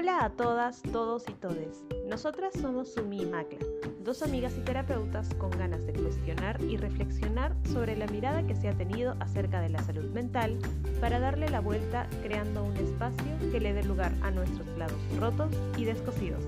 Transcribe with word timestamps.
Hola 0.00 0.24
a 0.24 0.30
todas, 0.30 0.80
todos 0.80 1.28
y 1.28 1.32
todes. 1.32 1.84
Nosotras 2.06 2.54
somos 2.58 2.94
Sumi 2.94 3.20
y 3.20 3.26
Macla, 3.26 3.58
dos 4.02 4.22
amigas 4.22 4.54
y 4.56 4.62
terapeutas 4.62 5.28
con 5.34 5.50
ganas 5.50 5.84
de 5.84 5.92
cuestionar 5.92 6.58
y 6.62 6.78
reflexionar 6.78 7.54
sobre 7.70 7.94
la 7.98 8.06
mirada 8.06 8.42
que 8.42 8.56
se 8.56 8.70
ha 8.70 8.72
tenido 8.72 9.14
acerca 9.20 9.60
de 9.60 9.68
la 9.68 9.82
salud 9.82 10.10
mental 10.14 10.58
para 11.02 11.20
darle 11.20 11.50
la 11.50 11.60
vuelta 11.60 12.08
creando 12.22 12.64
un 12.64 12.78
espacio 12.78 13.26
que 13.52 13.60
le 13.60 13.74
dé 13.74 13.82
lugar 13.82 14.14
a 14.22 14.30
nuestros 14.30 14.66
lados 14.78 14.96
rotos 15.18 15.52
y 15.76 15.84
descosidos. 15.84 16.46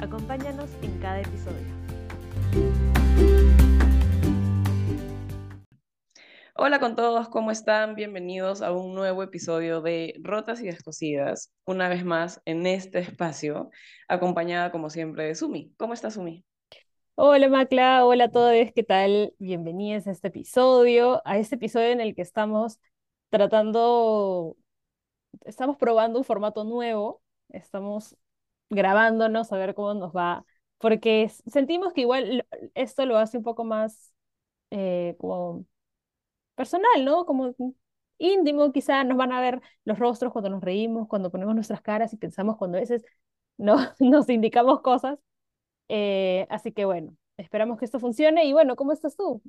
Acompáñanos 0.00 0.70
en 0.80 0.98
cada 0.98 1.20
episodio. 1.20 1.66
Hola 6.58 6.80
con 6.80 6.96
todos, 6.96 7.28
¿cómo 7.28 7.50
están? 7.50 7.94
Bienvenidos 7.94 8.62
a 8.62 8.72
un 8.72 8.94
nuevo 8.94 9.22
episodio 9.22 9.82
de 9.82 10.14
Rotas 10.22 10.62
y 10.62 10.64
Descosidas, 10.64 11.52
una 11.66 11.86
vez 11.90 12.02
más 12.02 12.40
en 12.46 12.66
este 12.66 12.98
espacio, 13.00 13.68
acompañada 14.08 14.72
como 14.72 14.88
siempre 14.88 15.24
de 15.24 15.34
Sumi. 15.34 15.74
¿Cómo 15.76 15.92
estás, 15.92 16.14
Sumi? 16.14 16.46
Hola 17.14 17.50
Macla, 17.50 18.06
hola 18.06 18.24
a 18.24 18.30
todos, 18.30 18.54
¿qué 18.74 18.82
tal? 18.82 19.34
Bienvenidos 19.38 20.06
a 20.06 20.12
este 20.12 20.28
episodio, 20.28 21.20
a 21.26 21.36
este 21.36 21.56
episodio 21.56 21.88
en 21.88 22.00
el 22.00 22.14
que 22.14 22.22
estamos 22.22 22.80
tratando, 23.28 24.56
estamos 25.44 25.76
probando 25.76 26.18
un 26.18 26.24
formato 26.24 26.64
nuevo, 26.64 27.20
estamos 27.50 28.16
grabándonos 28.70 29.52
a 29.52 29.58
ver 29.58 29.74
cómo 29.74 29.92
nos 29.92 30.16
va, 30.16 30.46
porque 30.78 31.28
sentimos 31.28 31.92
que 31.92 32.00
igual 32.00 32.46
esto 32.74 33.04
lo 33.04 33.18
hace 33.18 33.36
un 33.36 33.44
poco 33.44 33.64
más 33.64 34.14
eh, 34.70 35.16
como 35.18 35.66
personal, 36.56 37.04
¿no? 37.04 37.26
Como 37.26 37.54
íntimo, 38.18 38.72
quizá 38.72 39.04
nos 39.04 39.16
van 39.18 39.32
a 39.32 39.40
ver 39.40 39.60
los 39.84 39.98
rostros 39.98 40.32
cuando 40.32 40.50
nos 40.50 40.62
reímos, 40.62 41.08
cuando 41.08 41.30
ponemos 41.30 41.54
nuestras 41.54 41.82
caras 41.82 42.12
y 42.12 42.16
pensamos 42.16 42.56
cuando 42.56 42.78
a 42.78 42.80
veces 42.80 43.04
no, 43.58 43.76
nos 44.00 44.28
indicamos 44.30 44.80
cosas. 44.82 45.18
Eh, 45.88 46.46
así 46.50 46.72
que 46.72 46.84
bueno, 46.86 47.16
esperamos 47.38 47.78
que 47.78 47.84
esto 47.86 48.00
funcione 48.00 48.44
y 48.46 48.52
bueno, 48.52 48.76
¿cómo 48.76 48.92
estás 48.92 49.16
tú? 49.16 49.42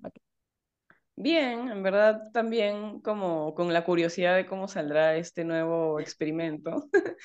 Bien, 1.19 1.69
en 1.69 1.81
verdad 1.81 2.29
también 2.31 2.99
como 3.01 3.55
con 3.55 3.73
la 3.73 3.83
curiosidad 3.83 4.35
de 4.35 4.45
cómo 4.45 4.67
saldrá 4.67 5.15
este 5.15 5.43
nuevo 5.43 5.99
experimento. 5.99 6.89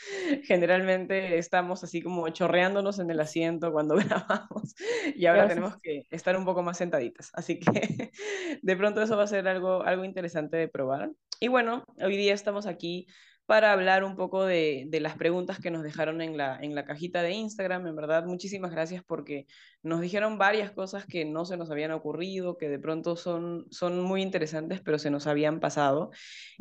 Generalmente 0.44 1.36
estamos 1.36 1.84
así 1.84 2.00
como 2.00 2.26
chorreándonos 2.30 2.98
en 3.00 3.10
el 3.10 3.20
asiento 3.20 3.70
cuando 3.70 3.96
grabamos 3.96 4.74
y 5.14 5.26
ahora 5.26 5.46
tenemos 5.46 5.76
que 5.82 6.06
estar 6.10 6.38
un 6.38 6.46
poco 6.46 6.62
más 6.62 6.78
sentaditas. 6.78 7.30
Así 7.34 7.60
que 7.60 8.10
de 8.62 8.76
pronto 8.76 9.02
eso 9.02 9.14
va 9.18 9.24
a 9.24 9.26
ser 9.26 9.46
algo, 9.46 9.82
algo 9.82 10.06
interesante 10.06 10.56
de 10.56 10.68
probar. 10.68 11.10
Y 11.38 11.48
bueno, 11.48 11.84
hoy 12.02 12.16
día 12.16 12.32
estamos 12.32 12.64
aquí 12.64 13.06
para 13.46 13.72
hablar 13.72 14.04
un 14.04 14.16
poco 14.16 14.44
de, 14.44 14.88
las 15.00 15.16
preguntas 15.16 15.58
que 15.58 15.70
nos 15.70 15.82
dejaron 15.82 16.20
en 16.20 16.36
la, 16.36 16.58
en 16.60 16.74
la 16.74 16.84
cajita 16.84 17.22
de 17.22 17.32
Instagram. 17.32 17.86
En 17.86 17.96
verdad, 17.96 18.24
muchísimas 18.24 18.70
gracias 18.70 19.02
porque 19.04 19.46
nos 19.82 20.00
dijeron 20.00 20.38
varias 20.38 20.70
cosas 20.70 21.06
que 21.06 21.24
no 21.24 21.44
se 21.44 21.56
nos 21.56 21.70
habían 21.70 21.90
ocurrido, 21.90 22.56
que 22.56 22.68
de 22.68 22.78
pronto 22.78 23.16
son, 23.16 23.66
son 23.70 24.00
muy 24.00 24.22
interesantes, 24.22 24.80
pero 24.80 24.98
se 24.98 25.10
nos 25.10 25.26
habían 25.26 25.60
pasado. 25.60 26.10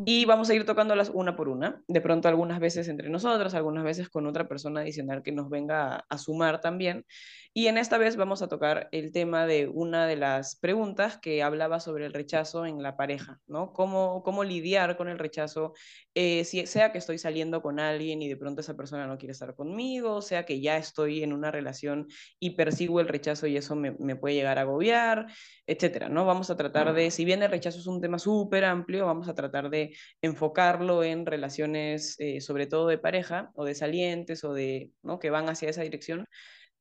Y 0.06 0.26
vamos 0.26 0.50
a 0.50 0.56
ir 0.56 0.66
tocándolas 0.66 1.12
una 1.14 1.36
por 1.36 1.50
una. 1.50 1.84
De 1.88 2.02
pronto 2.02 2.28
algunas 2.28 2.60
veces 2.60 2.88
entre 2.88 3.10
nosotros, 3.10 3.54
algunas 3.54 3.84
veces 3.84 4.10
con 4.10 4.26
otra 4.26 4.48
persona 4.48 4.82
adicional 4.82 5.22
que 5.22 5.32
nos 5.32 5.50
venga 5.50 6.06
a 6.10 6.18
sumar 6.18 6.62
también. 6.62 7.06
Y 7.54 7.68
en 7.68 7.78
esta 7.78 7.98
vez 7.98 8.16
vamos 8.16 8.42
a 8.42 8.48
tocar 8.48 8.88
el 8.94 9.12
tema 9.12 9.46
de 9.46 9.68
una 9.68 10.08
de 10.08 10.16
las 10.16 10.56
preguntas 10.56 11.18
que 11.18 11.44
hablaba 11.44 11.82
sobre 11.82 12.06
el 12.06 12.14
rechazo 12.14 12.66
en 12.66 12.82
la 12.82 12.96
pareja, 12.96 13.40
¿no? 13.46 13.74
Cómo, 13.74 14.24
cómo 14.24 14.46
lidiar 14.46 14.96
con 14.96 15.10
el 15.10 15.20
rechazo, 15.20 15.74
eh, 16.16 16.46
si, 16.46 16.66
sea 16.82 16.92
que 16.92 16.98
estoy 16.98 17.20
saliendo 17.20 17.62
con 17.62 17.80
alguien 17.80 18.24
y 18.24 18.28
de 18.28 18.38
pronto 18.38 18.62
esa 18.62 18.76
persona 18.76 19.06
no 19.06 19.20
quiere 19.20 19.34
estar 19.34 19.54
conmigo, 19.54 20.20
sea 20.20 20.46
que 20.46 20.62
ya 20.62 20.78
estoy 20.78 21.22
en 21.22 21.32
una 21.32 21.52
relación 21.52 22.08
y 22.40 22.56
persigo 22.56 23.00
el 23.00 23.08
rechazo 23.08 23.46
y 23.46 23.56
eso 23.56 23.76
me, 23.76 23.92
me 24.00 24.16
puede 24.16 24.34
llegar 24.34 24.58
a 24.58 24.62
agobiar, 24.62 25.28
etcétera, 25.68 26.10
¿no? 26.10 26.26
Vamos 26.26 26.50
a 26.50 26.58
tratar 26.58 26.92
de, 26.94 27.12
si 27.12 27.24
bien 27.24 27.44
el 27.44 27.52
rechazo 27.52 27.78
es 27.78 27.86
un 27.86 28.02
tema 28.02 28.18
súper 28.18 28.66
amplio, 28.66 29.06
vamos 29.06 29.30
a 29.30 29.36
tratar 29.36 29.70
de 29.70 29.96
enfocarlo 30.24 31.04
en 31.04 31.28
relaciones, 31.28 32.16
eh, 32.20 32.42
sobre 32.42 32.66
todo 32.66 32.88
de 32.88 32.98
pareja 32.98 33.52
o 33.54 33.64
de 33.64 33.76
salientes 33.76 34.44
o 34.44 34.52
de, 34.52 34.92
¿no? 35.04 35.20
Que 35.20 35.30
van 35.30 35.50
hacia 35.50 35.70
esa 35.70 35.84
dirección 35.84 36.26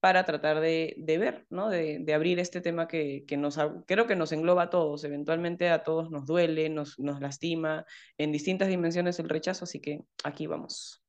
para 0.00 0.24
tratar 0.24 0.60
de, 0.60 0.94
de 0.96 1.18
ver, 1.18 1.46
¿no? 1.50 1.68
De, 1.68 1.98
de, 2.00 2.14
abrir 2.14 2.38
este 2.38 2.60
tema 2.60 2.88
que, 2.88 3.24
que, 3.26 3.36
nos, 3.36 3.58
creo 3.86 4.06
que 4.06 4.16
nos 4.16 4.32
engloba 4.32 4.64
a 4.64 4.70
todos, 4.70 5.04
eventualmente 5.04 5.68
a 5.68 5.82
todos 5.82 6.10
nos 6.10 6.26
duele, 6.26 6.70
nos, 6.70 6.98
nos 6.98 7.20
lastima 7.20 7.84
en 8.16 8.32
distintas 8.32 8.68
dimensiones 8.68 9.18
el 9.18 9.28
rechazo, 9.28 9.64
así 9.64 9.80
que 9.80 10.00
aquí 10.24 10.46
vamos. 10.46 11.02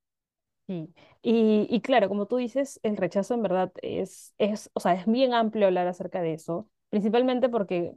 Sí. 0.68 0.94
Y, 1.22 1.68
y, 1.70 1.82
claro, 1.82 2.10
como 2.10 2.28
tú 2.28 2.38
dices, 2.38 2.80
el 2.84 2.98
rechazo 2.98 3.34
en 3.34 3.42
verdad 3.44 3.72
es, 3.82 4.34
es, 4.38 4.70
o 4.74 4.80
sea, 4.80 4.94
es 4.94 5.06
bien 5.06 5.34
amplio 5.34 5.68
hablar 5.68 5.88
acerca 5.88 6.22
de 6.22 6.34
eso, 6.34 6.70
principalmente 6.90 7.50
porque 7.50 7.94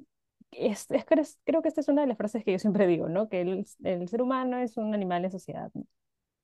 es, 0.53 0.87
es, 0.91 1.05
creo 1.44 1.62
que 1.62 1.69
esta 1.69 1.81
es 1.81 1.88
una 1.88 2.03
de 2.03 2.09
las 2.09 2.16
frases 2.16 2.44
que 2.44 2.53
yo 2.53 2.59
siempre 2.59 2.87
digo, 2.87 3.09
¿no? 3.09 3.28
Que 3.28 3.41
el, 3.41 3.66
el 3.82 4.09
ser 4.09 4.22
humano 4.22 4.59
es 4.59 4.76
un 4.76 4.94
animal 4.94 5.25
en 5.25 5.32
sociedad. 5.32 5.71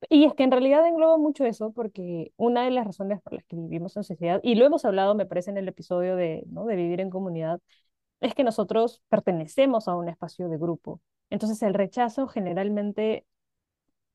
Y 0.09 0.25
es 0.25 0.33
que 0.33 0.43
en 0.43 0.51
realidad 0.51 0.85
engloba 0.87 1.17
mucho 1.17 1.45
eso 1.45 1.71
porque 1.71 2.33
una 2.37 2.63
de 2.65 2.71
las 2.71 2.85
razones 2.85 3.21
por 3.21 3.33
las 3.33 3.43
que 3.45 3.55
vivimos 3.55 3.95
en 3.97 4.03
sociedad, 4.03 4.39
y 4.43 4.55
lo 4.55 4.65
hemos 4.65 4.83
hablado, 4.85 5.15
me 5.15 5.25
parece, 5.25 5.51
en 5.51 5.57
el 5.57 5.67
episodio 5.67 6.15
de, 6.15 6.43
¿no? 6.47 6.65
de 6.65 6.75
vivir 6.75 6.99
en 7.01 7.09
comunidad, 7.09 7.61
es 8.21 8.35
que 8.35 8.43
nosotros 8.43 9.01
pertenecemos 9.09 9.87
a 9.87 9.95
un 9.95 10.09
espacio 10.09 10.49
de 10.49 10.57
grupo. 10.57 11.01
Entonces 11.29 11.61
el 11.63 11.73
rechazo 11.75 12.27
generalmente 12.27 13.25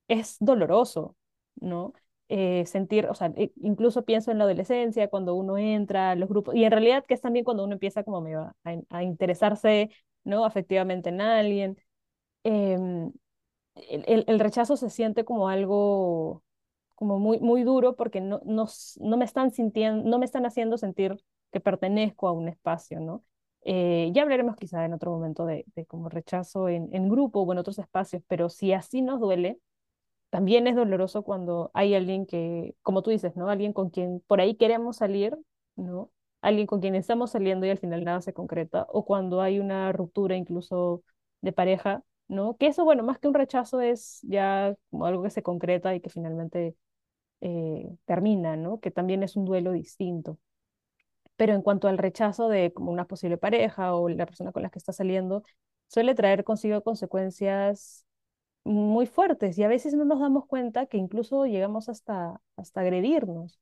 es 0.07 0.37
doloroso, 0.39 1.15
¿no? 1.57 1.93
Eh, 2.29 2.65
sentir, 2.65 3.07
o 3.07 3.13
sea, 3.15 3.31
e, 3.37 3.53
incluso 3.61 4.03
pienso 4.05 4.31
en 4.31 4.37
la 4.39 4.45
adolescencia, 4.45 5.09
cuando 5.09 5.35
uno 5.35 5.57
entra 5.57 6.11
a 6.11 6.15
los 6.15 6.29
grupos, 6.29 6.55
y 6.55 6.63
en 6.65 6.71
realidad 6.71 7.05
que 7.07 7.13
es 7.13 7.21
también 7.21 7.45
cuando 7.45 7.63
uno 7.65 7.73
empieza 7.73 8.03
como 8.03 8.25
a, 8.37 8.55
a 8.89 9.03
interesarse, 9.03 9.89
¿no? 10.23 10.45
Afectivamente 10.45 11.09
en 11.09 11.21
alguien. 11.21 11.77
Eh, 12.45 12.77
el, 13.89 14.25
el, 14.27 14.39
rechazo 14.39 14.77
se 14.77 14.89
siente 14.89 15.25
como 15.25 15.49
algo 15.49 16.43
como 16.95 17.19
muy, 17.19 17.39
muy 17.39 17.63
duro 17.63 17.95
porque 17.95 18.21
no, 18.21 18.41
no, 18.45 18.67
no, 18.99 19.17
me 19.17 19.25
están 19.25 19.51
sintiendo, 19.51 20.09
no 20.09 20.19
me 20.19 20.25
están 20.25 20.45
haciendo 20.45 20.77
sentir 20.77 21.15
que 21.51 21.59
pertenezco 21.59 22.27
a 22.27 22.31
un 22.31 22.47
espacio, 22.47 22.99
¿no? 22.99 23.23
Eh, 23.63 24.09
ya 24.13 24.23
hablaremos 24.23 24.55
quizá 24.55 24.85
en 24.85 24.93
otro 24.93 25.11
momento 25.11 25.45
de, 25.45 25.65
de 25.75 25.85
como 25.85 26.09
rechazo 26.09 26.69
en, 26.69 26.89
en 26.93 27.09
grupo 27.09 27.41
o 27.41 27.51
en 27.51 27.59
otros 27.59 27.79
espacios, 27.79 28.23
pero 28.27 28.49
si 28.49 28.73
así 28.73 29.01
nos 29.01 29.19
duele, 29.19 29.59
también 30.29 30.67
es 30.67 30.75
doloroso 30.75 31.23
cuando 31.23 31.71
hay 31.73 31.95
alguien 31.95 32.25
que, 32.25 32.75
como 32.81 33.01
tú 33.01 33.11
dices, 33.11 33.35
¿no? 33.35 33.49
Alguien 33.49 33.73
con 33.73 33.89
quien 33.89 34.21
por 34.27 34.41
ahí 34.41 34.55
queremos 34.55 34.97
salir, 34.97 35.37
¿no? 35.75 36.11
Alguien 36.41 36.67
con 36.67 36.81
quien 36.81 36.95
estamos 36.95 37.31
saliendo 37.31 37.65
y 37.65 37.69
al 37.69 37.77
final 37.77 38.03
nada 38.03 38.21
se 38.21 38.33
concreta, 38.33 38.85
o 38.89 39.05
cuando 39.05 39.41
hay 39.41 39.59
una 39.59 39.91
ruptura 39.91 40.35
incluso 40.35 41.03
de 41.41 41.53
pareja 41.53 42.03
¿no? 42.27 42.57
Que 42.57 42.67
eso, 42.67 42.83
bueno, 42.85 43.03
más 43.03 43.19
que 43.19 43.27
un 43.27 43.33
rechazo 43.33 43.81
es 43.81 44.19
ya 44.23 44.75
algo 45.01 45.23
que 45.23 45.29
se 45.29 45.43
concreta 45.43 45.95
y 45.95 46.01
que 46.01 46.09
finalmente 46.09 46.75
eh, 47.41 47.89
termina, 48.05 48.55
¿no? 48.57 48.79
Que 48.79 48.91
también 48.91 49.23
es 49.23 49.35
un 49.35 49.45
duelo 49.45 49.71
distinto. 49.73 50.37
Pero 51.35 51.53
en 51.53 51.61
cuanto 51.61 51.87
al 51.87 51.97
rechazo 51.97 52.49
de 52.49 52.73
como 52.73 52.91
una 52.91 53.05
posible 53.05 53.37
pareja 53.37 53.93
o 53.95 54.09
la 54.09 54.25
persona 54.25 54.51
con 54.51 54.63
la 54.63 54.69
que 54.69 54.79
está 54.79 54.91
saliendo, 54.93 55.43
suele 55.87 56.15
traer 56.15 56.43
consigo 56.43 56.83
consecuencias 56.83 58.05
muy 58.63 59.07
fuertes 59.07 59.57
y 59.57 59.63
a 59.63 59.67
veces 59.69 59.95
no 59.95 60.05
nos 60.05 60.19
damos 60.19 60.45
cuenta 60.47 60.87
que 60.87 60.97
incluso 60.97 61.45
llegamos 61.45 61.89
hasta, 61.89 62.41
hasta 62.57 62.81
agredirnos, 62.81 63.59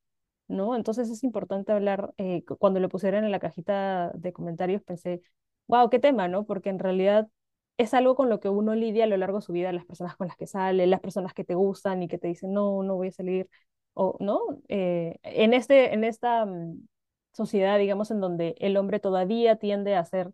¿no? 0.48 0.76
Entonces 0.76 1.10
es 1.10 1.24
importante 1.24 1.72
hablar, 1.72 2.12
eh, 2.18 2.44
cuando 2.58 2.80
lo 2.80 2.88
pusieron 2.88 3.24
en 3.24 3.32
la 3.32 3.40
cajita 3.40 4.12
de 4.14 4.32
comentarios 4.32 4.82
pensé, 4.82 5.22
wow, 5.68 5.90
qué 5.90 5.98
tema, 6.00 6.28
¿no? 6.28 6.44
Porque 6.46 6.70
en 6.70 6.78
realidad 6.78 7.28
es 7.78 7.94
algo 7.94 8.14
con 8.14 8.28
lo 8.28 8.40
que 8.40 8.48
uno 8.48 8.74
lidia 8.74 9.04
a 9.04 9.06
lo 9.06 9.16
largo 9.16 9.38
de 9.38 9.42
su 9.42 9.52
vida, 9.52 9.72
las 9.72 9.84
personas 9.84 10.16
con 10.16 10.28
las 10.28 10.36
que 10.36 10.46
sale, 10.46 10.86
las 10.86 11.00
personas 11.00 11.34
que 11.34 11.44
te 11.44 11.54
gustan 11.54 12.02
y 12.02 12.08
que 12.08 12.18
te 12.18 12.28
dicen, 12.28 12.52
no, 12.52 12.82
no 12.82 12.96
voy 12.96 13.08
a 13.08 13.12
salir, 13.12 13.48
o 13.94 14.16
no, 14.20 14.40
eh, 14.68 15.18
en, 15.22 15.54
este, 15.54 15.94
en 15.94 16.04
esta 16.04 16.46
mm, 16.46 16.86
sociedad, 17.32 17.78
digamos, 17.78 18.10
en 18.10 18.20
donde 18.20 18.54
el 18.58 18.76
hombre 18.76 19.00
todavía 19.00 19.56
tiende 19.56 19.94
a 19.94 20.04
ser, 20.04 20.32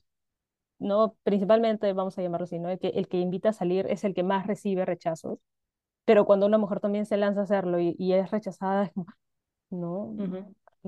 no, 0.79 1.17
principalmente, 1.25 1.93
vamos 1.93 2.19
a 2.19 2.23
llamarlo 2.23 2.45
así, 2.45 2.59
¿no? 2.59 2.71
El 2.71 2.79
que, 2.79 2.89
el 2.89 3.09
que 3.09 3.19
invita 3.19 3.51
a 3.51 3.53
salir 3.53 3.87
es 3.89 4.05
el 4.05 4.15
que 4.15 4.23
más 4.25 4.47
recibe 4.47 4.85
rechazos, 4.85 5.39
pero 6.05 6.27
cuando 6.27 6.47
una 6.47 6.59
mujer 6.59 6.81
también 6.81 7.07
se 7.07 7.17
lanza 7.17 7.41
a 7.43 7.45
hacerlo 7.45 7.81
y, 7.81 7.97
y 7.99 8.15
es 8.15 8.31
rechazada, 8.31 8.85
es 8.85 8.93
como, 8.93 9.07
no, 9.71 10.17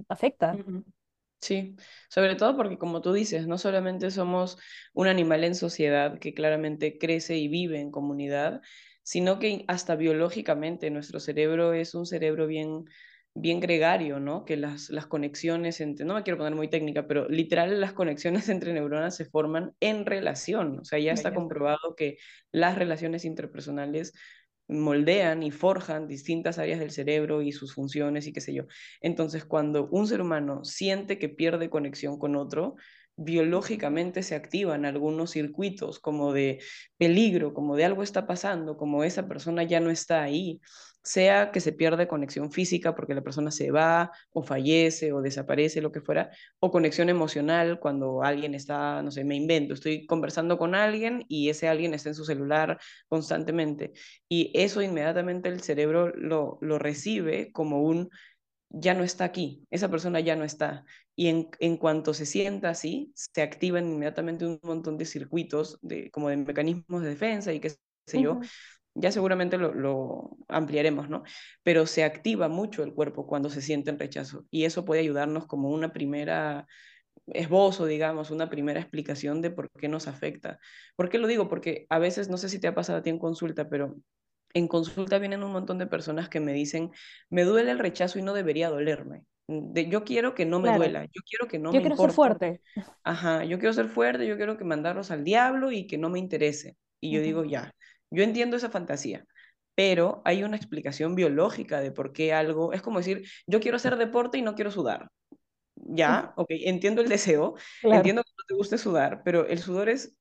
afecta. 0.09 0.61
Sí, 1.45 1.77
sobre 2.09 2.37
todo 2.37 2.57
porque 2.57 2.79
como 2.79 3.03
tú 3.03 3.13
dices, 3.13 3.47
no 3.47 3.59
solamente 3.59 4.11
somos 4.11 4.57
un 4.95 5.09
animal 5.09 5.45
en 5.45 5.55
sociedad 5.55 6.19
que 6.19 6.33
claramente 6.33 6.97
crece 6.97 7.37
y 7.37 7.49
vive 7.49 7.81
en 7.81 7.91
comunidad, 7.91 8.63
sino 9.03 9.39
que 9.39 9.67
hasta 9.69 9.95
biológicamente 9.95 10.91
nuestro 10.91 11.21
cerebro 11.21 11.75
es 11.75 11.95
un 11.95 12.07
cerebro 12.07 12.47
bien, 12.47 12.87
bien 13.35 13.61
gregario, 13.61 14.21
¿no? 14.21 14.47
Que 14.47 14.57
las, 14.57 14.89
las 14.89 15.07
conexiones 15.07 15.83
entre, 15.83 16.07
no 16.07 16.15
me 16.15 16.23
quiero 16.23 16.39
poner 16.39 16.55
muy 16.55 16.69
técnica, 16.69 17.07
pero 17.07 17.29
literal 17.29 17.79
las 17.79 17.93
conexiones 17.93 18.49
entre 18.49 18.73
neuronas 18.73 19.15
se 19.15 19.27
forman 19.27 19.75
en 19.81 20.07
relación, 20.07 20.79
o 20.79 20.85
sea, 20.87 20.99
ya 20.99 21.13
está 21.13 21.35
comprobado 21.35 21.95
que 21.95 22.17
las 22.53 22.79
relaciones 22.79 23.27
interpersonales 23.27 24.15
moldean 24.69 25.43
y 25.43 25.51
forjan 25.51 26.09
distintas 26.09 26.59
áreas 26.59 26.81
del 26.81 26.91
cerebro 26.91 27.43
y 27.43 27.53
sus 27.53 27.75
funciones 27.75 28.27
y 28.27 28.33
qué 28.33 28.41
sé 28.41 28.55
yo. 28.55 28.65
Entonces, 29.01 29.45
cuando 29.45 29.89
un 29.89 30.07
ser 30.07 30.21
humano 30.21 30.65
siente 30.65 31.19
que 31.19 31.29
pierde 31.29 31.71
conexión 31.71 32.19
con 32.19 32.37
otro, 32.37 32.77
biológicamente 33.17 34.23
se 34.23 34.35
activan 34.35 34.85
algunos 34.85 35.31
circuitos 35.31 36.01
como 36.01 36.33
de 36.33 36.61
peligro, 36.97 37.55
como 37.55 37.77
de 37.77 37.85
algo 37.85 38.03
está 38.03 38.27
pasando, 38.27 38.77
como 38.77 39.05
esa 39.05 39.29
persona 39.29 39.63
ya 39.63 39.81
no 39.81 39.91
está 39.91 40.23
ahí, 40.23 40.61
sea 41.05 41.53
que 41.53 41.61
se 41.61 41.73
pierde 41.73 42.09
conexión 42.09 42.51
física 42.51 42.95
porque 42.95 43.15
la 43.15 43.23
persona 43.23 43.51
se 43.51 43.71
va 43.71 44.11
o 44.33 44.43
fallece 44.43 45.13
o 45.13 45.21
desaparece, 45.21 45.83
lo 45.83 45.93
que 45.93 46.01
fuera, 46.01 46.31
o 46.61 46.71
conexión 46.71 47.11
emocional 47.11 47.79
cuando 47.79 48.23
alguien 48.23 48.55
está, 48.55 49.03
no 49.03 49.11
sé, 49.11 49.23
me 49.25 49.37
invento, 49.37 49.75
estoy 49.75 50.07
conversando 50.07 50.57
con 50.59 50.75
alguien 50.75 51.25
y 51.29 51.51
ese 51.51 51.69
alguien 51.69 51.93
está 51.95 52.09
en 52.09 52.15
su 52.15 52.25
celular 52.25 52.81
constantemente 53.09 53.93
y 54.29 54.51
eso 54.55 54.81
inmediatamente 54.83 55.51
el 55.51 55.61
cerebro 55.61 56.09
lo, 56.17 56.59
lo 56.63 56.79
recibe 56.79 57.53
como 57.53 57.83
un 57.83 58.09
ya 58.77 58.95
no 58.95 59.05
está 59.05 59.25
aquí, 59.25 59.65
esa 59.71 59.89
persona 59.89 60.19
ya 60.19 60.35
no 60.35 60.45
está. 60.45 60.85
Y 61.15 61.29
en, 61.29 61.49
en, 61.61 61.77
cuanto 61.77 62.13
se 62.13 62.27
sienta 62.27 62.71
así, 62.71 63.13
se 63.15 63.41
activan 63.43 63.89
inmediatamente 63.89 64.47
un 64.47 64.59
montón 64.65 64.99
de 64.99 65.05
circuitos, 65.05 65.79
de, 65.81 66.11
como 66.11 66.29
de 66.29 66.39
mecanismos 66.39 67.03
de 67.03 67.11
defensa 67.11 67.53
y 67.53 67.61
qué 67.61 67.71
sé 68.07 68.21
yo. 68.21 68.41
Ya 68.95 69.11
seguramente 69.11 69.59
lo, 69.59 69.75
lo, 69.75 70.37
ampliaremos, 70.49 71.09
¿no? 71.09 71.25
Pero 71.63 71.87
se 71.87 72.05
activa 72.05 72.49
mucho 72.49 72.85
el 72.85 72.95
cuerpo 72.95 73.27
cuando 73.27 73.51
se 73.51 73.61
siente 73.61 73.91
en 73.91 73.99
rechazo. 73.99 74.47
Y 74.51 74.65
eso 74.65 74.85
puede 74.85 75.01
ayudarnos 75.01 75.47
como 75.47 75.71
una 75.71 75.93
primera 75.93 76.67
esbozo, 77.27 77.87
digamos, 77.87 78.31
una 78.31 78.51
primera 78.51 78.81
explicación 78.81 79.41
de 79.41 79.51
por 79.51 79.71
qué 79.71 79.89
nos 79.89 80.09
afecta. 80.09 80.59
¿Por 80.97 81.09
qué 81.09 81.19
lo 81.19 81.27
digo? 81.27 81.49
Porque 81.49 81.87
a 81.89 81.99
veces, 81.99 82.29
no 82.29 82.37
sé 82.37 82.49
si 82.49 82.59
te 82.59 82.69
ha 82.69 82.75
pasado 82.75 82.99
a 82.99 83.03
ti 83.03 83.11
en 83.11 83.19
consulta, 83.19 83.69
pero 83.69 83.97
en 84.53 84.69
consulta 84.69 85.19
vienen 85.19 85.43
un 85.43 85.53
montón 85.53 85.79
de 85.79 85.87
personas 85.87 86.29
que 86.29 86.41
me 86.41 86.53
dicen, 86.53 86.91
me 87.31 87.45
duele 87.45 87.71
el 87.71 87.79
rechazo 87.79 88.19
y 88.19 88.23
no 88.23 88.35
debería 88.35 88.71
dolerme. 88.71 89.25
De, 89.47 89.89
yo 89.89 90.05
quiero 90.05 90.35
que 90.35 90.47
no 90.47 90.59
me 90.59 90.69
claro. 90.69 90.79
duela, 90.79 91.05
yo 91.05 91.21
quiero 91.29 91.49
que 91.49 91.59
no 91.59 91.71
yo 91.71 91.81
me 91.81 91.81
quiero 91.81 91.95
importe. 91.95 92.11
ser 92.11 92.15
fuerte. 92.15 92.61
Ajá, 93.03 93.45
yo 93.45 93.59
quiero 93.59 93.75
ser 93.75 93.89
fuerte, 93.89 94.27
yo 94.27 94.37
quiero 94.37 94.57
que 94.57 94.65
mandarlos 94.65 95.11
al 95.11 95.25
diablo 95.25 95.71
y 95.71 95.87
que 95.87 95.99
no 95.99 96.09
me 96.09 96.19
interese. 96.19 96.77
Y 97.01 97.11
yo 97.11 97.19
uh 97.19 97.23
-huh. 97.23 97.27
digo, 97.27 97.45
ya, 97.45 97.75
yo 98.11 98.23
entiendo 98.25 98.57
esa 98.57 98.71
fantasía, 98.71 99.27
pero 99.75 100.23
hay 100.25 100.45
una 100.45 100.57
explicación 100.57 101.15
biológica 101.15 101.81
de 101.81 101.93
por 101.93 102.13
qué 102.13 102.33
algo, 102.33 102.73
es 102.73 102.83
como 102.83 102.99
decir, 102.99 103.29
yo 103.47 103.61
quiero 103.61 103.77
hacer 103.77 103.97
deporte 103.97 104.39
y 104.39 104.43
no 104.43 104.55
quiero 104.55 104.71
sudar. 104.71 105.11
Ya, 105.77 106.33
ok, 106.37 106.49
entiendo 106.51 107.03
el 107.03 107.09
deseo, 107.09 107.55
Claro. 107.81 108.05
entiendo 108.05 108.23
que 108.23 108.31
no 108.39 108.45
te 108.47 108.55
guste 108.55 108.79
sudar, 108.79 109.23
pero 109.25 109.47
el 109.47 109.59
sudor 109.59 109.89
es, 109.89 110.17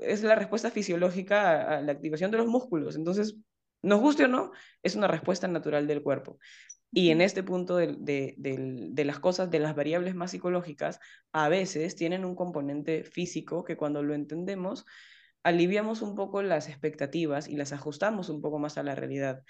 es 0.00 0.22
la 0.22 0.34
respuesta 0.34 0.70
fisiológica 0.70 1.50
a, 1.74 1.78
a 1.78 1.80
la 1.82 1.92
activación 1.92 2.30
de 2.30 2.38
los 2.38 2.46
músculos. 2.48 2.96
Entonces, 2.96 3.36
nos 3.82 4.00
guste 4.00 4.24
o 4.24 4.28
no, 4.28 4.50
es 4.82 4.96
una 4.96 5.06
respuesta 5.08 5.46
natural 5.48 5.86
del 5.86 6.02
cuerpo. 6.02 6.38
Y 6.90 7.10
en 7.10 7.20
este 7.20 7.42
punto 7.42 7.76
de, 7.76 7.96
de, 7.98 8.34
de, 8.38 8.88
de, 8.90 9.04
las 9.04 9.18
cosas, 9.20 9.50
de 9.50 9.58
las 9.60 9.76
variables 9.76 10.14
más 10.14 10.30
psicológicas, 10.32 11.00
a 11.32 11.48
veces 11.48 11.94
tienen 11.96 12.24
un 12.24 12.34
componente 12.34 13.04
físico 13.04 13.64
que 13.64 13.76
cuando 13.76 14.02
lo 14.02 14.14
entendemos, 14.14 14.86
aliviamos 15.42 16.02
un 16.02 16.14
poco 16.14 16.42
las 16.42 16.68
expectativas 16.68 17.48
y 17.48 17.56
las 17.56 17.72
ajustamos 17.72 18.28
un 18.28 18.40
poco 18.40 18.58
más 18.58 18.78
a 18.78 18.82
la 18.82 18.94
realidad. 18.94 19.42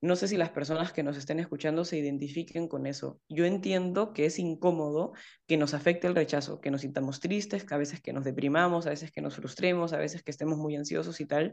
No 0.00 0.16
sé 0.16 0.28
si 0.28 0.36
las 0.36 0.50
personas 0.50 0.92
que 0.92 1.02
nos 1.02 1.16
estén 1.16 1.40
escuchando 1.40 1.84
se 1.84 1.96
identifiquen 1.96 2.68
con 2.68 2.86
eso. 2.86 3.20
Yo 3.28 3.46
entiendo 3.46 4.12
que 4.12 4.26
es 4.26 4.38
incómodo 4.38 5.12
que 5.46 5.56
nos 5.56 5.72
afecte 5.72 6.06
el 6.06 6.14
rechazo, 6.14 6.60
que 6.60 6.70
nos 6.70 6.82
sintamos 6.82 7.20
tristes, 7.20 7.64
que 7.64 7.74
a 7.74 7.78
veces 7.78 8.02
que 8.02 8.12
nos 8.12 8.24
deprimamos, 8.24 8.86
a 8.86 8.90
veces 8.90 9.10
que 9.12 9.22
nos 9.22 9.36
frustremos, 9.36 9.94
a 9.94 9.98
veces 9.98 10.22
que 10.22 10.30
estemos 10.30 10.58
muy 10.58 10.76
ansiosos 10.76 11.20
y 11.20 11.26
tal, 11.26 11.52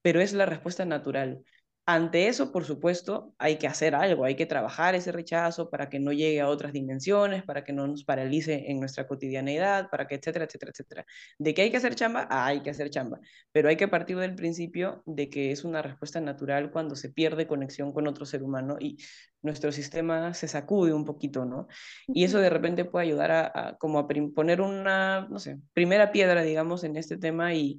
pero 0.00 0.20
es 0.20 0.32
la 0.32 0.46
respuesta 0.46 0.84
natural. 0.86 1.42
Ante 1.86 2.28
eso, 2.28 2.50
por 2.50 2.64
supuesto, 2.64 3.34
hay 3.36 3.58
que 3.58 3.66
hacer 3.66 3.94
algo, 3.94 4.24
hay 4.24 4.36
que 4.36 4.46
trabajar 4.46 4.94
ese 4.94 5.12
rechazo 5.12 5.68
para 5.68 5.90
que 5.90 6.00
no 6.00 6.12
llegue 6.12 6.40
a 6.40 6.48
otras 6.48 6.72
dimensiones, 6.72 7.42
para 7.42 7.62
que 7.62 7.74
no 7.74 7.86
nos 7.86 8.04
paralice 8.04 8.70
en 8.70 8.80
nuestra 8.80 9.06
cotidianeidad, 9.06 9.90
para 9.90 10.06
que, 10.06 10.14
etcétera, 10.14 10.46
etcétera, 10.46 10.70
etcétera. 10.72 11.06
¿De 11.38 11.52
qué 11.52 11.60
hay 11.62 11.70
que 11.70 11.76
hacer 11.76 11.94
chamba? 11.94 12.26
Ah, 12.30 12.46
hay 12.46 12.62
que 12.62 12.70
hacer 12.70 12.88
chamba, 12.88 13.20
pero 13.52 13.68
hay 13.68 13.76
que 13.76 13.86
partir 13.86 14.16
del 14.16 14.34
principio 14.34 15.02
de 15.04 15.28
que 15.28 15.52
es 15.52 15.62
una 15.62 15.82
respuesta 15.82 16.22
natural 16.22 16.70
cuando 16.70 16.96
se 16.96 17.10
pierde 17.10 17.46
conexión 17.46 17.92
con 17.92 18.06
otro 18.06 18.24
ser 18.24 18.42
humano 18.42 18.78
y 18.80 18.96
nuestro 19.42 19.70
sistema 19.70 20.32
se 20.32 20.48
sacude 20.48 20.94
un 20.94 21.04
poquito, 21.04 21.44
¿no? 21.44 21.68
Y 22.06 22.24
eso 22.24 22.38
de 22.38 22.48
repente 22.48 22.86
puede 22.86 23.04
ayudar 23.06 23.30
a, 23.30 23.52
a 23.54 23.76
como 23.76 23.98
a 23.98 24.08
poner 24.08 24.62
una, 24.62 25.28
no 25.28 25.38
sé, 25.38 25.58
primera 25.74 26.12
piedra, 26.12 26.42
digamos, 26.42 26.82
en 26.84 26.96
este 26.96 27.18
tema 27.18 27.52
y 27.52 27.78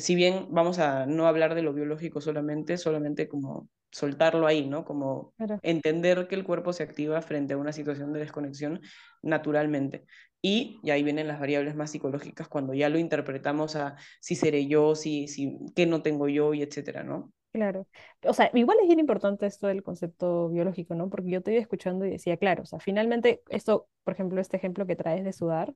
si 0.00 0.14
bien 0.14 0.46
vamos 0.50 0.78
a 0.78 1.06
no 1.06 1.26
hablar 1.26 1.54
de 1.54 1.62
lo 1.62 1.72
biológico 1.72 2.20
solamente, 2.20 2.78
solamente 2.78 3.28
como 3.28 3.68
soltarlo 3.90 4.46
ahí, 4.46 4.66
¿no? 4.66 4.84
Como 4.84 5.32
entender 5.62 6.28
que 6.28 6.34
el 6.34 6.44
cuerpo 6.44 6.72
se 6.72 6.82
activa 6.82 7.22
frente 7.22 7.54
a 7.54 7.56
una 7.56 7.72
situación 7.72 8.12
de 8.12 8.20
desconexión 8.20 8.80
naturalmente. 9.22 10.04
Y, 10.40 10.78
y 10.82 10.90
ahí 10.90 11.02
vienen 11.02 11.26
las 11.26 11.40
variables 11.40 11.74
más 11.74 11.90
psicológicas 11.90 12.48
cuando 12.48 12.74
ya 12.74 12.88
lo 12.88 12.98
interpretamos 12.98 13.76
a 13.76 13.96
si 14.20 14.36
seré 14.36 14.66
yo, 14.66 14.94
si, 14.94 15.26
si, 15.26 15.58
qué 15.74 15.86
no 15.86 16.02
tengo 16.02 16.28
yo 16.28 16.54
y 16.54 16.62
etcétera, 16.62 17.02
¿no? 17.02 17.32
Claro. 17.50 17.86
O 18.24 18.34
sea, 18.34 18.50
igual 18.54 18.78
es 18.80 18.86
bien 18.86 19.00
importante 19.00 19.46
esto 19.46 19.66
del 19.66 19.82
concepto 19.82 20.48
biológico, 20.50 20.94
¿no? 20.94 21.08
Porque 21.08 21.30
yo 21.30 21.42
te 21.42 21.52
iba 21.52 21.60
escuchando 21.60 22.04
y 22.04 22.10
decía, 22.10 22.36
claro, 22.36 22.62
o 22.62 22.66
sea, 22.66 22.78
finalmente 22.78 23.42
esto, 23.48 23.88
por 24.04 24.14
ejemplo, 24.14 24.40
este 24.40 24.58
ejemplo 24.58 24.86
que 24.86 24.96
traes 24.96 25.24
de 25.24 25.32
sudar, 25.32 25.74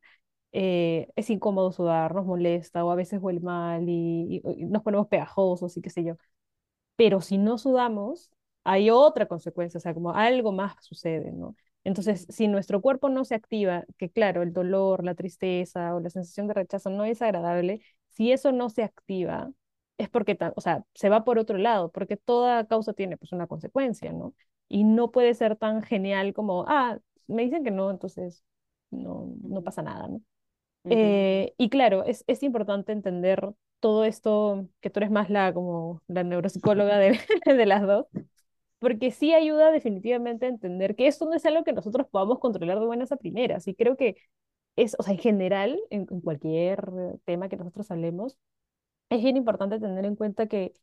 eh, 0.52 1.08
es 1.16 1.30
incómodo 1.30 1.72
sudar, 1.72 2.14
nos 2.14 2.26
molesta 2.26 2.84
o 2.84 2.90
a 2.90 2.94
veces 2.96 3.20
huele 3.22 3.40
mal 3.40 3.88
y, 3.88 4.42
y, 4.44 4.62
y 4.62 4.64
nos 4.66 4.82
ponemos 4.82 5.08
pegajosos 5.08 5.76
y 5.76 5.82
qué 5.82 5.90
sé 5.90 6.04
yo. 6.04 6.16
Pero 6.96 7.20
si 7.20 7.38
no 7.38 7.58
sudamos, 7.58 8.30
hay 8.64 8.90
otra 8.90 9.26
consecuencia, 9.26 9.78
o 9.78 9.80
sea, 9.80 9.94
como 9.94 10.12
algo 10.14 10.52
más 10.52 10.74
sucede, 10.84 11.32
¿no? 11.32 11.56
Entonces, 11.84 12.26
si 12.28 12.46
nuestro 12.48 12.80
cuerpo 12.80 13.08
no 13.08 13.24
se 13.24 13.34
activa, 13.34 13.84
que 13.98 14.08
claro, 14.10 14.42
el 14.42 14.52
dolor, 14.52 15.04
la 15.04 15.14
tristeza 15.16 15.94
o 15.94 16.00
la 16.00 16.10
sensación 16.10 16.46
de 16.46 16.54
rechazo 16.54 16.90
no 16.90 17.04
es 17.04 17.22
agradable, 17.22 17.82
si 18.10 18.30
eso 18.32 18.52
no 18.52 18.68
se 18.70 18.84
activa, 18.84 19.50
es 19.98 20.08
porque, 20.08 20.38
o 20.56 20.60
sea, 20.60 20.84
se 20.94 21.08
va 21.08 21.24
por 21.24 21.38
otro 21.38 21.58
lado, 21.58 21.90
porque 21.90 22.16
toda 22.16 22.66
causa 22.66 22.92
tiene 22.92 23.16
pues 23.16 23.32
una 23.32 23.46
consecuencia, 23.48 24.12
¿no? 24.12 24.34
Y 24.68 24.84
no 24.84 25.10
puede 25.10 25.34
ser 25.34 25.56
tan 25.56 25.82
genial 25.82 26.32
como, 26.34 26.64
ah, 26.68 26.98
me 27.26 27.42
dicen 27.44 27.64
que 27.64 27.70
no, 27.72 27.90
entonces 27.90 28.44
no, 28.90 29.34
no 29.42 29.62
pasa 29.62 29.82
nada, 29.82 30.06
¿no? 30.08 30.20
Uh 30.84 30.90
-huh. 30.90 30.94
eh, 30.94 31.54
y 31.58 31.68
claro, 31.70 32.04
es, 32.04 32.24
es 32.26 32.42
importante 32.42 32.92
entender 32.92 33.48
todo 33.80 34.04
esto, 34.04 34.68
que 34.80 34.90
tú 34.90 35.00
eres 35.00 35.10
más 35.10 35.30
la, 35.30 35.52
como 35.52 36.02
la 36.08 36.24
neuropsicóloga 36.24 36.98
de, 36.98 37.18
de 37.46 37.66
las 37.66 37.82
dos, 37.82 38.06
porque 38.78 39.10
sí 39.12 39.34
ayuda 39.34 39.70
definitivamente 39.72 40.46
a 40.46 40.48
entender 40.50 40.96
que 40.96 41.06
esto 41.08 41.26
no 41.26 41.34
es 41.34 41.46
algo 41.46 41.64
que 41.64 41.72
nosotros 41.72 42.06
podamos 42.10 42.38
controlar 42.40 42.80
de 42.80 42.86
buenas 42.86 43.12
a 43.12 43.16
primeras. 43.16 43.68
Y 43.68 43.74
creo 43.74 43.96
que 43.96 44.16
es, 44.76 44.96
o 44.98 45.02
sea, 45.04 45.14
en 45.14 45.20
general, 45.20 45.80
en, 45.90 46.06
en 46.10 46.20
cualquier 46.22 46.84
tema 47.24 47.48
que 47.48 47.56
nosotros 47.56 47.90
hablemos, 47.90 48.38
es 49.10 49.22
bien 49.22 49.36
importante 49.36 49.78
tener 49.80 50.04
en 50.04 50.16
cuenta 50.16 50.46
que 50.48 50.74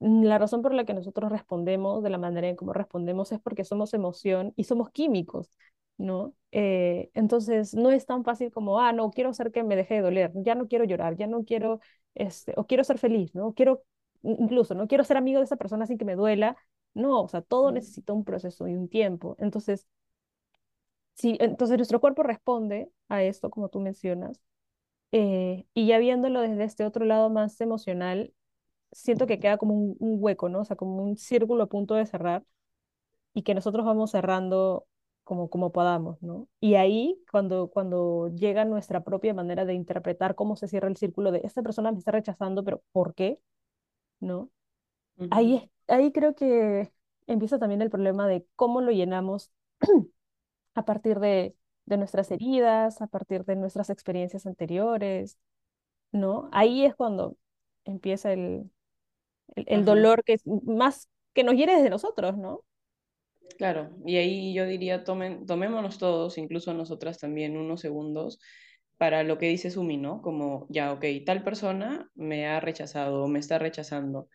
la 0.00 0.38
razón 0.38 0.62
por 0.62 0.74
la 0.74 0.84
que 0.84 0.94
nosotros 0.94 1.30
respondemos 1.32 2.02
de 2.02 2.10
la 2.10 2.18
manera 2.18 2.48
en 2.48 2.56
cómo 2.56 2.72
respondemos 2.72 3.32
es 3.32 3.40
porque 3.40 3.64
somos 3.64 3.94
emoción 3.94 4.52
y 4.56 4.64
somos 4.64 4.90
químicos, 4.90 5.50
¿no? 6.00 6.34
Eh, 6.52 7.10
entonces, 7.14 7.74
no 7.74 7.90
es 7.90 8.06
tan 8.06 8.24
fácil 8.24 8.50
como, 8.52 8.80
ah, 8.80 8.92
no, 8.92 9.10
quiero 9.10 9.30
hacer 9.30 9.52
que 9.52 9.62
me 9.62 9.76
deje 9.76 9.94
de 9.94 10.00
doler, 10.02 10.32
ya 10.34 10.54
no 10.54 10.68
quiero 10.68 10.84
llorar, 10.84 11.16
ya 11.16 11.26
no 11.26 11.44
quiero, 11.44 11.80
este, 12.14 12.54
o 12.56 12.66
quiero 12.66 12.84
ser 12.84 12.98
feliz, 12.98 13.34
¿no? 13.34 13.54
Quiero, 13.54 13.84
incluso, 14.22 14.74
no 14.74 14.88
quiero 14.88 15.04
ser 15.04 15.16
amigo 15.16 15.38
de 15.38 15.44
esa 15.44 15.56
persona 15.56 15.86
sin 15.86 15.98
que 15.98 16.04
me 16.04 16.16
duela, 16.16 16.56
no, 16.94 17.22
o 17.22 17.28
sea, 17.28 17.42
todo 17.42 17.70
necesita 17.72 18.12
un 18.12 18.24
proceso 18.24 18.66
y 18.68 18.74
un 18.74 18.88
tiempo. 18.88 19.36
Entonces, 19.38 19.86
si, 21.14 21.36
entonces 21.40 21.76
nuestro 21.76 22.00
cuerpo 22.00 22.22
responde 22.22 22.90
a 23.08 23.22
esto, 23.22 23.50
como 23.50 23.68
tú 23.68 23.80
mencionas, 23.80 24.40
eh, 25.12 25.66
y 25.74 25.86
ya 25.88 25.98
viéndolo 25.98 26.40
desde 26.42 26.64
este 26.64 26.84
otro 26.84 27.04
lado 27.04 27.30
más 27.30 27.60
emocional, 27.60 28.34
siento 28.92 29.26
que 29.26 29.40
queda 29.40 29.58
como 29.58 29.74
un, 29.74 29.96
un, 30.00 30.18
hueco, 30.22 30.48
¿no? 30.48 30.60
O 30.62 30.64
sea, 30.66 30.76
como 30.76 31.04
un 31.04 31.16
círculo 31.18 31.64
a 31.64 31.68
punto 31.68 31.94
de 31.94 32.06
cerrar 32.06 32.44
y 33.34 33.42
que 33.42 33.54
nosotros 33.54 33.86
vamos 33.86 34.12
cerrando 34.12 34.86
como, 35.24 35.48
como 35.50 35.72
podamos, 35.72 36.20
¿no? 36.22 36.48
Y 36.60 36.74
ahí, 36.76 37.22
cuando, 37.30 37.68
cuando 37.70 38.28
llega 38.34 38.64
nuestra 38.64 39.02
propia 39.04 39.34
manera 39.34 39.64
de 39.64 39.74
interpretar 39.74 40.34
cómo 40.34 40.56
se 40.56 40.68
cierra 40.68 40.88
el 40.88 40.96
círculo 40.96 41.30
de 41.32 41.40
esta 41.44 41.62
persona 41.62 41.92
me 41.92 41.98
está 41.98 42.12
rechazando, 42.12 42.64
pero 42.64 42.82
¿por 42.92 43.14
qué? 43.14 43.40
¿No? 44.20 44.50
Uh 45.18 45.24
-huh. 45.24 45.28
ahí, 45.30 45.70
ahí 45.88 46.12
creo 46.12 46.34
que 46.34 46.92
empieza 47.26 47.58
también 47.58 47.82
el 47.82 47.90
problema 47.90 48.28
de 48.28 48.46
cómo 48.56 48.80
lo 48.80 48.92
llenamos 48.92 49.52
a 50.74 50.84
partir 50.84 51.18
de, 51.20 51.56
de 51.86 51.96
nuestras 51.96 52.30
heridas, 52.30 53.00
a 53.02 53.06
partir 53.08 53.44
de 53.44 53.56
nuestras 53.56 53.90
experiencias 53.90 54.46
anteriores, 54.46 55.38
¿no? 56.12 56.48
Ahí 56.52 56.84
es 56.86 56.94
cuando 56.96 57.36
empieza 57.84 58.32
el, 58.32 58.70
el, 59.56 59.66
el 59.68 59.84
dolor 59.84 60.24
que 60.24 60.34
es 60.34 60.46
más 60.46 61.08
que 61.34 61.44
nos 61.44 61.56
hiere 61.56 61.74
desde 61.76 61.90
nosotros, 61.90 62.36
¿no? 62.38 62.64
Claro, 63.58 63.90
y 64.06 64.16
ahí 64.16 64.54
yo 64.54 64.64
diría, 64.66 65.04
tomen, 65.04 65.44
tomémonos 65.46 65.98
todos, 65.98 66.38
incluso 66.38 66.72
nosotras 66.72 67.18
también, 67.18 67.56
unos 67.56 67.80
segundos 67.80 68.40
para 68.96 69.22
lo 69.22 69.38
que 69.38 69.46
dice 69.48 69.70
Sumi, 69.70 69.96
¿no? 69.98 70.22
Como, 70.22 70.66
ya, 70.70 70.92
ok, 70.92 71.04
tal 71.26 71.42
persona 71.44 72.10
me 72.14 72.46
ha 72.46 72.60
rechazado, 72.60 73.26
me 73.28 73.38
está 73.38 73.58
rechazando. 73.58 74.28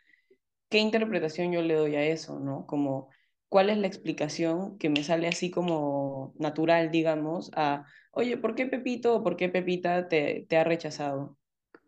¿qué 0.69 0.79
interpretación 0.79 1.51
yo 1.53 1.62
le 1.62 1.75
doy 1.75 1.95
a 1.95 2.05
eso, 2.05 2.39
no? 2.39 2.65
Como, 2.67 3.10
¿cuál 3.50 3.69
es 3.69 3.77
la 3.77 3.88
explicación 3.88 4.77
que 4.79 4.89
me 4.89 5.03
sale 5.03 5.27
así 5.27 5.51
como 5.51 6.34
natural, 6.39 6.91
digamos, 6.91 7.51
a, 7.55 7.86
oye, 8.12 8.38
¿por 8.38 8.55
qué 8.55 8.65
Pepito 8.67 9.15
o 9.17 9.24
por 9.24 9.38
qué 9.38 9.50
Pepita 9.50 10.07
te, 10.10 10.45
te 10.50 10.57
ha 10.57 10.63
rechazado? 10.65 11.38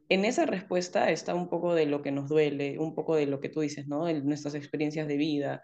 En 0.10 0.26
esa 0.26 0.46
respuesta 0.46 1.12
está 1.12 1.36
un 1.36 1.50
poco 1.50 1.76
de 1.76 1.86
lo 1.86 2.02
que 2.02 2.12
nos 2.12 2.30
duele, 2.30 2.80
un 2.80 2.96
poco 2.96 3.16
de 3.16 3.26
lo 3.26 3.42
que 3.42 3.50
tú 3.50 3.62
dices, 3.62 3.88
¿no? 3.88 4.06
De 4.06 4.22
nuestras 4.22 4.56
experiencias 4.56 5.08
de 5.08 5.18
vida, 5.18 5.62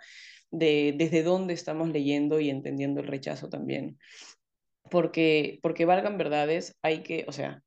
de 0.53 0.93
desde 0.97 1.23
dónde 1.23 1.53
estamos 1.53 1.89
leyendo 1.89 2.39
y 2.39 2.49
entendiendo 2.49 3.01
el 3.01 3.07
rechazo 3.07 3.49
también. 3.49 3.97
Porque, 4.89 5.59
porque 5.63 5.85
valgan 5.85 6.17
verdades, 6.17 6.77
hay 6.83 7.03
que, 7.03 7.25
o 7.27 7.31
sea, 7.31 7.63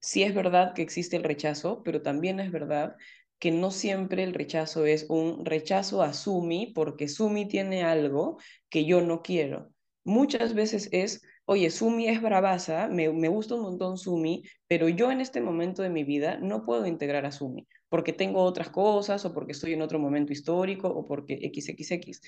sí 0.00 0.22
es 0.22 0.34
verdad 0.34 0.74
que 0.74 0.82
existe 0.82 1.16
el 1.16 1.24
rechazo, 1.24 1.82
pero 1.82 2.00
también 2.02 2.40
es 2.40 2.52
verdad 2.52 2.96
que 3.38 3.50
no 3.50 3.70
siempre 3.70 4.22
el 4.22 4.34
rechazo 4.34 4.86
es 4.86 5.06
un 5.08 5.44
rechazo 5.44 6.02
a 6.02 6.12
Sumi 6.12 6.72
porque 6.74 7.08
Sumi 7.08 7.46
tiene 7.48 7.82
algo 7.82 8.38
que 8.68 8.84
yo 8.84 9.00
no 9.00 9.22
quiero. 9.22 9.70
Muchas 10.04 10.54
veces 10.54 10.88
es, 10.92 11.22
oye, 11.48 11.70
Sumi 11.70 12.08
es 12.08 12.20
bravaza, 12.20 12.88
me, 12.88 13.10
me 13.10 13.28
gusta 13.28 13.54
un 13.54 13.62
montón 13.62 13.96
Sumi, 13.96 14.42
pero 14.66 14.88
yo 14.90 15.10
en 15.10 15.22
este 15.22 15.40
momento 15.40 15.82
de 15.82 15.88
mi 15.88 16.04
vida 16.04 16.38
no 16.38 16.64
puedo 16.66 16.86
integrar 16.86 17.24
a 17.24 17.32
Sumi 17.32 17.66
porque 17.88 18.12
tengo 18.12 18.42
otras 18.42 18.68
cosas 18.68 19.24
o 19.24 19.32
porque 19.32 19.52
estoy 19.52 19.72
en 19.72 19.80
otro 19.80 19.98
momento 19.98 20.30
histórico 20.32 20.88
o 20.88 21.06
porque 21.06 21.40
XXX. 21.40 22.20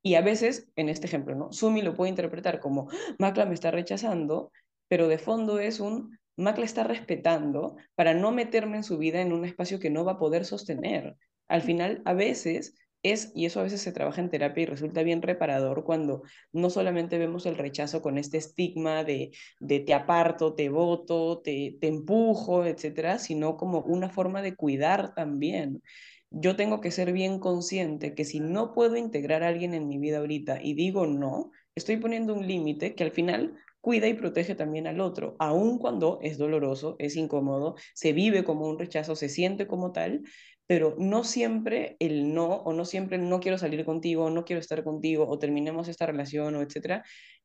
Y 0.00 0.14
a 0.14 0.20
veces, 0.20 0.68
en 0.76 0.88
este 0.88 1.08
ejemplo, 1.08 1.34
¿no? 1.34 1.52
Sumi 1.52 1.82
lo 1.82 1.94
puede 1.94 2.10
interpretar 2.10 2.60
como, 2.60 2.88
Macla 3.18 3.46
me 3.46 3.54
está 3.54 3.72
rechazando, 3.72 4.52
pero 4.86 5.08
de 5.08 5.18
fondo 5.18 5.58
es 5.58 5.80
un, 5.80 6.16
Mac 6.36 6.56
la 6.56 6.64
está 6.64 6.84
respetando 6.84 7.74
para 7.96 8.14
no 8.14 8.30
meterme 8.30 8.76
en 8.76 8.84
su 8.84 8.96
vida 8.96 9.20
en 9.20 9.32
un 9.32 9.44
espacio 9.44 9.80
que 9.80 9.90
no 9.90 10.04
va 10.04 10.12
a 10.12 10.18
poder 10.18 10.44
sostener. 10.44 11.16
Al 11.48 11.62
final, 11.62 12.00
a 12.04 12.14
veces 12.14 12.76
es, 13.02 13.32
y 13.34 13.46
eso 13.46 13.60
a 13.60 13.62
veces 13.62 13.80
se 13.80 13.92
trabaja 13.92 14.20
en 14.20 14.30
terapia 14.30 14.62
y 14.62 14.66
resulta 14.66 15.02
bien 15.02 15.22
reparador 15.22 15.84
cuando 15.84 16.22
no 16.52 16.70
solamente 16.70 17.18
vemos 17.18 17.46
el 17.46 17.56
rechazo 17.56 18.02
con 18.02 18.18
este 18.18 18.38
estigma 18.38 19.04
de, 19.04 19.30
de 19.60 19.80
te 19.80 19.94
aparto, 19.94 20.54
te 20.54 20.68
voto, 20.68 21.40
te, 21.40 21.76
te 21.80 21.86
empujo, 21.88 22.64
etcétera, 22.64 23.18
sino 23.18 23.56
como 23.56 23.80
una 23.80 24.10
forma 24.10 24.42
de 24.42 24.56
cuidar 24.56 25.14
también. 25.14 25.82
Yo 26.30 26.56
tengo 26.56 26.80
que 26.80 26.90
ser 26.90 27.12
bien 27.12 27.38
consciente 27.38 28.14
que 28.14 28.24
si 28.24 28.40
no 28.40 28.74
puedo 28.74 28.96
integrar 28.96 29.42
a 29.42 29.48
alguien 29.48 29.74
en 29.74 29.88
mi 29.88 29.98
vida 29.98 30.18
ahorita 30.18 30.60
y 30.62 30.74
digo 30.74 31.06
no, 31.06 31.52
estoy 31.74 31.96
poniendo 31.96 32.34
un 32.34 32.46
límite 32.46 32.94
que 32.94 33.04
al 33.04 33.12
final 33.12 33.54
cuida 33.80 34.08
y 34.08 34.14
protege 34.14 34.54
también 34.54 34.86
al 34.86 35.00
otro, 35.00 35.36
aun 35.38 35.78
cuando 35.78 36.18
es 36.22 36.36
doloroso, 36.36 36.96
es 36.98 37.16
incómodo, 37.16 37.76
se 37.94 38.12
vive 38.12 38.44
como 38.44 38.68
un 38.68 38.78
rechazo, 38.78 39.16
se 39.16 39.28
siente 39.28 39.66
como 39.66 39.92
tal, 39.92 40.22
pero 40.68 40.94
no 40.98 41.24
siempre 41.24 41.96
el 41.98 42.34
no 42.34 42.46
o 42.46 42.74
no 42.74 42.84
siempre 42.84 43.16
no 43.16 43.40
quiero 43.40 43.56
salir 43.56 43.84
contigo, 43.86 44.30
no 44.30 44.44
quiero 44.44 44.60
estar 44.60 44.84
contigo 44.84 45.26
o 45.26 45.38
terminemos 45.38 45.88
esta 45.88 46.04
relación 46.06 46.54
o 46.54 46.62
etcétera, 46.62 47.04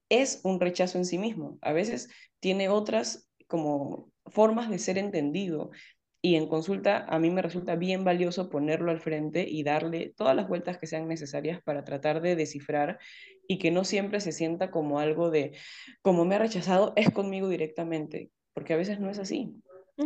es 0.10 0.42
un 0.44 0.60
rechazo 0.60 0.98
en 0.98 1.06
sí 1.06 1.18
mismo. 1.18 1.58
A 1.62 1.72
veces 1.72 2.10
tiene 2.42 2.68
otras 2.68 3.32
como 3.48 4.12
formas 4.25 4.70
de 4.70 4.77
ser 4.77 4.98
entendido 4.98 5.72
y 6.22 6.36
en 6.36 6.48
consulta 6.48 7.06
a 7.08 7.18
mí 7.18 7.30
me 7.30 7.42
resulta 7.42 7.77
bien 7.77 8.03
valioso 8.03 8.50
ponerlo 8.50 8.92
al 8.92 9.00
frente 9.00 9.48
y 9.48 9.63
darle 9.63 10.13
todas 10.18 10.36
las 10.36 10.50
vueltas 10.50 10.77
que 10.77 10.88
sean 10.88 11.08
necesarias 11.08 11.62
para 11.63 11.86
tratar 11.86 12.22
de 12.22 12.36
descifrar 12.36 13.00
y 13.48 13.58
que 13.58 13.72
no 13.72 13.86
siempre 13.86 14.20
se 14.20 14.34
sienta 14.34 14.70
como 14.70 15.00
algo 15.00 15.32
de, 15.32 15.53
como 16.01 16.25
me 16.25 16.36
ha 16.36 16.39
rechazado, 16.39 16.92
es 16.98 17.10
conmigo 17.10 17.48
directamente, 17.48 18.32
porque 18.53 18.74
a 18.74 18.77
veces 18.77 19.00
no 19.00 19.10
es 19.10 19.20
así. 19.20 19.53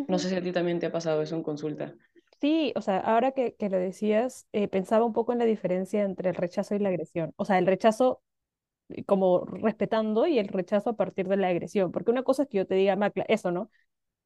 No 0.07 0.19
sé 0.19 0.29
si 0.29 0.35
a 0.35 0.41
ti 0.41 0.51
también 0.51 0.79
te 0.79 0.85
ha 0.85 0.91
pasado 0.91 1.21
eso 1.21 1.35
en 1.35 1.43
consulta. 1.43 1.95
Sí, 2.39 2.71
o 2.75 2.81
sea, 2.81 2.99
ahora 2.99 3.31
que, 3.31 3.55
que 3.55 3.69
lo 3.69 3.77
decías, 3.79 4.47
eh, 4.51 4.67
pensaba 4.67 5.05
un 5.05 5.13
poco 5.13 5.33
en 5.33 5.39
la 5.39 5.45
diferencia 5.45 6.03
entre 6.03 6.29
el 6.29 6.35
rechazo 6.35 6.75
y 6.75 6.79
la 6.79 6.89
agresión. 6.89 7.33
O 7.35 7.45
sea, 7.45 7.57
el 7.57 7.65
rechazo 7.65 8.21
eh, 8.89 9.05
como 9.05 9.45
respetando 9.45 10.27
y 10.27 10.39
el 10.39 10.47
rechazo 10.49 10.91
a 10.91 10.97
partir 10.97 11.27
de 11.29 11.37
la 11.37 11.49
agresión. 11.49 11.91
Porque 11.91 12.11
una 12.11 12.23
cosa 12.23 12.43
es 12.43 12.49
que 12.49 12.57
yo 12.59 12.67
te 12.67 12.75
diga, 12.75 12.95
Macla, 12.97 13.25
eso, 13.29 13.51
¿no? 13.51 13.71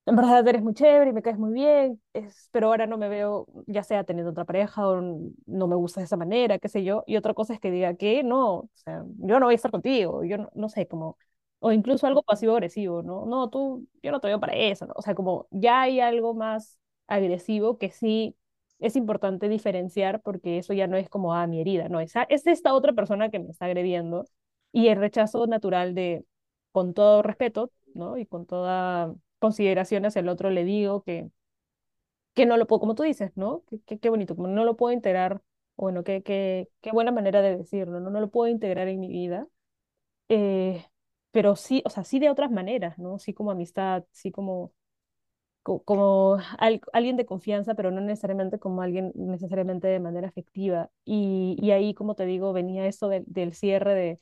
en 0.08 0.16
verdad 0.18 0.48
eres 0.48 0.64
muy 0.64 0.74
chévere 0.74 1.12
y 1.12 1.14
me 1.14 1.22
caes 1.24 1.38
muy 1.40 1.54
bien, 1.54 2.02
es, 2.14 2.50
pero 2.52 2.68
ahora 2.68 2.88
no 2.88 2.98
me 2.98 3.10
veo, 3.10 3.48
ya 3.68 3.84
sea 3.84 4.04
teniendo 4.06 4.32
otra 4.32 4.46
pareja 4.46 4.88
o 4.88 5.02
no 5.48 5.68
me 5.68 5.76
gusta 5.78 6.02
de 6.02 6.06
esa 6.08 6.18
manera, 6.18 6.60
qué 6.60 6.70
sé 6.70 6.84
yo. 6.84 7.04
Y 7.08 7.18
otra 7.18 7.34
cosa 7.36 7.54
es 7.56 7.60
que 7.62 7.72
diga 7.72 7.96
que 7.96 8.24
no, 8.24 8.56
o 8.62 8.70
sea, 8.76 9.04
yo 9.20 9.40
no 9.40 9.48
voy 9.48 9.54
a 9.54 9.58
estar 9.58 9.72
contigo, 9.72 10.24
yo 10.26 10.38
no, 10.40 10.50
no 10.56 10.70
sé, 10.70 10.88
como, 10.88 11.18
o 11.60 11.72
incluso 11.74 12.08
algo 12.08 12.24
pasivo-agresivo, 12.24 13.04
¿no? 13.04 13.26
No, 13.28 13.50
tú, 13.50 13.88
yo 14.04 14.12
no 14.12 14.20
te 14.22 14.28
veo 14.28 14.40
para 14.40 14.56
eso, 14.56 14.88
¿no? 14.88 14.94
O 14.98 15.02
sea, 15.04 15.16
como 15.16 15.48
ya 15.52 15.82
hay 15.84 16.00
algo 16.02 16.34
más 16.34 16.80
agresivo 17.08 17.78
que 17.78 17.92
sí 17.92 18.36
es 18.80 18.96
importante 18.96 19.50
diferenciar 19.50 20.22
porque 20.22 20.58
eso 20.58 20.74
ya 20.74 20.88
no 20.88 20.98
es 20.98 21.10
como, 21.10 21.34
ah, 21.36 21.48
mi 21.48 21.62
herida, 21.62 21.90
no, 21.90 22.00
es, 22.00 22.14
es 22.30 22.48
esta 22.48 22.74
otra 22.74 22.94
persona 22.94 23.30
que 23.30 23.40
me 23.40 23.50
está 23.52 23.66
agrediendo 23.66 24.26
y 24.72 24.88
el 24.88 24.98
rechazo 24.98 25.46
natural 25.48 25.94
de, 25.96 26.26
con 26.72 26.94
todo 26.94 27.22
respeto, 27.22 27.72
¿no? 27.94 28.18
Y 28.18 28.26
con 28.26 28.46
toda 28.46 29.14
consideración 29.40 30.06
hacia 30.06 30.22
el 30.22 30.30
otro 30.30 30.50
le 30.50 30.64
digo 30.64 31.04
que, 31.04 31.30
que 32.34 32.46
no 32.46 32.58
lo 32.58 32.68
puedo, 32.68 32.80
como 32.80 32.96
tú 32.96 33.04
dices, 33.04 33.32
¿no? 33.36 33.64
Qué, 33.86 34.10
bonito, 34.10 34.36
como 34.36 34.48
no 34.48 34.64
lo 34.66 34.78
puedo 34.78 34.94
integrar, 34.94 35.42
bueno, 35.76 36.04
qué, 36.04 36.24
qué, 36.24 36.70
qué 36.82 36.92
buena 36.92 37.12
manera 37.12 37.42
de 37.42 37.58
decirlo, 37.58 38.00
¿no? 38.00 38.10
No 38.10 38.20
lo 38.22 38.30
puedo 38.30 38.50
integrar 38.52 38.88
en 38.88 39.00
mi 39.00 39.08
vida, 39.10 39.48
eh, 40.30 40.86
pero 41.32 41.56
sí, 41.56 41.84
o 41.86 41.90
sea, 41.90 42.04
sí 42.04 42.20
de 42.20 42.30
otras 42.30 42.52
maneras, 42.52 42.98
¿no? 43.00 43.20
Sí 43.20 43.34
como 43.34 43.52
amistad, 43.52 44.06
sí 44.12 44.32
como, 44.32 44.74
como, 45.64 46.38
alguien 46.92 47.18
de 47.18 47.26
confianza, 47.26 47.76
pero 47.76 47.92
no 47.92 48.02
necesariamente 48.02 48.60
como 48.60 48.82
alguien 48.82 49.12
necesariamente 49.16 49.88
de 49.88 50.00
manera 50.00 50.28
afectiva. 50.28 50.90
Y, 51.06 51.58
y 51.62 51.72
ahí, 51.72 51.94
como 51.94 52.16
te 52.16 52.26
digo, 52.26 52.54
venía 52.54 52.88
esto 52.88 53.10
del 53.10 53.54
cierre 53.54 53.94
de, 53.94 54.20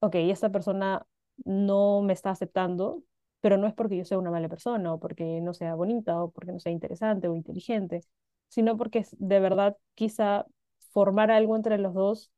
ok, 0.00 0.14
esta 0.16 0.50
persona 0.50 1.06
no 1.44 2.02
me 2.02 2.12
está 2.12 2.30
aceptando, 2.30 3.02
pero 3.40 3.56
no 3.58 3.66
es 3.66 3.74
porque 3.74 3.96
yo 3.96 4.04
sea 4.04 4.18
una 4.18 4.30
mala 4.30 4.48
persona 4.48 4.94
o 4.94 5.00
porque 5.00 5.40
no 5.40 5.54
sea 5.54 5.74
bonita 5.74 6.22
o 6.22 6.30
porque 6.30 6.52
no 6.52 6.60
sea 6.60 6.72
interesante 6.72 7.28
o 7.28 7.36
inteligente, 7.36 8.02
sino 8.48 8.76
porque 8.76 9.06
de 9.18 9.40
verdad 9.40 9.76
quizá 9.94 10.46
formar 10.92 11.30
algo 11.30 11.56
entre 11.56 11.78
los 11.78 11.94
dos 11.94 12.32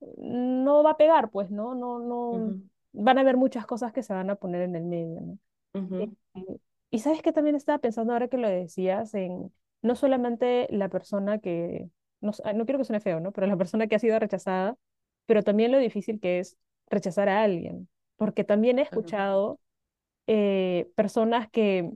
no 0.00 0.82
va 0.82 0.92
a 0.92 0.96
pegar, 0.96 1.30
pues, 1.30 1.50
¿no? 1.50 1.74
No, 1.74 1.98
no, 1.98 2.60
van 2.92 3.18
a 3.18 3.22
haber 3.22 3.36
muchas 3.36 3.66
cosas 3.66 3.92
que 3.92 4.02
se 4.02 4.14
van 4.14 4.30
a 4.30 4.36
poner 4.36 4.62
en 4.62 4.76
el 4.76 4.84
medio, 4.84 5.20
¿no? 5.20 5.38
Eh, 6.00 6.10
y 6.90 7.00
sabes 7.00 7.22
que 7.22 7.32
también 7.32 7.56
estaba 7.56 7.78
pensando 7.78 8.12
ahora 8.12 8.28
que 8.28 8.38
lo 8.38 8.48
decías 8.48 9.14
en 9.14 9.52
no 9.82 9.94
solamente 9.94 10.66
la 10.70 10.88
persona 10.88 11.38
que, 11.38 11.88
no, 12.20 12.32
no 12.54 12.64
quiero 12.64 12.78
que 12.78 12.84
suene 12.84 13.00
feo, 13.00 13.20
¿no? 13.20 13.32
Pero 13.32 13.46
la 13.46 13.56
persona 13.56 13.86
que 13.86 13.94
ha 13.94 13.98
sido 13.98 14.18
rechazada, 14.18 14.76
pero 15.26 15.42
también 15.42 15.72
lo 15.72 15.78
difícil 15.78 16.20
que 16.20 16.40
es 16.40 16.56
rechazar 16.88 17.28
a 17.28 17.42
alguien, 17.42 17.88
porque 18.16 18.44
también 18.44 18.78
he 18.78 18.82
escuchado 18.82 19.60
eh, 20.26 20.90
personas 20.94 21.48
que 21.50 21.90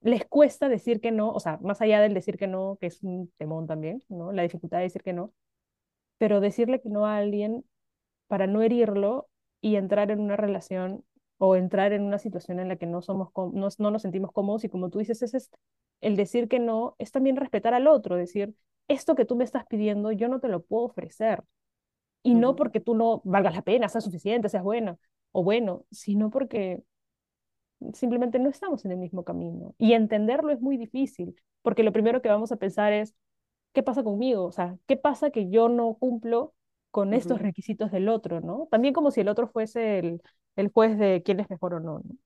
les 0.00 0.24
cuesta 0.26 0.68
decir 0.68 1.00
que 1.00 1.12
no, 1.12 1.30
o 1.30 1.40
sea, 1.40 1.58
más 1.62 1.80
allá 1.80 2.00
del 2.00 2.14
decir 2.14 2.36
que 2.36 2.48
no, 2.48 2.76
que 2.80 2.86
es 2.88 3.02
un 3.02 3.32
temón 3.38 3.66
también, 3.66 4.02
¿no? 4.08 4.32
La 4.32 4.42
dificultad 4.42 4.78
de 4.78 4.84
decir 4.84 5.02
que 5.02 5.12
no, 5.12 5.32
pero 6.18 6.40
decirle 6.40 6.80
que 6.80 6.88
no 6.88 7.06
a 7.06 7.16
alguien 7.16 7.64
para 8.26 8.46
no 8.46 8.62
herirlo 8.62 9.28
y 9.60 9.76
entrar 9.76 10.10
en 10.10 10.20
una 10.20 10.36
relación 10.36 11.04
o 11.44 11.56
entrar 11.56 11.92
en 11.92 12.02
una 12.02 12.20
situación 12.20 12.60
en 12.60 12.68
la 12.68 12.76
que 12.76 12.86
no, 12.86 13.02
somos 13.02 13.30
no, 13.52 13.68
no 13.76 13.90
nos 13.90 14.02
sentimos 14.02 14.30
cómodos 14.30 14.62
y 14.62 14.68
como 14.68 14.90
tú 14.90 15.00
dices, 15.00 15.22
ese 15.22 15.38
es 15.38 15.50
el 16.00 16.14
decir 16.14 16.46
que 16.46 16.60
no, 16.60 16.94
es 16.98 17.10
también 17.10 17.34
respetar 17.34 17.74
al 17.74 17.88
otro, 17.88 18.14
decir, 18.14 18.54
esto 18.86 19.16
que 19.16 19.24
tú 19.24 19.34
me 19.34 19.42
estás 19.42 19.66
pidiendo, 19.66 20.12
yo 20.12 20.28
no 20.28 20.38
te 20.38 20.46
lo 20.46 20.62
puedo 20.62 20.84
ofrecer. 20.84 21.42
Y 22.22 22.34
no 22.34 22.54
porque 22.54 22.78
tú 22.78 22.94
no 22.94 23.22
valgas 23.24 23.56
la 23.56 23.62
pena, 23.62 23.88
seas 23.88 24.04
suficiente, 24.04 24.48
seas 24.48 24.62
buena 24.62 24.98
o 25.32 25.42
bueno, 25.42 25.84
sino 25.90 26.30
porque 26.30 26.84
simplemente 27.92 28.38
no 28.38 28.48
estamos 28.48 28.84
en 28.84 28.92
el 28.92 28.98
mismo 28.98 29.24
camino. 29.24 29.74
Y 29.78 29.94
entenderlo 29.94 30.52
es 30.52 30.60
muy 30.60 30.76
difícil, 30.76 31.34
porque 31.62 31.82
lo 31.82 31.92
primero 31.92 32.22
que 32.22 32.28
vamos 32.28 32.52
a 32.52 32.56
pensar 32.56 32.92
es, 32.92 33.16
¿qué 33.72 33.82
pasa 33.82 34.04
conmigo? 34.04 34.44
O 34.44 34.52
sea, 34.52 34.78
¿qué 34.86 34.96
pasa 34.96 35.30
que 35.30 35.50
yo 35.50 35.68
no 35.68 35.94
cumplo 35.94 36.54
con 36.92 37.14
estos 37.14 37.42
requisitos 37.42 37.92
del 37.92 38.08
otro, 38.10 38.42
¿no? 38.42 38.68
También 38.72 38.94
como 38.94 39.12
si 39.12 39.22
el 39.22 39.28
otro 39.30 39.48
fuese 39.48 40.00
el, 40.00 40.22
el 40.56 40.70
juez 40.72 40.98
de 40.98 41.22
quién 41.24 41.40
es 41.40 41.50
mejor 41.50 41.74
o 41.76 41.80
no, 41.80 42.00
¿no? 42.00 42.16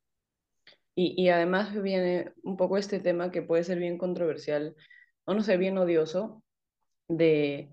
Y, 0.95 1.15
y 1.23 1.29
además 1.29 1.75
viene 1.83 2.33
un 2.43 2.57
poco 2.57 2.79
este 2.79 3.01
tema 3.01 3.31
que 3.31 3.43
puede 3.43 3.65
ser 3.65 3.79
bien 3.79 3.99
controversial, 3.99 4.75
o 5.25 5.35
no 5.35 5.43
sé, 5.43 5.57
bien 5.59 5.77
odioso, 5.79 6.43
de 7.09 7.71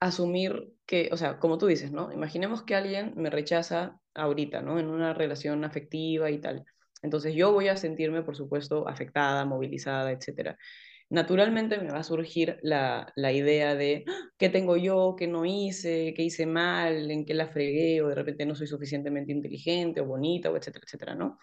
asumir 0.00 0.72
que, 0.86 1.10
o 1.12 1.16
sea, 1.16 1.38
como 1.38 1.58
tú 1.58 1.66
dices, 1.66 1.92
¿no? 1.92 2.12
Imaginemos 2.12 2.62
que 2.64 2.76
alguien 2.76 3.14
me 3.16 3.30
rechaza 3.30 4.00
ahorita, 4.14 4.62
¿no? 4.62 4.78
En 4.78 4.88
una 4.88 5.14
relación 5.14 5.64
afectiva 5.64 6.30
y 6.30 6.40
tal. 6.40 6.64
Entonces 7.02 7.34
yo 7.34 7.52
voy 7.52 7.68
a 7.68 7.76
sentirme, 7.76 8.22
por 8.22 8.36
supuesto, 8.36 8.88
afectada, 8.88 9.44
movilizada, 9.46 10.12
etc. 10.12 10.58
Naturalmente 11.10 11.78
me 11.78 11.90
va 11.90 11.98
a 11.98 12.02
surgir 12.04 12.58
la, 12.62 13.12
la 13.16 13.32
idea 13.32 13.74
de 13.74 14.04
¡Ah! 14.06 14.30
qué 14.38 14.48
tengo 14.48 14.76
yo, 14.76 15.16
qué 15.18 15.26
no 15.26 15.44
hice, 15.44 16.14
qué 16.16 16.22
hice 16.22 16.46
mal, 16.46 17.10
en 17.10 17.24
qué 17.24 17.34
la 17.34 17.48
fregué, 17.48 18.00
o 18.00 18.08
de 18.08 18.14
repente 18.14 18.46
no 18.46 18.54
soy 18.54 18.68
suficientemente 18.68 19.32
inteligente 19.32 20.00
o 20.00 20.06
bonita, 20.06 20.50
o 20.50 20.56
etcétera, 20.56 20.84
etcétera, 20.86 21.14
¿no? 21.16 21.38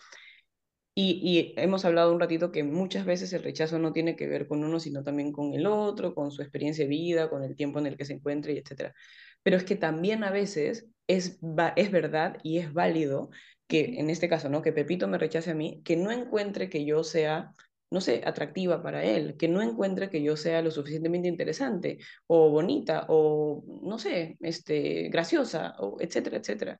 Y, 0.95 1.19
y 1.21 1.61
hemos 1.61 1.85
hablado 1.85 2.11
un 2.11 2.19
ratito 2.19 2.51
que 2.51 2.63
muchas 2.63 3.05
veces 3.05 3.31
el 3.33 3.43
rechazo 3.43 3.77
no 3.77 3.91
tiene 3.91 4.15
que 4.15 4.25
ver 4.27 4.47
con 4.47 4.63
uno, 4.63 4.79
sino 4.79 5.03
también 5.03 5.31
con 5.31 5.53
el 5.53 5.67
otro, 5.67 6.15
con 6.15 6.31
su 6.31 6.41
experiencia 6.41 6.85
de 6.85 6.89
vida, 6.89 7.29
con 7.29 7.43
el 7.43 7.55
tiempo 7.55 7.77
en 7.79 7.85
el 7.85 7.97
que 7.97 8.05
se 8.05 8.13
encuentre, 8.13 8.53
y 8.53 8.57
etcétera. 8.57 8.95
Pero 9.43 9.57
es 9.57 9.63
que 9.63 9.75
también 9.75 10.23
a 10.23 10.31
veces 10.31 10.87
es, 11.07 11.39
es 11.75 11.91
verdad 11.91 12.37
y 12.41 12.57
es 12.59 12.73
válido 12.73 13.29
que, 13.67 13.99
en 13.99 14.09
este 14.09 14.29
caso, 14.29 14.49
¿no? 14.49 14.61
Que 14.61 14.73
Pepito 14.73 15.07
me 15.07 15.19
rechace 15.19 15.51
a 15.51 15.55
mí, 15.55 15.81
que 15.83 15.97
no 15.97 16.11
encuentre 16.11 16.69
que 16.69 16.85
yo 16.85 17.03
sea 17.03 17.51
no 17.89 18.01
sé, 18.01 18.21
atractiva 18.25 18.83
para 18.83 19.03
él, 19.03 19.37
que 19.37 19.47
no 19.47 19.61
encuentre 19.61 20.09
que 20.09 20.21
yo 20.21 20.35
sea 20.35 20.61
lo 20.61 20.71
suficientemente 20.71 21.27
interesante 21.27 21.99
o 22.27 22.49
bonita 22.49 23.05
o, 23.09 23.63
no 23.83 23.97
sé, 23.97 24.37
este, 24.41 25.09
graciosa, 25.09 25.75
o 25.79 25.97
etcétera, 25.99 26.37
etcétera. 26.37 26.79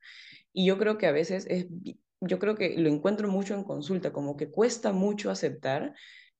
Y 0.52 0.66
yo 0.66 0.78
creo 0.78 0.98
que 0.98 1.08
a 1.08 1.12
veces 1.12 1.46
es, 1.50 1.68
yo 2.20 2.40
creo 2.40 2.56
que 2.56 2.78
lo 2.78 2.90
encuentro 2.90 3.30
mucho 3.30 3.54
en 3.54 3.64
consulta, 3.64 4.12
como 4.12 4.36
que 4.36 4.50
cuesta 4.50 4.92
mucho 4.92 5.32
aceptar 5.32 5.94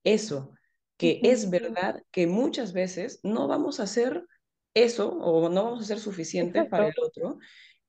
eso, 0.04 0.52
que 0.96 1.20
es 1.22 1.48
verdad 1.50 2.02
que 2.10 2.26
muchas 2.26 2.72
veces 2.72 3.20
no 3.22 3.48
vamos 3.48 3.80
a 3.80 3.84
hacer 3.84 4.24
eso 4.74 5.10
o 5.10 5.48
no 5.48 5.64
vamos 5.64 5.82
a 5.82 5.86
ser 5.86 5.98
suficientes 5.98 6.66
para 6.68 6.88
el 6.88 6.94
otro. 7.00 7.38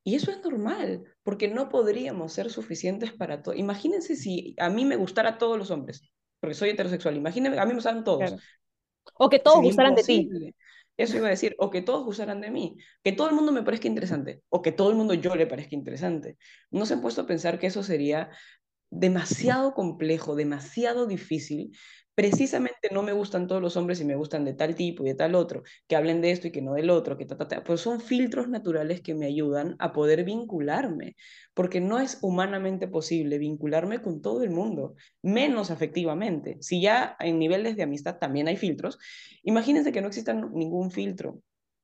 Y 0.04 0.16
eso 0.16 0.32
es 0.32 0.42
normal, 0.42 1.04
porque 1.24 1.50
no 1.50 1.70
podríamos 1.70 2.34
ser 2.34 2.50
suficientes 2.50 3.12
para 3.12 3.42
todo. 3.42 3.54
Imagínense 3.54 4.16
si 4.16 4.56
a 4.58 4.70
mí 4.70 4.86
me 4.86 4.96
gustara 4.96 5.38
todos 5.38 5.58
los 5.58 5.72
hombres, 5.72 6.02
porque 6.40 6.54
soy 6.54 6.70
heterosexual. 6.70 7.16
Imagínense, 7.18 7.60
a 7.60 7.66
mí 7.66 7.70
me 7.70 7.76
gustan 7.76 8.04
todos. 8.04 8.20
claro. 8.20 8.38
O 9.16 9.30
que 9.30 9.40
todos 9.40 9.62
gustaran 9.62 9.96
de 9.96 10.04
ti. 10.04 10.30
Eso 10.98 11.16
iba 11.16 11.28
a 11.28 11.32
decir, 11.32 11.56
o 11.60 11.70
que 11.70 11.82
todos 11.82 12.04
gustaran 12.04 12.42
de 12.42 12.52
mí, 12.52 12.76
que 13.04 13.14
todo 13.14 13.30
el 13.30 13.36
mundo 13.36 13.54
me 13.54 13.64
parezca 13.64 13.88
interesante, 13.88 14.44
o 14.50 14.62
que 14.62 14.74
todo 14.74 14.90
el 14.90 14.98
mundo 14.98 15.14
yo 15.14 15.34
le 15.36 15.48
parezca 15.48 15.74
interesante. 15.76 16.38
No 16.72 16.86
se 16.86 16.96
han 16.96 17.02
puesto 17.02 17.22
a 17.22 17.26
pensar 17.26 17.58
que 17.58 17.68
eso 17.68 17.84
sería 17.84 18.30
demasiado 18.90 19.74
complejo, 19.74 20.36
demasiado 20.36 21.08
difícil. 21.08 21.72
Precisamente 22.20 22.90
no 22.92 23.02
me 23.02 23.14
gustan 23.14 23.48
todos 23.48 23.62
los 23.62 23.78
hombres 23.78 24.02
y 24.02 24.04
me 24.04 24.16
gustan 24.16 24.44
de 24.44 24.54
tal 24.54 24.76
tipo 24.76 25.06
y 25.06 25.08
de 25.08 25.16
tal 25.16 25.36
otro, 25.36 25.64
que 25.88 25.96
hablen 25.96 26.20
de 26.20 26.32
esto 26.32 26.48
y 26.48 26.52
que 26.52 26.62
no 26.62 26.74
del 26.74 26.90
otro, 26.90 27.18
que 27.18 27.26
ta, 27.26 27.38
ta, 27.38 27.48
ta. 27.48 27.64
Pues 27.64 27.80
son 27.80 28.02
filtros 28.02 28.50
naturales 28.50 29.00
que 29.00 29.16
me 29.16 29.26
ayudan 29.26 29.78
a 29.80 29.94
poder 29.94 30.26
vincularme, 30.26 31.16
porque 31.54 31.80
no 31.80 31.98
es 31.98 32.20
humanamente 32.22 32.90
posible 32.90 33.38
vincularme 33.38 34.02
con 34.02 34.22
todo 34.22 34.44
el 34.44 34.50
mundo, 34.50 34.96
menos 35.22 35.72
afectivamente. 35.72 36.58
Si 36.60 36.82
ya 36.82 37.16
en 37.22 37.40
niveles 37.40 37.78
de 37.78 37.84
amistad 37.84 38.18
también 38.18 38.50
hay 38.50 38.58
filtros, 38.58 39.00
imagínense 39.44 39.94
que 39.94 40.02
no 40.02 40.08
existan 40.08 40.52
ningún 40.54 40.92
filtro. 40.92 41.42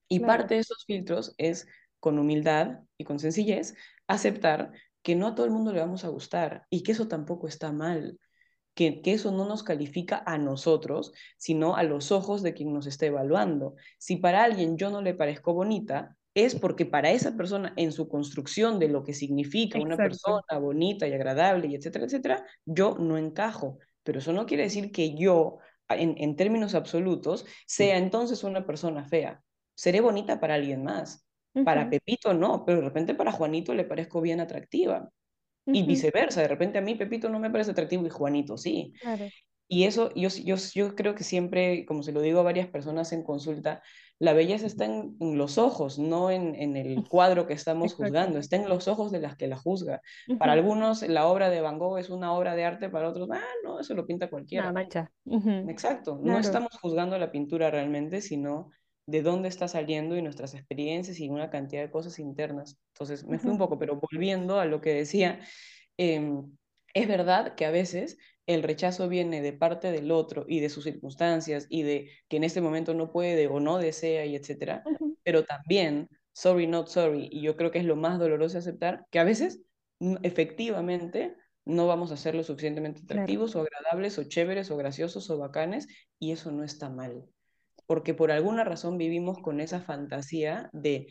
Y 0.10 0.20
Claro. 0.20 0.34
parte 0.34 0.56
de 0.56 0.60
esos 0.60 0.84
filtros 0.86 1.34
es 1.38 1.66
con 2.02 2.20
humildad 2.20 2.80
y 2.98 3.06
con 3.06 3.20
sencillez 3.20 3.74
aceptar 4.06 4.74
que 5.02 5.16
no 5.16 5.28
a 5.28 5.36
todo 5.36 5.46
el 5.46 5.54
mundo 5.54 5.72
le 5.72 5.80
vamos 5.80 6.04
a 6.04 6.10
gustar 6.10 6.66
y 6.70 6.84
que 6.84 6.92
eso 6.92 7.08
tampoco 7.08 7.48
está 7.48 7.72
mal, 7.72 8.20
que, 8.76 9.02
que 9.02 9.14
eso 9.14 9.32
no 9.32 9.46
nos 9.46 9.64
califica 9.64 10.22
a 10.26 10.38
nosotros, 10.38 11.14
sino 11.38 11.76
a 11.76 11.84
los 11.84 12.12
ojos 12.12 12.44
de 12.44 12.54
quien 12.54 12.74
nos 12.74 12.86
está 12.86 13.08
evaluando. 13.08 13.76
Si 13.98 14.18
para 14.18 14.44
alguien 14.44 14.78
yo 14.78 14.92
no 14.92 15.02
le 15.02 15.16
parezco 15.16 15.54
bonita, 15.54 16.16
es 16.36 16.54
porque 16.54 16.86
para 16.86 17.12
esa 17.12 17.38
persona 17.38 17.74
en 17.78 17.94
su 17.94 18.10
construcción 18.10 18.78
de 18.78 18.90
lo 18.90 19.04
que 19.04 19.14
significa 19.14 19.80
una 19.80 19.96
persona 19.96 20.60
bonita 20.60 21.08
y 21.08 21.14
agradable 21.14 21.68
y 21.68 21.76
etcétera, 21.76 22.06
etcétera, 22.06 22.46
yo 22.66 22.98
no 23.00 23.18
encajo. 23.18 23.80
Pero 24.04 24.20
eso 24.20 24.34
no 24.34 24.46
quiere 24.46 24.64
decir 24.64 24.92
que 24.92 25.16
yo, 25.16 25.58
en, 25.90 26.16
en 26.18 26.36
términos 26.36 26.76
absolutos, 26.76 27.46
sea 27.66 27.98
entonces 27.98 28.44
una 28.44 28.66
persona 28.66 29.06
fea. 29.06 29.42
Seré 29.76 30.02
bonita 30.02 30.40
para 30.40 30.56
alguien 30.56 30.84
más. 30.84 31.26
Para 31.64 31.90
Pepito 31.90 32.34
no, 32.34 32.66
pero 32.66 32.80
de 32.80 32.86
repente 32.86 33.16
para 33.16 33.32
Juanito 33.32 33.74
le 33.74 33.86
parezco 33.86 34.20
bien 34.20 34.42
atractiva. 34.42 35.10
Y 35.68 35.84
viceversa, 35.84 36.42
de 36.42 36.48
repente 36.48 36.78
a 36.78 36.82
mí 36.82 36.96
Pepito 36.96 37.30
no 37.30 37.40
me 37.40 37.50
parece 37.50 37.72
atractivo 37.72 38.06
y 38.06 38.10
Juanito 38.10 38.58
sí. 38.58 38.94
Claro. 39.02 39.26
Y 39.68 39.86
eso, 39.86 40.14
yo, 40.14 40.30
yo, 40.30 40.58
yo 40.74 40.96
creo 40.96 41.16
que 41.16 41.24
siempre, 41.24 41.86
como 41.88 42.04
se 42.04 42.12
lo 42.12 42.22
digo 42.22 42.40
a 42.40 42.44
varias 42.44 42.68
personas 42.68 43.12
en 43.14 43.24
consulta, 43.24 43.82
la 44.20 44.34
belleza 44.34 44.68
está 44.68 44.86
en, 44.86 45.18
en 45.20 45.38
los 45.40 45.58
ojos, 45.58 45.98
no 45.98 46.30
en, 46.30 46.54
en 46.54 46.78
el 46.78 47.04
cuadro 47.10 47.48
que 47.48 47.54
estamos 47.54 47.86
Exacto. 47.86 48.04
juzgando, 48.04 48.40
está 48.40 48.58
en 48.58 48.70
los 48.70 48.88
ojos 48.88 49.12
de 49.12 49.22
las 49.22 49.36
que 49.36 49.48
la 49.48 49.58
juzga. 49.58 50.02
Para 50.38 50.54
algunos 50.54 51.02
la 51.02 51.28
obra 51.28 51.50
de 51.50 51.62
Van 51.62 51.80
Gogh 51.80 51.98
es 51.98 52.12
una 52.12 52.34
obra 52.34 52.56
de 52.56 52.64
arte, 52.64 52.90
para 52.90 53.10
otros, 53.10 53.28
ah, 53.32 53.42
no, 53.64 53.80
eso 53.80 53.96
lo 53.96 54.06
pinta 54.06 54.30
cualquiera. 54.30 54.72
mancha. 54.72 55.12
Exacto, 55.26 56.20
no 56.22 56.38
estamos 56.38 56.78
juzgando 56.80 57.18
la 57.18 57.32
pintura 57.32 57.72
realmente, 57.72 58.22
sino 58.22 58.70
de 59.08 59.22
dónde 59.22 59.50
está 59.50 59.68
saliendo 59.68 60.18
y 60.18 60.22
nuestras 60.22 60.54
experiencias 60.56 61.20
y 61.20 61.30
una 61.30 61.50
cantidad 61.50 61.82
de 61.84 61.92
cosas 61.92 62.20
internas. 62.20 62.80
Entonces, 62.94 63.26
me 63.26 63.40
fui 63.40 63.52
un 63.52 63.58
poco, 63.60 63.78
pero 63.80 64.00
volviendo 64.00 64.60
a 64.60 64.66
lo 64.66 64.82
que 64.82 64.94
decía, 64.94 65.42
eh, 65.98 66.32
es 66.94 67.08
verdad 67.08 67.56
que 67.56 67.66
a 67.66 67.72
veces 67.72 68.18
el 68.48 68.64
rechazo 68.64 69.10
viene 69.10 69.42
de 69.42 69.54
parte 69.54 69.92
del 69.92 70.12
otro 70.12 70.46
y 70.48 70.60
de 70.60 70.70
sus 70.70 70.84
circunstancias 70.84 71.68
y 71.70 71.84
de 71.84 72.12
que 72.30 72.38
en 72.38 72.44
este 72.44 72.62
momento 72.62 72.94
no 72.94 73.12
puede 73.12 73.48
o 73.48 73.60
no 73.60 73.78
desea 73.80 74.26
y 74.26 74.36
etcétera, 74.36 74.88
pero 75.24 75.44
también, 75.46 76.08
sorry, 76.34 76.68
not 76.68 76.88
sorry, 76.88 77.28
y 77.32 77.42
yo 77.42 77.58
creo 77.58 77.72
que 77.72 77.80
es 77.80 77.86
lo 77.86 77.96
más 77.96 78.20
doloroso 78.20 78.58
aceptar, 78.60 79.06
que 79.12 79.20
a 79.20 79.24
veces 79.24 79.64
mm, 80.00 80.18
efectivamente 80.24 81.36
no 81.66 81.88
vamos 81.88 82.12
a 82.12 82.18
ser 82.18 82.36
lo 82.36 82.44
suficientemente 82.44 83.02
Claro. 83.10 83.26
atractivos 83.26 83.56
o 83.56 83.62
agradables 83.62 84.18
o 84.20 84.24
chéveres 84.26 84.70
o 84.72 84.78
graciosos 84.78 85.30
o 85.32 85.38
bacanes 85.40 85.88
y 86.20 86.32
eso 86.32 86.52
no 86.52 86.64
está 86.64 86.90
mal, 86.90 87.26
porque 87.86 88.14
por 88.14 88.32
alguna 88.32 88.64
razón 88.64 88.98
vivimos 88.98 89.40
con 89.40 89.60
esa 89.60 89.82
fantasía 89.82 90.70
de 90.74 91.08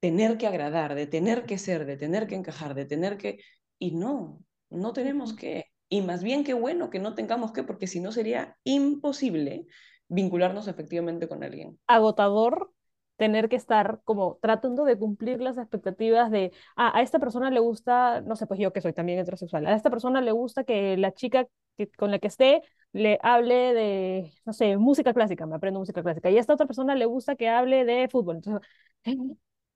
tener 0.00 0.36
que 0.36 0.46
agradar, 0.46 0.94
de 0.94 1.06
tener 1.06 1.46
que 1.46 1.58
ser, 1.58 1.86
de 1.86 1.96
tener 1.96 2.26
que 2.26 2.34
encajar, 2.34 2.74
de 2.74 2.84
tener 2.84 3.16
que... 3.16 3.38
Y 3.78 3.92
no, 3.92 4.40
no 4.70 4.92
tenemos 4.92 5.34
que. 5.34 5.66
Y 5.88 6.02
más 6.02 6.22
bien 6.22 6.44
qué 6.44 6.54
bueno 6.54 6.90
que 6.90 6.98
no 6.98 7.14
tengamos 7.14 7.52
que, 7.52 7.62
porque 7.62 7.86
si 7.86 8.00
no 8.00 8.12
sería 8.12 8.56
imposible 8.64 9.66
vincularnos 10.08 10.68
efectivamente 10.68 11.28
con 11.28 11.42
alguien. 11.42 11.78
agotador 11.86 12.70
tener 13.16 13.48
que 13.48 13.56
estar 13.56 14.00
como 14.04 14.38
tratando 14.42 14.84
de 14.84 14.98
cumplir 14.98 15.40
las 15.40 15.56
expectativas 15.56 16.30
de, 16.30 16.52
ah, 16.76 16.96
a 16.98 17.02
esta 17.02 17.18
persona 17.18 17.50
le 17.50 17.60
gusta, 17.60 18.20
no 18.22 18.36
sé, 18.36 18.46
pues 18.46 18.58
yo 18.58 18.72
que 18.72 18.80
soy 18.80 18.92
también 18.92 19.18
heterosexual, 19.18 19.66
a 19.66 19.74
esta 19.74 19.90
persona 19.90 20.20
le 20.20 20.32
gusta 20.32 20.64
que 20.64 20.96
la 20.96 21.12
chica 21.12 21.46
que, 21.76 21.88
con 21.90 22.10
la 22.10 22.18
que 22.18 22.26
esté 22.26 22.62
le 22.94 23.20
hable 23.22 23.74
de, 23.74 24.32
no 24.46 24.54
sé, 24.54 24.78
música 24.78 25.14
clásica, 25.14 25.46
me 25.46 25.56
aprendo 25.56 25.80
música 25.80 26.02
clásica, 26.02 26.30
y 26.30 26.38
a 26.38 26.40
esta 26.40 26.54
otra 26.54 26.66
persona 26.66 26.96
le 26.96 27.06
gusta 27.06 27.36
que 27.36 27.50
hable 27.50 27.84
de 27.86 28.08
fútbol. 28.10 28.38
Entonces, 28.38 28.68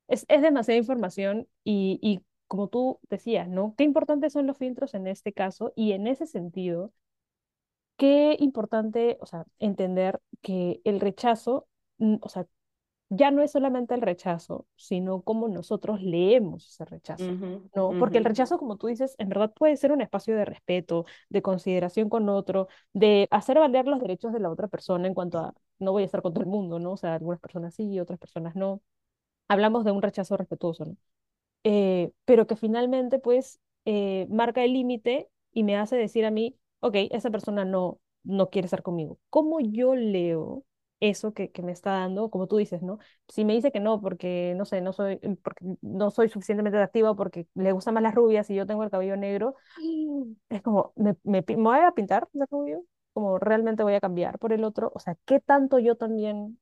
es, 0.08 0.24
es 0.28 0.42
demasiada 0.42 0.78
información 0.78 1.48
y, 1.64 1.98
y 2.02 2.20
como 2.48 2.68
tú 2.68 3.00
decías, 3.10 3.48
¿no? 3.48 3.74
Qué 3.76 3.84
importantes 3.84 4.32
son 4.32 4.46
los 4.46 4.58
filtros 4.58 4.94
en 4.94 5.06
este 5.06 5.32
caso 5.32 5.72
y 5.76 5.92
en 5.92 6.06
ese 6.06 6.26
sentido, 6.26 6.92
qué 7.96 8.36
importante, 8.40 9.18
o 9.20 9.26
sea, 9.26 9.44
entender 9.58 10.20
que 10.42 10.80
el 10.84 11.00
rechazo, 11.00 11.68
mm, 11.98 12.16
o 12.20 12.28
sea, 12.28 12.46
ya 13.10 13.30
no 13.30 13.42
es 13.42 13.52
solamente 13.52 13.94
el 13.94 14.02
rechazo, 14.02 14.66
sino 14.76 15.22
cómo 15.22 15.48
nosotros 15.48 16.02
leemos 16.02 16.66
ese 16.68 16.84
rechazo, 16.84 17.34
¿no? 17.74 17.96
Porque 17.96 18.18
el 18.18 18.24
rechazo, 18.24 18.58
como 18.58 18.76
tú 18.76 18.86
dices, 18.88 19.14
en 19.18 19.28
verdad 19.28 19.52
puede 19.54 19.76
ser 19.76 19.92
un 19.92 20.00
espacio 20.00 20.36
de 20.36 20.44
respeto, 20.44 21.06
de 21.28 21.42
consideración 21.42 22.08
con 22.08 22.28
otro, 22.28 22.68
de 22.92 23.28
hacer 23.30 23.58
valer 23.58 23.86
los 23.86 24.00
derechos 24.00 24.32
de 24.32 24.40
la 24.40 24.50
otra 24.50 24.68
persona 24.68 25.06
en 25.08 25.14
cuanto 25.14 25.38
a, 25.38 25.54
no 25.78 25.92
voy 25.92 26.02
a 26.02 26.06
estar 26.06 26.22
con 26.22 26.32
todo 26.34 26.42
el 26.44 26.50
mundo, 26.50 26.78
¿no? 26.78 26.92
O 26.92 26.96
sea, 26.96 27.14
algunas 27.14 27.40
personas 27.40 27.74
sí, 27.74 27.98
otras 28.00 28.18
personas 28.18 28.54
no. 28.56 28.82
Hablamos 29.48 29.84
de 29.84 29.92
un 29.92 30.02
rechazo 30.02 30.36
respetuoso, 30.36 30.84
¿no? 30.86 30.96
eh, 31.64 32.12
pero 32.24 32.46
que 32.46 32.56
finalmente 32.56 33.18
pues 33.18 33.60
eh, 33.84 34.26
marca 34.30 34.64
el 34.64 34.72
límite 34.74 35.28
y 35.52 35.64
me 35.64 35.76
hace 35.76 35.96
decir 35.96 36.24
a 36.24 36.30
mí, 36.30 36.56
ok, 36.80 36.96
esa 37.10 37.30
persona 37.30 37.64
no, 37.64 38.00
no 38.24 38.50
quiere 38.50 38.66
estar 38.66 38.82
conmigo. 38.82 39.18
¿Cómo 39.30 39.60
yo 39.60 39.94
leo 39.94 40.64
eso 41.00 41.32
que, 41.34 41.50
que 41.50 41.62
me 41.62 41.72
está 41.72 41.92
dando? 41.92 42.30
Como 42.30 42.46
tú 42.48 42.56
dices, 42.56 42.82
¿no? 42.82 42.98
Si 43.28 43.44
me 43.44 43.54
dice 43.54 43.72
que 43.72 43.80
no, 43.80 44.00
porque 44.00 44.54
no 44.56 44.64
sé, 44.64 44.80
no 44.80 44.92
soy, 44.92 45.18
mm, 45.22 45.34
porque 45.42 45.64
no 45.82 46.10
soy 46.10 46.28
suficientemente 46.28 46.76
atractiva, 46.78 47.14
porque 47.14 47.46
le 47.54 47.72
gustan 47.72 47.94
más 47.94 48.02
las 48.02 48.14
rubias 48.14 48.50
y 48.50 48.54
yo 48.54 48.66
tengo 48.66 48.84
el 48.84 48.90
cabello 48.90 49.16
negro, 49.16 49.54
es 50.48 50.62
como, 50.62 50.92
¿me, 50.96 51.16
me, 51.24 51.42
voy 51.42 51.78
a 51.80 51.92
pintar 51.92 52.28
de 52.32 52.46
rubio? 52.50 52.84
Como 53.12 53.38
realmente 53.38 53.82
voy 53.82 53.94
a 53.94 54.00
cambiar 54.00 54.38
por 54.38 54.52
el 54.52 54.64
otro, 54.64 54.92
o 54.94 55.00
sea, 55.00 55.16
¿qué 55.24 55.40
tanto 55.40 55.78
yo 55.78 55.96
también 55.96 56.58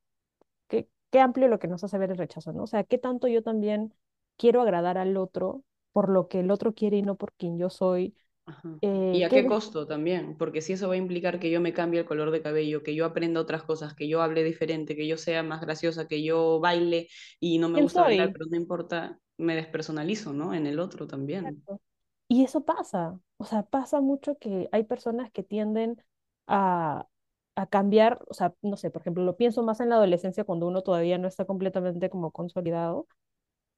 qué, 0.67 0.89
qué 1.11 1.19
amplio 1.19 1.47
lo 1.47 1.59
que 1.59 1.67
nos 1.67 1.83
hace 1.83 1.97
ver 1.97 2.11
el 2.11 2.17
rechazo, 2.17 2.53
¿no? 2.53 2.63
O 2.63 2.67
sea, 2.67 2.83
qué 2.83 2.97
tanto 2.97 3.27
yo 3.27 3.43
también 3.43 3.93
quiero 4.37 4.61
agradar 4.61 4.97
al 4.97 5.17
otro 5.17 5.63
por 5.91 6.09
lo 6.09 6.27
que 6.27 6.39
el 6.41 6.51
otro 6.51 6.73
quiere 6.73 6.97
y 6.97 7.01
no 7.03 7.15
por 7.15 7.33
quien 7.33 7.57
yo 7.57 7.69
soy. 7.69 8.15
Ajá. 8.47 8.79
¿Y 9.11 9.21
Eh, 9.21 9.23
a 9.23 9.31
qué 9.31 9.45
qué 9.45 9.45
costo 9.45 9.87
también? 9.87 10.37
Porque 10.37 10.61
si 10.61 10.73
eso 10.73 10.87
va 10.89 10.95
a 10.95 10.97
implicar 10.97 11.39
que 11.39 11.51
yo 11.51 11.61
me 11.61 11.73
cambie 11.73 12.01
el 12.01 12.05
color 12.07 12.31
de 12.31 12.41
cabello, 12.43 12.83
que 12.83 12.95
yo 12.95 13.05
aprenda 13.05 13.41
otras 13.41 13.63
cosas, 13.63 13.95
que 13.95 14.07
yo 14.09 14.21
hable 14.23 14.43
diferente, 14.43 14.95
que 14.95 15.07
yo 15.07 15.17
sea 15.17 15.43
más 15.43 15.61
graciosa, 15.61 16.07
que 16.07 16.23
yo 16.23 16.59
baile 16.59 17.09
y 17.39 17.59
no 17.59 17.69
me 17.69 17.77
¿Quién 17.77 17.87
gusta 17.87 18.03
bailar, 18.03 18.29
soy? 18.29 18.33
pero 18.33 18.45
no 18.49 18.57
importa, 18.57 19.19
me 19.37 19.55
despersonalizo, 19.55 20.33
¿no? 20.33 20.53
En 20.55 20.67
el 20.67 20.79
otro 20.79 21.07
también. 21.07 21.65
Exacto. 21.65 21.81
Y 22.27 22.43
eso 22.43 22.65
pasa, 22.65 23.19
o 23.37 23.45
sea, 23.45 23.63
pasa 23.63 24.01
mucho 24.01 24.37
que 24.37 24.69
hay 24.71 24.83
personas 24.83 25.31
que 25.31 25.43
tienden 25.43 26.03
a, 26.47 27.07
a 27.55 27.67
cambiar, 27.67 28.19
o 28.29 28.33
sea, 28.33 28.53
no 28.61 28.75
sé, 28.77 28.91
por 28.91 29.01
ejemplo, 29.01 29.23
lo 29.23 29.37
pienso 29.37 29.63
más 29.63 29.79
en 29.79 29.89
la 29.89 29.95
adolescencia 29.95 30.43
cuando 30.43 30.67
uno 30.67 30.81
todavía 30.83 31.17
no 31.17 31.27
está 31.27 31.45
completamente 31.45 32.09
como 32.09 32.31
consolidado, 32.31 33.07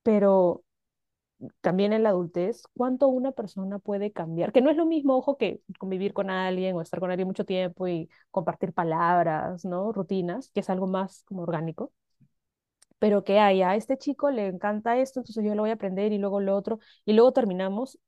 pero 0.03 0.63
también 1.61 1.93
en 1.93 2.03
la 2.03 2.09
adultez, 2.09 2.63
cuánto 2.75 3.07
una 3.07 3.31
persona 3.31 3.79
puede 3.79 4.11
cambiar, 4.11 4.51
que 4.51 4.61
no 4.61 4.69
es 4.71 4.77
lo 4.77 4.85
mismo, 4.85 5.15
ojo, 5.17 5.37
que 5.37 5.61
convivir 5.79 6.13
con 6.13 6.29
alguien 6.29 6.75
o 6.75 6.81
estar 6.81 6.99
con 6.99 7.11
alguien 7.11 7.27
mucho 7.27 7.45
tiempo 7.45 7.87
y 7.87 8.09
compartir 8.31 8.73
palabras, 8.73 9.65
¿no? 9.65 9.91
Rutinas, 9.93 10.51
que 10.51 10.59
es 10.61 10.69
algo 10.69 10.87
más 10.87 11.23
como 11.27 11.43
orgánico, 11.43 11.93
pero 12.99 13.23
que 13.23 13.39
haya, 13.39 13.71
a 13.71 13.75
este 13.75 13.97
chico 13.97 14.29
le 14.31 14.47
encanta 14.47 14.97
esto, 14.97 15.19
entonces 15.21 15.43
yo 15.45 15.55
lo 15.55 15.61
voy 15.63 15.69
a 15.71 15.73
aprender 15.73 16.11
y 16.11 16.17
luego 16.17 16.41
lo 16.41 16.55
otro, 16.55 16.79
y 17.05 17.13
luego 17.13 17.31
terminamos, 17.33 17.99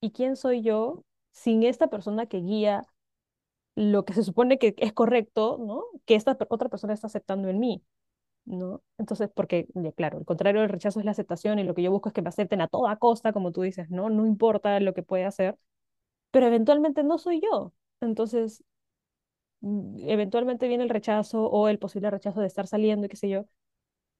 ¿y 0.00 0.12
quién 0.12 0.36
soy 0.36 0.62
yo 0.62 1.04
sin 1.32 1.62
esta 1.64 1.88
persona 1.88 2.26
que 2.26 2.38
guía 2.38 2.84
lo 3.76 4.04
que 4.04 4.14
se 4.14 4.24
supone 4.24 4.58
que 4.58 4.74
es 4.78 4.92
correcto, 4.92 5.58
¿no? 5.60 5.84
Que 6.06 6.14
esta 6.16 6.36
otra 6.50 6.68
persona 6.68 6.94
está 6.94 7.08
aceptando 7.08 7.48
en 7.48 7.58
mí. 7.60 7.84
¿No? 8.46 8.82
Entonces, 8.98 9.30
porque, 9.34 9.66
claro, 9.96 10.18
el 10.18 10.24
contrario 10.24 10.60
del 10.60 10.70
rechazo 10.70 10.98
es 11.00 11.04
la 11.06 11.12
aceptación 11.12 11.58
y 11.58 11.64
lo 11.64 11.74
que 11.74 11.82
yo 11.82 11.90
busco 11.90 12.08
es 12.10 12.14
que 12.14 12.22
me 12.22 12.28
acepten 12.28 12.60
a 12.60 12.68
toda 12.68 12.96
costa, 12.96 13.32
como 13.32 13.52
tú 13.52 13.62
dices, 13.62 13.90
¿no? 13.90 14.10
No 14.10 14.26
importa 14.26 14.78
lo 14.80 14.94
que 14.94 15.02
pueda 15.02 15.28
hacer, 15.28 15.58
pero 16.32 16.46
eventualmente 16.46 17.04
no 17.04 17.18
soy 17.18 17.40
yo. 17.42 17.74
Entonces, 18.00 18.64
mm, 19.60 20.08
eventualmente 20.08 20.68
viene 20.68 20.84
el 20.84 20.90
rechazo 20.90 21.46
o 21.50 21.68
el 21.68 21.78
posible 21.78 22.10
rechazo 22.10 22.40
de 22.40 22.46
estar 22.46 22.66
saliendo 22.66 23.06
y 23.06 23.08
qué 23.08 23.16
sé 23.16 23.28
yo. 23.28 23.46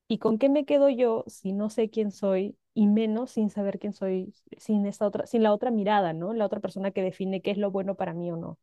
¿Y 0.08 0.18
con 0.18 0.38
qué 0.38 0.48
me 0.50 0.64
quedo 0.66 0.88
yo 0.90 1.24
si 1.28 1.52
no 1.52 1.70
sé 1.70 1.90
quién 1.90 2.12
soy 2.12 2.58
y 2.74 2.88
menos 2.88 3.32
sin 3.32 3.50
saber 3.50 3.78
quién 3.78 3.92
soy, 3.94 4.34
sin 4.58 4.87
esta 4.87 5.06
otra, 5.06 5.26
sin 5.26 5.42
la 5.44 5.52
otra 5.54 5.70
mirada, 5.70 6.12
¿no? 6.14 6.34
La 6.34 6.46
otra 6.46 6.60
persona 6.60 6.90
que 6.92 7.02
define 7.02 7.42
qué 7.42 7.50
es 7.52 7.58
lo 7.58 7.70
bueno 7.72 7.96
para 7.96 8.14
mí 8.14 8.30
o 8.32 8.37
no. 8.37 8.58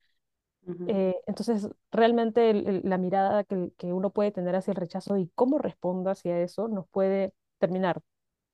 Eh, 0.88 1.16
entonces, 1.26 1.70
realmente 1.92 2.82
la 2.84 2.98
mirada 2.98 3.44
que, 3.44 3.72
que, 3.78 3.94
uno 3.94 4.12
puede 4.12 4.32
tener 4.32 4.56
hacia 4.56 4.72
el 4.72 4.78
rechazo 4.78 5.18
y 5.18 5.30
cómo 5.34 5.58
responda 5.58 6.12
hacia 6.12 6.40
eso 6.40 6.68
nos 6.68 6.88
puede 6.90 7.34
terminar 7.58 8.02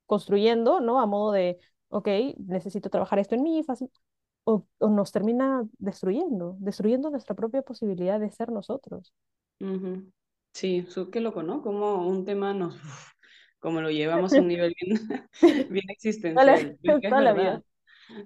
construyendo, 0.06 0.80
¿no? 0.80 1.00
A 1.00 1.06
modo 1.06 1.34
de, 1.34 1.60
ok, 1.90 2.08
necesito 2.38 2.90
trabajar 2.90 3.20
esto 3.20 3.36
en 3.36 3.44
mí, 3.44 3.64
fácil, 3.64 3.90
o, 4.46 4.66
o 4.80 4.90
nos 4.90 5.12
termina 5.12 5.68
destruyendo, 5.78 6.56
destruyendo 6.60 7.10
nuestra 7.10 7.36
propia 7.36 7.62
posibilidad 7.62 8.20
de 8.20 8.32
ser 8.32 8.52
nosotros. 8.52 9.14
Sí, 10.54 10.88
qué 11.12 11.20
loco, 11.20 11.44
¿no? 11.44 11.62
Como 11.62 12.08
un 12.08 12.26
tema 12.26 12.54
nos, 12.54 12.80
como 13.60 13.82
lo 13.82 13.90
llevamos 13.92 14.34
a 14.34 14.40
un 14.40 14.48
nivel 14.48 14.74
bien, 14.80 15.30
bien 15.70 15.90
existencial. 15.90 16.78
Toda 17.02 17.22
la 17.22 17.34
vida. 17.34 17.64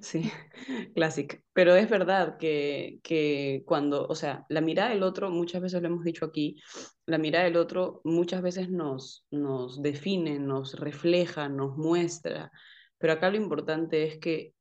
Sí, 0.01 0.31
clásico. 0.95 1.37
Pero 1.53 1.75
es 1.75 1.89
verdad 1.89 2.37
que, 2.37 2.99
que 3.03 3.63
cuando, 3.65 4.05
o 4.07 4.15
sea, 4.15 4.45
la 4.49 4.61
mirada 4.61 4.89
del 4.91 5.03
otro, 5.03 5.29
muchas 5.31 5.61
veces 5.61 5.81
lo 5.81 5.87
hemos 5.87 6.03
dicho 6.03 6.25
aquí, 6.25 6.61
la 7.05 7.17
mirada 7.17 7.45
del 7.45 7.57
otro 7.57 8.01
muchas 8.03 8.41
veces 8.41 8.69
nos, 8.69 9.25
nos 9.31 9.81
define, 9.81 10.39
nos 10.39 10.79
refleja, 10.79 11.49
nos 11.49 11.77
muestra. 11.77 12.51
Pero 12.97 13.13
acá 13.13 13.29
lo 13.31 13.37
importante 13.37 14.03
es 14.03 14.19
que 14.19 14.53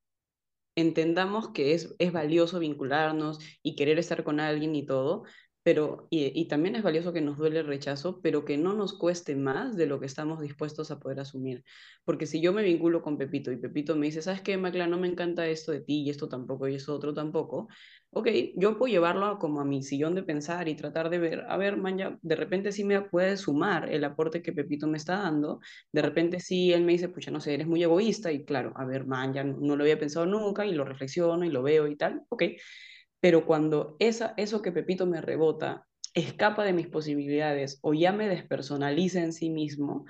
entendamos 0.74 1.50
que 1.50 1.74
es, 1.74 1.94
es 1.98 2.12
valioso 2.12 2.58
vincularnos 2.58 3.38
y 3.62 3.76
querer 3.76 3.98
estar 3.98 4.24
con 4.24 4.40
alguien 4.40 4.74
y 4.76 4.86
todo, 4.86 5.24
pero 5.62 6.06
y, 6.10 6.46
también 6.46 6.74
es 6.76 6.82
valioso 6.82 7.12
que 7.12 7.20
nos 7.20 7.36
duele 7.36 7.60
el 7.60 7.66
rechazo, 7.66 8.20
pero 8.22 8.44
que 8.44 8.56
no 8.56 8.72
nos 8.74 8.96
cueste 8.96 9.36
más 9.36 9.76
de 9.76 9.86
lo 9.86 10.00
que 10.00 10.06
estamos 10.06 10.40
dispuestos 10.40 10.90
a 10.90 10.98
poder 10.98 11.20
asumir. 11.20 11.64
Porque 12.04 12.26
si 12.26 12.40
yo 12.40 12.52
me 12.52 12.62
vinculo 12.62 13.02
con 13.02 13.18
Pepito 13.18 13.52
y 13.52 13.56
Pepito 13.56 13.94
me 13.94 14.06
dice, 14.06 14.22
¿sabes 14.22 14.40
qué, 14.40 14.56
Macla? 14.56 14.86
No 14.86 14.98
me 14.98 15.08
encanta 15.08 15.46
esto 15.46 15.72
de 15.72 15.80
ti 15.80 16.02
y 16.02 16.10
esto 16.10 16.28
tampoco 16.28 16.66
y 16.66 16.76
esto 16.76 16.94
otro 16.94 17.12
tampoco. 17.12 17.68
Ok, 18.12 18.28
yo 18.56 18.76
puedo 18.78 18.90
llevarlo 18.90 19.38
como 19.38 19.60
a 19.60 19.64
mi 19.64 19.82
sillón 19.82 20.14
de 20.14 20.22
pensar 20.22 20.66
y 20.68 20.74
tratar 20.74 21.10
de 21.10 21.18
ver, 21.18 21.44
a 21.48 21.56
ver, 21.56 21.76
man, 21.76 22.18
de 22.20 22.36
repente 22.36 22.72
sí 22.72 22.82
me 22.82 23.00
puede 23.02 23.36
sumar 23.36 23.88
el 23.92 24.02
aporte 24.04 24.42
que 24.42 24.52
Pepito 24.52 24.86
me 24.88 24.96
está 24.96 25.18
dando. 25.18 25.60
De 25.92 26.02
repente 26.02 26.40
sí 26.40 26.72
él 26.72 26.82
me 26.84 26.92
dice, 26.92 27.08
pucha, 27.08 27.30
no 27.30 27.40
sé, 27.40 27.54
eres 27.54 27.66
muy 27.66 27.82
egoísta 27.82 28.32
y 28.32 28.44
claro, 28.44 28.72
a 28.76 28.84
ver, 28.84 29.06
man, 29.06 29.32
ya 29.34 29.44
no, 29.44 29.58
no 29.60 29.76
lo 29.76 29.84
había 29.84 29.98
pensado 29.98 30.26
nunca 30.26 30.66
y 30.66 30.72
lo 30.72 30.84
reflexiono 30.84 31.44
y 31.44 31.50
lo 31.50 31.62
veo 31.62 31.86
y 31.86 31.96
tal. 31.96 32.22
Ok, 32.30 32.44
pero 33.20 33.46
cuando 33.46 33.96
esa, 33.98 34.34
eso 34.36 34.62
que 34.62 34.72
Pepito 34.72 35.06
me 35.06 35.20
rebota 35.20 35.86
escapa 36.14 36.64
de 36.64 36.72
mis 36.72 36.88
posibilidades 36.88 37.78
o 37.82 37.94
ya 37.94 38.12
me 38.12 38.28
despersonaliza 38.28 39.22
en 39.22 39.32
sí 39.32 39.50
mismo, 39.50 40.06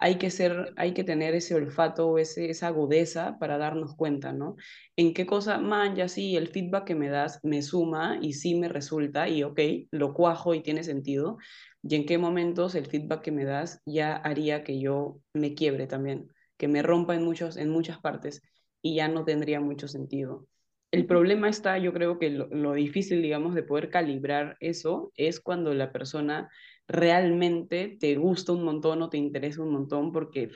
hay 0.00 0.16
que, 0.16 0.30
ser, 0.30 0.72
hay 0.76 0.94
que 0.94 1.02
tener 1.02 1.34
ese 1.34 1.54
olfato 1.56 2.08
o 2.08 2.18
ese, 2.18 2.50
esa 2.50 2.68
agudeza 2.68 3.36
para 3.40 3.58
darnos 3.58 3.96
cuenta, 3.96 4.32
¿no? 4.32 4.54
En 4.96 5.12
qué 5.12 5.26
cosa, 5.26 5.58
man, 5.58 5.96
ya 5.96 6.08
sí, 6.08 6.36
el 6.36 6.48
feedback 6.48 6.84
que 6.84 6.94
me 6.94 7.08
das 7.08 7.40
me 7.42 7.62
suma 7.62 8.18
y 8.22 8.34
sí 8.34 8.54
me 8.54 8.68
resulta 8.68 9.28
y 9.28 9.42
ok, 9.42 9.60
lo 9.90 10.14
cuajo 10.14 10.54
y 10.54 10.62
tiene 10.62 10.84
sentido, 10.84 11.38
y 11.82 11.96
en 11.96 12.06
qué 12.06 12.16
momentos 12.16 12.76
el 12.76 12.86
feedback 12.86 13.22
que 13.22 13.32
me 13.32 13.44
das 13.44 13.82
ya 13.86 14.16
haría 14.16 14.62
que 14.62 14.78
yo 14.80 15.20
me 15.32 15.54
quiebre 15.54 15.88
también, 15.88 16.32
que 16.56 16.68
me 16.68 16.82
rompa 16.82 17.16
en, 17.16 17.24
muchos, 17.24 17.56
en 17.56 17.68
muchas 17.70 17.98
partes 17.98 18.42
y 18.80 18.96
ya 18.96 19.08
no 19.08 19.24
tendría 19.24 19.60
mucho 19.60 19.88
sentido. 19.88 20.46
El 20.90 21.04
problema 21.04 21.48
está, 21.48 21.76
yo 21.76 21.92
creo 21.92 22.18
que 22.18 22.30
lo, 22.30 22.72
difícil, 22.72 23.20
digamos, 23.20 23.54
de 23.54 23.62
poder 23.62 23.90
calibrar 23.90 24.56
eso 24.60 25.12
es 25.16 25.38
cuando 25.38 25.74
la 25.74 25.92
persona 25.92 26.48
realmente 26.86 27.98
te 28.00 28.16
gusta 28.16 28.52
un 28.52 28.64
montón 28.64 29.02
o 29.02 29.10
te 29.10 29.18
interesa 29.18 29.62
un 29.62 29.72
montón 29.72 30.12
porque 30.12 30.50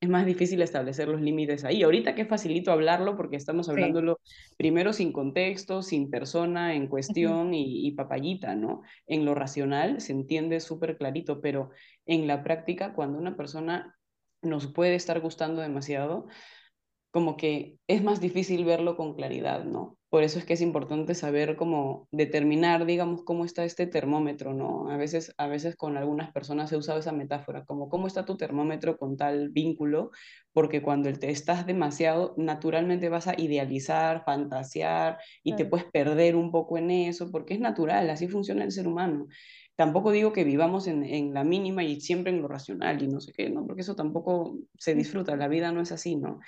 es 0.00 0.08
más 0.08 0.26
difícil 0.26 0.60
establecer 0.60 1.08
los 1.08 1.22
límites 1.22 1.64
ahí. 1.64 1.82
Ahorita 1.82 2.14
que 2.14 2.26
facilito 2.26 2.72
hablarlo 2.72 3.16
porque 3.16 3.36
estamos 3.36 3.70
hablándolo 3.70 4.20
primero 4.58 4.92
sin 4.92 5.12
contexto, 5.12 5.80
sin 5.82 6.10
persona 6.10 6.74
en 6.74 6.86
cuestión 6.86 7.54
y, 7.54 7.86
y, 7.86 7.92
papayita, 7.92 8.54
¿no? 8.54 8.82
En 9.06 9.24
lo 9.24 9.34
racional 9.34 10.02
se 10.02 10.12
entiende 10.12 10.60
súper 10.60 10.98
clarito, 10.98 11.40
pero 11.40 11.70
en 12.04 12.26
la 12.26 12.42
práctica, 12.42 12.92
cuando 12.92 13.18
una 13.18 13.36
persona 13.36 13.96
nos 14.42 14.66
puede 14.66 14.94
estar 14.94 15.20
gustando 15.20 15.62
demasiado, 15.62 16.26
como 17.10 17.36
que 17.36 17.78
es 17.86 18.02
más 18.02 18.20
difícil 18.20 18.64
verlo 18.64 18.96
con 18.96 19.14
claridad, 19.14 19.64
¿no? 19.64 19.98
Por 20.10 20.24
eso 20.24 20.40
es 20.40 20.44
que 20.44 20.54
es 20.54 20.60
importante 20.60 21.14
saber 21.14 21.56
cómo 21.56 22.08
determinar, 22.10 22.84
digamos, 22.84 23.22
cómo 23.22 23.44
está 23.44 23.64
este 23.64 23.86
termómetro, 23.86 24.54
¿no? 24.54 24.90
A 24.90 24.96
veces, 24.96 25.32
a 25.38 25.46
veces 25.46 25.76
con 25.76 25.96
algunas 25.96 26.32
personas 26.32 26.72
he 26.72 26.76
usado 26.76 26.98
esa 26.98 27.12
metáfora, 27.12 27.64
como 27.64 27.88
cómo 27.88 28.08
está 28.08 28.24
tu 28.24 28.36
termómetro 28.36 28.96
con 28.98 29.16
tal 29.16 29.50
vínculo, 29.50 30.10
porque 30.52 30.82
cuando 30.82 31.12
te 31.12 31.30
estás 31.30 31.64
demasiado, 31.64 32.34
naturalmente 32.36 33.08
vas 33.08 33.28
a 33.28 33.40
idealizar, 33.40 34.24
fantasear 34.24 35.18
y 35.44 35.54
te 35.54 35.64
puedes 35.64 35.86
perder 35.86 36.34
un 36.34 36.50
poco 36.50 36.76
en 36.76 36.90
eso, 36.90 37.30
porque 37.30 37.54
es 37.54 37.60
natural, 37.60 38.10
así 38.10 38.26
funciona 38.26 38.64
el 38.64 38.72
ser 38.72 38.88
humano. 38.88 39.28
Tampoco 39.76 40.10
digo 40.10 40.32
que 40.32 40.44
vivamos 40.44 40.88
en, 40.88 41.04
en 41.04 41.32
la 41.32 41.44
mínima 41.44 41.84
y 41.84 42.00
siempre 42.00 42.32
en 42.32 42.42
lo 42.42 42.48
racional 42.48 43.02
y 43.02 43.08
no 43.08 43.20
sé 43.20 43.32
qué, 43.32 43.48
¿no? 43.48 43.64
Porque 43.66 43.82
eso 43.82 43.94
tampoco 43.94 44.58
se 44.76 44.94
disfruta, 44.94 45.36
la 45.36 45.48
vida 45.48 45.72
no 45.72 45.80
es 45.80 45.92
así, 45.92 46.16
¿no? 46.16 46.40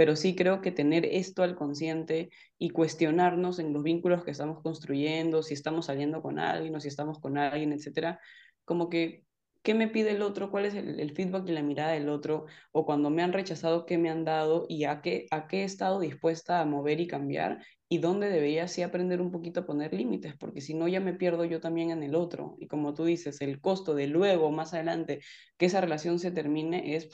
Pero 0.00 0.16
sí 0.16 0.34
creo 0.34 0.62
que 0.62 0.72
tener 0.72 1.04
esto 1.04 1.42
al 1.42 1.54
consciente 1.56 2.30
y 2.56 2.70
cuestionarnos 2.70 3.58
en 3.58 3.74
los 3.74 3.82
vínculos 3.82 4.24
que 4.24 4.30
estamos 4.30 4.62
construyendo, 4.62 5.42
si 5.42 5.52
estamos 5.52 5.84
saliendo 5.84 6.22
con 6.22 6.38
alguien 6.38 6.74
o 6.74 6.80
si 6.80 6.88
estamos 6.88 7.18
con 7.20 7.36
alguien, 7.36 7.74
etcétera, 7.74 8.18
como 8.64 8.88
que 8.88 9.26
qué 9.62 9.74
me 9.74 9.88
pide 9.88 10.12
el 10.12 10.22
otro, 10.22 10.50
cuál 10.50 10.64
es 10.64 10.74
el, 10.74 11.12
feedback 11.14 11.46
y 11.46 11.52
la 11.52 11.62
mirada 11.62 11.92
del 11.92 12.08
otro, 12.08 12.46
o 12.72 12.86
cuando 12.86 13.10
me 13.10 13.22
han 13.22 13.34
rechazado, 13.34 13.84
qué 13.84 13.98
me 13.98 14.08
han 14.08 14.24
dado 14.24 14.64
y 14.70 14.84
a 14.84 15.02
qué, 15.02 15.26
a 15.30 15.46
qué 15.46 15.60
he 15.60 15.64
estado 15.64 16.00
dispuesta 16.00 16.62
a 16.62 16.64
mover 16.64 16.98
y 16.98 17.06
cambiar 17.06 17.62
y 17.90 17.98
dónde 17.98 18.30
debería 18.30 18.68
sí 18.68 18.80
aprender 18.80 19.20
un 19.20 19.30
poquito 19.30 19.60
a 19.60 19.66
poner 19.66 19.92
límites, 19.92 20.34
porque 20.38 20.62
si 20.62 20.72
no 20.72 20.88
ya 20.88 21.00
me 21.00 21.12
pierdo 21.12 21.44
yo 21.44 21.60
también 21.60 21.90
en 21.90 22.02
el 22.02 22.14
otro. 22.14 22.56
Y 22.58 22.68
como 22.68 22.94
tú 22.94 23.04
dices, 23.04 23.42
el 23.42 23.60
costo 23.60 23.94
de 23.94 24.06
luego, 24.06 24.50
más 24.50 24.72
adelante, 24.72 25.20
que 25.58 25.66
esa 25.66 25.82
relación 25.82 26.18
se 26.18 26.30
termine 26.30 26.96
es 26.96 27.10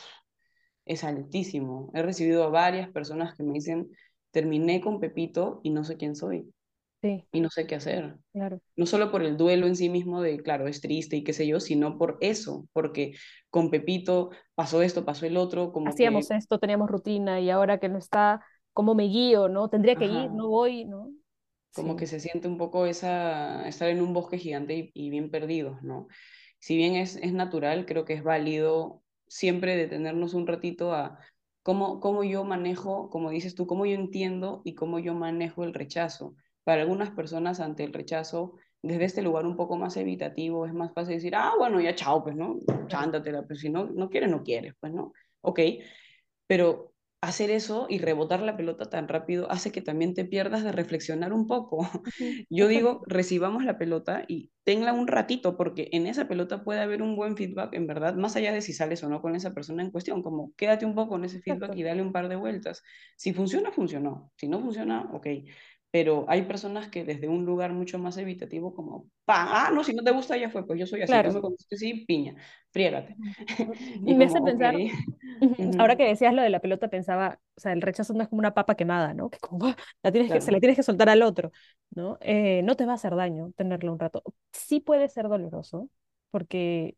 es 0.86 1.04
altísimo. 1.04 1.90
He 1.92 2.02
recibido 2.02 2.44
a 2.44 2.48
varias 2.48 2.88
personas 2.90 3.34
que 3.34 3.42
me 3.42 3.52
dicen, 3.52 3.90
terminé 4.30 4.80
con 4.80 5.00
Pepito 5.00 5.60
y 5.62 5.70
no 5.70 5.84
sé 5.84 5.96
quién 5.96 6.16
soy. 6.16 6.52
Sí. 7.02 7.24
Y 7.32 7.40
no 7.40 7.50
sé 7.50 7.66
qué 7.66 7.74
hacer. 7.74 8.16
Claro. 8.32 8.60
No 8.74 8.86
solo 8.86 9.10
por 9.10 9.22
el 9.22 9.36
duelo 9.36 9.66
en 9.66 9.76
sí 9.76 9.90
mismo 9.90 10.22
de, 10.22 10.38
claro, 10.38 10.66
es 10.66 10.80
triste 10.80 11.16
y 11.16 11.24
qué 11.24 11.32
sé 11.32 11.46
yo, 11.46 11.60
sino 11.60 11.98
por 11.98 12.16
eso, 12.20 12.66
porque 12.72 13.14
con 13.50 13.70
Pepito 13.70 14.30
pasó 14.54 14.80
esto, 14.80 15.04
pasó 15.04 15.26
el 15.26 15.36
otro. 15.36 15.72
Como 15.72 15.88
Hacíamos 15.88 16.30
esto, 16.30 16.58
teníamos 16.58 16.88
rutina 16.88 17.40
y 17.40 17.50
ahora 17.50 17.78
que 17.78 17.88
no 17.88 17.98
está, 17.98 18.44
¿cómo 18.72 18.94
me 18.94 19.04
guío? 19.04 19.48
¿No? 19.48 19.68
Tendría 19.68 19.96
que 19.96 20.06
ir, 20.06 20.30
no 20.30 20.48
voy, 20.48 20.84
¿no? 20.84 21.10
Como 21.74 21.96
que 21.96 22.06
se 22.06 22.20
siente 22.20 22.48
un 22.48 22.56
poco 22.56 22.86
esa, 22.86 23.68
estar 23.68 23.90
en 23.90 24.00
un 24.00 24.14
bosque 24.14 24.38
gigante 24.38 24.74
y, 24.74 24.90
y 24.94 25.10
bien 25.10 25.30
perdidos, 25.30 25.82
¿no? 25.82 26.08
Si 26.58 26.76
bien 26.76 26.94
es, 26.94 27.16
es 27.16 27.32
natural, 27.34 27.84
creo 27.84 28.04
que 28.06 28.14
es 28.14 28.22
válido 28.22 29.02
siempre 29.26 29.76
detenernos 29.76 30.34
un 30.34 30.46
ratito 30.46 30.92
a 30.92 31.18
cómo, 31.62 32.00
cómo 32.00 32.24
yo 32.24 32.44
manejo, 32.44 33.10
como 33.10 33.30
dices 33.30 33.54
tú, 33.54 33.66
cómo 33.66 33.86
yo 33.86 33.94
entiendo 33.94 34.62
y 34.64 34.74
cómo 34.74 34.98
yo 34.98 35.14
manejo 35.14 35.64
el 35.64 35.74
rechazo. 35.74 36.34
Para 36.64 36.82
algunas 36.82 37.10
personas 37.10 37.60
ante 37.60 37.84
el 37.84 37.92
rechazo, 37.92 38.54
desde 38.82 39.04
este 39.04 39.22
lugar 39.22 39.46
un 39.46 39.56
poco 39.56 39.76
más 39.76 39.96
evitativo, 39.96 40.66
es 40.66 40.72
más 40.72 40.92
fácil 40.92 41.14
decir, 41.16 41.34
ah, 41.34 41.52
bueno, 41.58 41.80
ya 41.80 41.94
chao, 41.94 42.22
pues, 42.22 42.36
¿no? 42.36 42.58
Chántatela, 42.88 43.42
pues 43.46 43.60
si 43.60 43.68
no, 43.68 43.86
no 43.86 44.08
quieres, 44.10 44.30
no 44.30 44.42
quieres, 44.42 44.74
pues, 44.80 44.92
¿no? 44.92 45.12
Ok, 45.40 45.60
pero 46.46 46.95
hacer 47.20 47.50
eso 47.50 47.86
y 47.88 47.98
rebotar 47.98 48.40
la 48.40 48.56
pelota 48.56 48.90
tan 48.90 49.08
rápido 49.08 49.50
hace 49.50 49.72
que 49.72 49.80
también 49.80 50.14
te 50.14 50.24
pierdas 50.24 50.62
de 50.64 50.72
reflexionar 50.72 51.32
un 51.32 51.46
poco. 51.46 51.78
Yo 52.50 52.68
digo, 52.68 53.02
recibamos 53.06 53.64
la 53.64 53.78
pelota 53.78 54.24
y 54.28 54.50
tenla 54.64 54.92
un 54.92 55.06
ratito, 55.06 55.56
porque 55.56 55.88
en 55.92 56.06
esa 56.06 56.28
pelota 56.28 56.64
puede 56.64 56.80
haber 56.80 57.02
un 57.02 57.16
buen 57.16 57.36
feedback, 57.36 57.74
en 57.74 57.86
verdad, 57.86 58.14
más 58.16 58.36
allá 58.36 58.52
de 58.52 58.60
si 58.60 58.72
sales 58.72 59.02
o 59.04 59.08
no 59.08 59.22
con 59.22 59.34
esa 59.36 59.54
persona 59.54 59.82
en 59.82 59.90
cuestión, 59.90 60.22
como 60.22 60.52
quédate 60.56 60.84
un 60.84 60.94
poco 60.94 61.16
en 61.16 61.24
ese 61.24 61.40
feedback 61.40 61.70
exacto. 61.70 61.80
y 61.80 61.82
dale 61.84 62.02
un 62.02 62.12
par 62.12 62.28
de 62.28 62.36
vueltas. 62.36 62.82
Si 63.16 63.32
funciona, 63.32 63.70
funcionó. 63.70 64.32
Si 64.36 64.48
no 64.48 64.60
funciona, 64.60 65.08
ok. 65.12 65.26
Pero 65.96 66.26
hay 66.28 66.42
personas 66.42 66.88
que 66.88 67.04
desde 67.04 67.26
un 67.26 67.46
lugar 67.46 67.72
mucho 67.72 67.98
más 67.98 68.18
evitativo, 68.18 68.74
como, 68.74 69.08
pa, 69.24 69.66
ah, 69.66 69.70
no, 69.72 69.82
si 69.82 69.94
no 69.94 70.02
te 70.02 70.10
gusta, 70.10 70.36
ya 70.36 70.50
fue, 70.50 70.66
pues 70.66 70.78
yo 70.78 70.86
soy 70.86 71.00
así, 71.00 71.10
Claro. 71.12 71.32
me 71.32 71.40
conociste 71.40 71.74
así, 71.74 72.04
piña, 72.06 72.34
friégate. 72.70 73.16
Y 74.06 74.14
Me 74.14 74.26
hace 74.26 74.42
pensar, 74.42 74.74
ahora 75.80 75.96
que 75.96 76.04
decías 76.04 76.34
lo 76.34 76.42
de 76.42 76.50
la 76.50 76.60
pelota, 76.60 76.88
pensaba, 76.88 77.40
o 77.56 77.60
sea, 77.62 77.72
el 77.72 77.80
rechazo 77.80 78.12
no 78.12 78.22
es 78.22 78.28
como 78.28 78.40
una 78.40 78.52
papa 78.52 78.74
quemada, 78.74 79.14
¿no? 79.14 79.30
Que 79.30 79.38
como 79.38 79.64
la 80.02 80.12
tienes 80.12 80.30
que, 80.30 80.42
se 80.42 80.52
la 80.52 80.60
tienes 80.60 80.76
que 80.76 80.82
soltar 80.82 81.08
al 81.08 81.22
otro, 81.22 81.50
¿no? 81.92 82.18
Eh, 82.20 82.60
no 82.62 82.76
te 82.76 82.84
va 82.84 82.92
a 82.92 82.96
hacer 82.96 83.16
daño 83.16 83.52
tenerlo 83.56 83.90
un 83.90 83.98
rato. 83.98 84.22
Sí 84.52 84.80
puede 84.80 85.08
ser 85.08 85.30
doloroso, 85.30 85.88
porque 86.30 86.94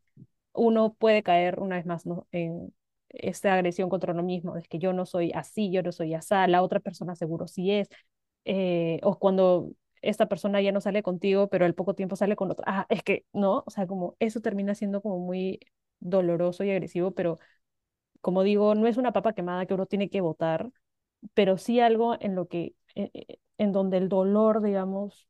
uno 0.51 0.93
puede 0.93 1.23
caer 1.23 1.61
una 1.61 1.77
vez 1.77 1.85
más, 1.85 2.05
¿no? 2.05 2.27
en 2.33 2.73
esta 3.09 3.53
agresión 3.53 3.89
contra 3.89 4.13
uno 4.13 4.23
mismo, 4.23 4.57
es 4.57 4.67
que 4.67 4.77
yo 4.79 4.93
no 4.93 5.05
soy 5.05 5.31
así, 5.33 5.71
yo 5.71 5.81
no 5.83 5.91
soy 5.91 6.13
asá, 6.13 6.47
la 6.47 6.61
otra 6.61 6.79
persona 6.79 7.15
seguro 7.15 7.47
sí 7.47 7.71
es, 7.71 7.87
eh, 8.49 8.99
o 9.03 9.19
cuando 9.19 9.71
esta 10.03 10.27
persona 10.29 10.61
ya 10.61 10.73
no 10.73 10.81
sale 10.81 11.03
contigo, 11.03 11.49
pero 11.49 11.65
al 11.65 11.75
poco 11.75 11.95
tiempo 11.95 12.17
sale 12.17 12.35
con 12.37 12.51
otra, 12.51 12.65
ah, 12.67 12.87
es 12.89 13.03
que 13.03 13.25
no, 13.33 13.63
o 13.67 13.71
sea, 13.71 13.87
como 13.87 14.17
eso 14.19 14.41
termina 14.41 14.75
siendo 14.75 15.01
como 15.01 15.19
muy 15.19 15.61
doloroso 16.01 16.65
y 16.65 16.71
agresivo, 16.71 17.11
pero 17.13 17.39
como 18.21 18.43
digo, 18.43 18.75
no 18.75 18.87
es 18.87 18.97
una 18.97 19.13
papa 19.13 19.33
quemada 19.33 19.65
que 19.65 19.73
uno 19.75 19.85
tiene 19.87 20.09
que 20.09 20.21
botar, 20.21 20.71
pero 21.35 21.57
sí 21.59 21.79
algo 21.81 22.17
en 22.21 22.35
lo 22.35 22.47
que, 22.49 22.75
eh, 22.95 23.11
eh, 23.13 23.39
en 23.59 23.71
donde 23.73 23.97
el 23.97 24.09
dolor, 24.09 24.61
digamos, 24.63 25.29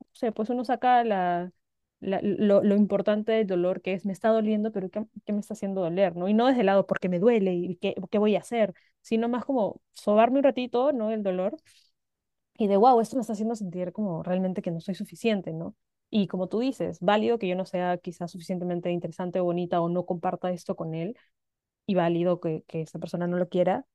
o 0.00 0.06
sea, 0.18 0.32
pues 0.32 0.48
uno 0.50 0.64
saca 0.64 1.04
la, 1.04 1.52
la- 2.00 2.20
lo, 2.22 2.62
lo 2.62 2.74
importante 2.76 3.32
del 3.32 3.46
dolor, 3.46 3.82
que 3.82 3.92
es, 3.94 4.04
me 4.06 4.12
está 4.12 4.28
doliendo, 4.30 4.72
pero 4.72 4.88
¿qué, 4.90 5.04
qué 5.24 5.32
me 5.32 5.40
está 5.40 5.54
haciendo 5.54 5.82
doler? 5.82 6.16
¿no? 6.16 6.28
Y 6.28 6.34
no 6.34 6.46
desde 6.46 6.60
el 6.60 6.66
lado 6.66 6.86
porque 6.86 7.08
me 7.08 7.18
duele 7.18 7.54
y 7.54 7.76
qué, 7.76 7.94
qué 8.10 8.18
voy 8.18 8.36
a 8.36 8.40
hacer, 8.40 8.74
sino 9.02 9.28
más 9.28 9.44
como 9.44 9.80
sobarme 9.92 10.38
un 10.38 10.44
ratito, 10.44 10.92
¿no? 10.92 11.10
El 11.12 11.22
dolor 11.22 11.56
y 12.58 12.66
de, 12.68 12.76
wow, 12.76 13.00
esto 13.00 13.16
me 13.16 13.20
está 13.22 13.32
haciendo 13.34 13.54
sentir 13.56 13.92
como 13.92 14.22
realmente 14.22 14.62
que 14.62 14.70
no 14.70 14.80
soy 14.80 14.94
suficiente, 14.94 15.52
¿no? 15.52 15.74
Y 16.10 16.28
como 16.28 16.48
tú 16.48 16.60
dices, 16.60 16.98
válido 17.00 17.38
que 17.38 17.48
yo 17.48 17.56
no 17.56 17.66
sea 17.66 17.98
quizás 17.98 18.30
suficientemente 18.30 18.90
interesante 18.90 19.40
o 19.40 19.44
bonita 19.44 19.80
o 19.80 19.88
no 19.88 20.06
comparta 20.06 20.50
esto 20.52 20.76
con 20.76 20.94
él, 20.94 21.16
y 21.86 21.94
válido 21.94 22.40
que, 22.40 22.64
que 22.66 22.82
esa 22.82 22.98
persona 22.98 23.26
no 23.26 23.36
lo 23.38 23.48
quiera, 23.48 23.86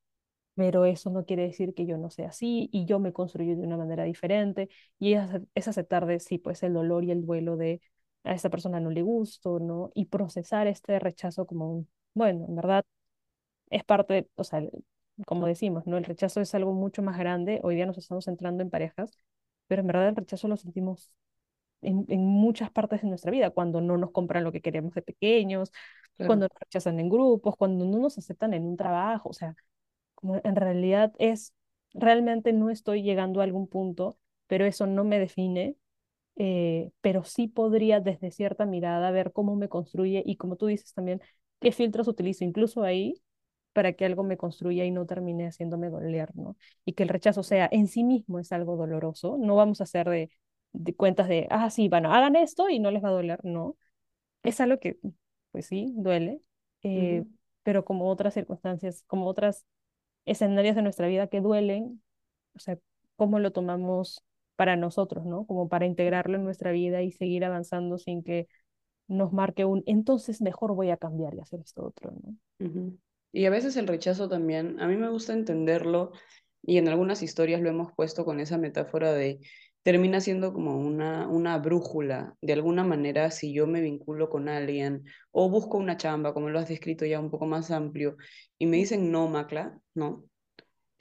pero 0.56 0.86
eso 0.86 1.10
no 1.12 1.26
quiere 1.26 1.44
decir 1.44 1.74
que 1.74 1.86
yo 1.86 1.98
no 1.98 2.10
sea 2.10 2.30
así 2.30 2.70
y 2.74 2.86
yo 2.86 3.00
me 3.00 3.14
construyo 3.14 3.56
de 3.56 3.64
una 3.64 3.78
manera 3.78 4.04
diferente 4.04 4.70
y 5.00 5.14
es, 5.14 5.30
es 5.56 5.68
aceptar 5.68 6.06
de 6.06 6.20
sí, 6.20 6.38
pues 6.38 6.64
el 6.64 6.74
dolor 6.74 7.04
y 7.04 7.12
el 7.12 7.26
duelo 7.26 7.58
de 7.58 7.82
a 8.24 8.34
esta 8.34 8.50
persona 8.50 8.80
no 8.80 8.92
le 8.92 9.02
gusto, 9.02 9.60
¿no? 9.60 9.92
Y 9.96 10.06
procesar 10.06 10.68
este 10.68 11.00
rechazo 11.00 11.46
como 11.48 11.72
un, 11.72 11.90
bueno, 12.14 12.46
en 12.48 12.56
verdad 12.56 12.86
es 13.70 13.84
parte, 13.84 14.30
o 14.36 14.44
sea, 14.44 14.62
como 15.26 15.48
decimos, 15.48 15.86
¿no? 15.88 15.98
El 15.98 16.06
rechazo 16.06 16.42
es 16.42 16.54
algo 16.56 16.74
mucho 16.74 17.02
más 17.04 17.18
grande, 17.18 17.60
hoy 17.64 17.76
día 17.76 17.86
nos 17.86 17.98
estamos 17.98 18.26
centrando 18.26 18.64
en 18.64 18.70
parejas, 18.70 19.12
pero 19.68 19.82
en 19.82 19.88
verdad 19.88 20.10
el 20.10 20.16
rechazo 20.16 20.48
lo 20.48 20.58
sentimos 20.58 21.14
en, 21.82 22.06
en 22.10 22.22
muchas 22.26 22.72
partes 22.72 23.02
de 23.02 23.08
nuestra 23.10 23.32
vida, 23.32 23.52
cuando 23.52 23.82
no 23.82 23.98
nos 23.98 24.12
compran 24.12 24.44
lo 24.44 24.52
que 24.52 24.62
queríamos 24.62 24.94
de 24.94 25.02
pequeños, 25.02 25.72
cuando 26.26 26.48
nos 26.48 26.60
rechazan 26.60 27.00
en 27.00 27.10
grupos, 27.10 27.56
cuando 27.58 27.86
no 27.86 28.00
nos 28.00 28.18
aceptan 28.18 28.54
en 28.54 28.64
un 28.66 28.78
trabajo, 28.78 29.30
o 29.30 29.34
sea, 29.34 29.56
como 30.16 30.40
en 30.44 30.56
realidad 30.56 31.14
es, 31.20 31.54
realmente 31.94 32.54
no 32.54 32.70
estoy 32.70 33.04
llegando 33.04 33.42
a 33.42 33.44
algún 33.44 33.68
punto, 33.68 34.18
pero 34.48 34.66
eso 34.66 34.88
no 34.88 35.04
me 35.04 35.20
define, 35.20 35.76
eh, 36.38 36.92
pero 37.02 37.24
sí 37.24 37.48
podría 37.48 38.00
desde 38.00 38.32
cierta 38.32 38.66
mirada 38.66 39.12
ver 39.12 39.32
cómo 39.34 39.56
me 39.56 39.70
construye 39.70 40.24
y 40.26 40.38
como 40.38 40.56
tú 40.58 40.68
dices 40.68 40.94
también, 40.94 41.22
qué 41.60 41.72
filtros 41.72 42.08
utilizo. 42.08 42.44
Incluso 42.44 42.84
ahí 42.84 43.22
para 43.74 43.94
que 43.94 44.06
algo 44.06 44.24
me 44.24 44.38
construya 44.38 44.86
y 44.86 44.92
no 44.92 45.06
termine 45.06 45.48
haciéndome 45.48 45.90
doler, 45.90 46.36
¿no? 46.36 46.58
Y 46.86 46.94
que 46.94 47.04
el 47.04 47.10
rechazo 47.10 47.44
sea 47.44 47.70
en 47.72 47.88
sí 47.88 48.04
mismo 48.04 48.40
es 48.40 48.52
algo 48.52 48.76
doloroso, 48.78 49.38
no 49.40 49.56
vamos 49.56 49.82
a 49.82 49.86
hacer 49.86 50.10
de, 50.10 50.30
de 50.74 50.96
cuentas 50.96 51.28
de, 51.30 51.48
ah, 51.50 51.70
sí, 51.70 51.90
bueno, 51.90 52.14
hagan 52.14 52.36
esto 52.36 52.70
y 52.70 52.80
no 52.80 52.92
les 52.92 53.04
va 53.04 53.10
a 53.10 53.12
doler, 53.12 53.40
no, 53.44 53.78
es 54.44 54.60
algo 54.62 54.80
que, 54.80 54.98
pues 55.52 55.66
sí, 55.68 55.94
duele, 55.96 56.42
eh, 56.84 57.24
pero 57.64 57.86
como 57.86 58.10
otras 58.10 58.34
circunstancias, 58.34 59.04
como 59.08 59.28
otras 59.28 59.66
escenarios 60.26 60.76
de 60.76 60.82
nuestra 60.84 61.08
vida 61.08 61.28
que 61.28 61.42
duelen, 61.42 62.04
o 62.56 62.60
sea, 62.60 62.78
cómo 63.16 63.40
lo 63.40 63.52
tomamos 63.52 64.24
para 64.56 64.76
nosotros, 64.76 65.26
¿no? 65.26 65.46
Como 65.46 65.70
para 65.70 65.86
integrarlo 65.86 66.38
en 66.38 66.44
nuestra 66.46 66.72
vida 66.72 67.02
y 67.04 67.12
seguir 67.12 67.46
avanzando 67.46 67.98
sin 67.98 68.24
que 68.24 68.48
nos 69.08 69.34
marque 69.34 69.66
un, 69.66 69.84
entonces 69.88 70.42
mejor 70.42 70.76
voy 70.76 70.92
a 70.92 70.98
cambiar 70.98 71.36
y 71.36 71.42
hacer 71.42 71.62
esto 71.62 71.86
otro, 71.86 72.12
¿no? 72.12 72.36
ujú. 72.60 72.98
Y 73.32 73.46
a 73.46 73.50
veces 73.50 73.78
el 73.78 73.88
rechazo 73.88 74.30
también, 74.30 74.80
a 74.80 74.88
mí 74.88 74.98
me 74.98 75.10
gusta 75.10 75.34
entenderlo 75.34 76.12
y 76.64 76.78
en 76.78 76.88
algunas 76.88 77.24
historias 77.24 77.62
lo 77.62 77.70
hemos 77.70 77.94
puesto 77.94 78.26
con 78.26 78.40
esa 78.40 78.58
metáfora 78.58 79.14
de 79.14 79.40
termina 79.84 80.22
siendo 80.22 80.54
como 80.54 80.78
una, 80.78 81.28
una 81.28 81.58
brújula. 81.58 82.36
De 82.42 82.54
alguna 82.54 82.84
manera, 82.84 83.32
si 83.32 83.54
yo 83.54 83.68
me 83.68 83.82
vinculo 83.82 84.30
con 84.30 84.50
alguien 84.50 85.04
o 85.32 85.50
busco 85.50 85.78
una 85.78 85.98
chamba, 85.98 86.34
como 86.34 86.50
lo 86.50 86.60
has 86.60 86.70
descrito 86.70 87.06
ya 87.06 87.20
un 87.20 87.32
poco 87.32 87.46
más 87.48 87.72
amplio, 87.72 88.18
y 88.60 88.68
me 88.68 88.78
dicen 88.78 89.12
no, 89.12 89.28
Macla, 89.28 89.80
¿no? 89.96 90.26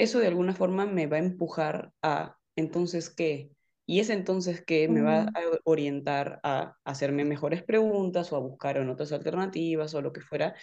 eso 0.01 0.19
de 0.19 0.27
alguna 0.27 0.55
forma 0.55 0.87
me 0.87 1.07
va 1.07 1.17
a 1.17 1.21
empujar 1.21 1.93
a 2.03 2.37
entonces 2.57 3.11
qué. 3.11 3.51
Y 3.87 4.01
ese 4.01 4.13
entonces 4.13 4.63
qué 4.65 4.89
me 4.89 5.03
va 5.03 5.23
a 5.23 5.31
orientar 5.65 6.39
a 6.45 6.77
hacerme 6.85 7.25
mejores 7.25 7.65
preguntas 7.65 8.33
o 8.33 8.37
a 8.37 8.41
buscar 8.41 8.77
en 8.77 8.89
otras 8.89 9.13
alternativas 9.13 9.95
o 9.95 10.01
lo 10.01 10.13
que 10.13 10.21
fuera. 10.21 10.55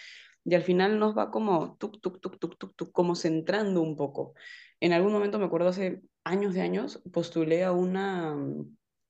Y 0.48 0.54
al 0.54 0.62
final 0.62 0.98
nos 0.98 1.16
va 1.16 1.30
como 1.30 1.76
tuk, 1.78 2.00
tuk, 2.00 2.20
tuk, 2.20 2.38
tuk, 2.38 2.56
tuk, 2.58 2.74
tuk, 2.76 2.92
como 2.92 3.14
centrando 3.14 3.82
un 3.82 3.96
poco. 3.96 4.34
En 4.80 4.92
algún 4.92 5.12
momento 5.12 5.38
me 5.38 5.44
acuerdo 5.46 5.68
hace 5.68 6.02
años 6.24 6.54
de 6.54 6.60
años, 6.62 7.02
postulé 7.12 7.64
a 7.64 7.72
una, 7.72 8.36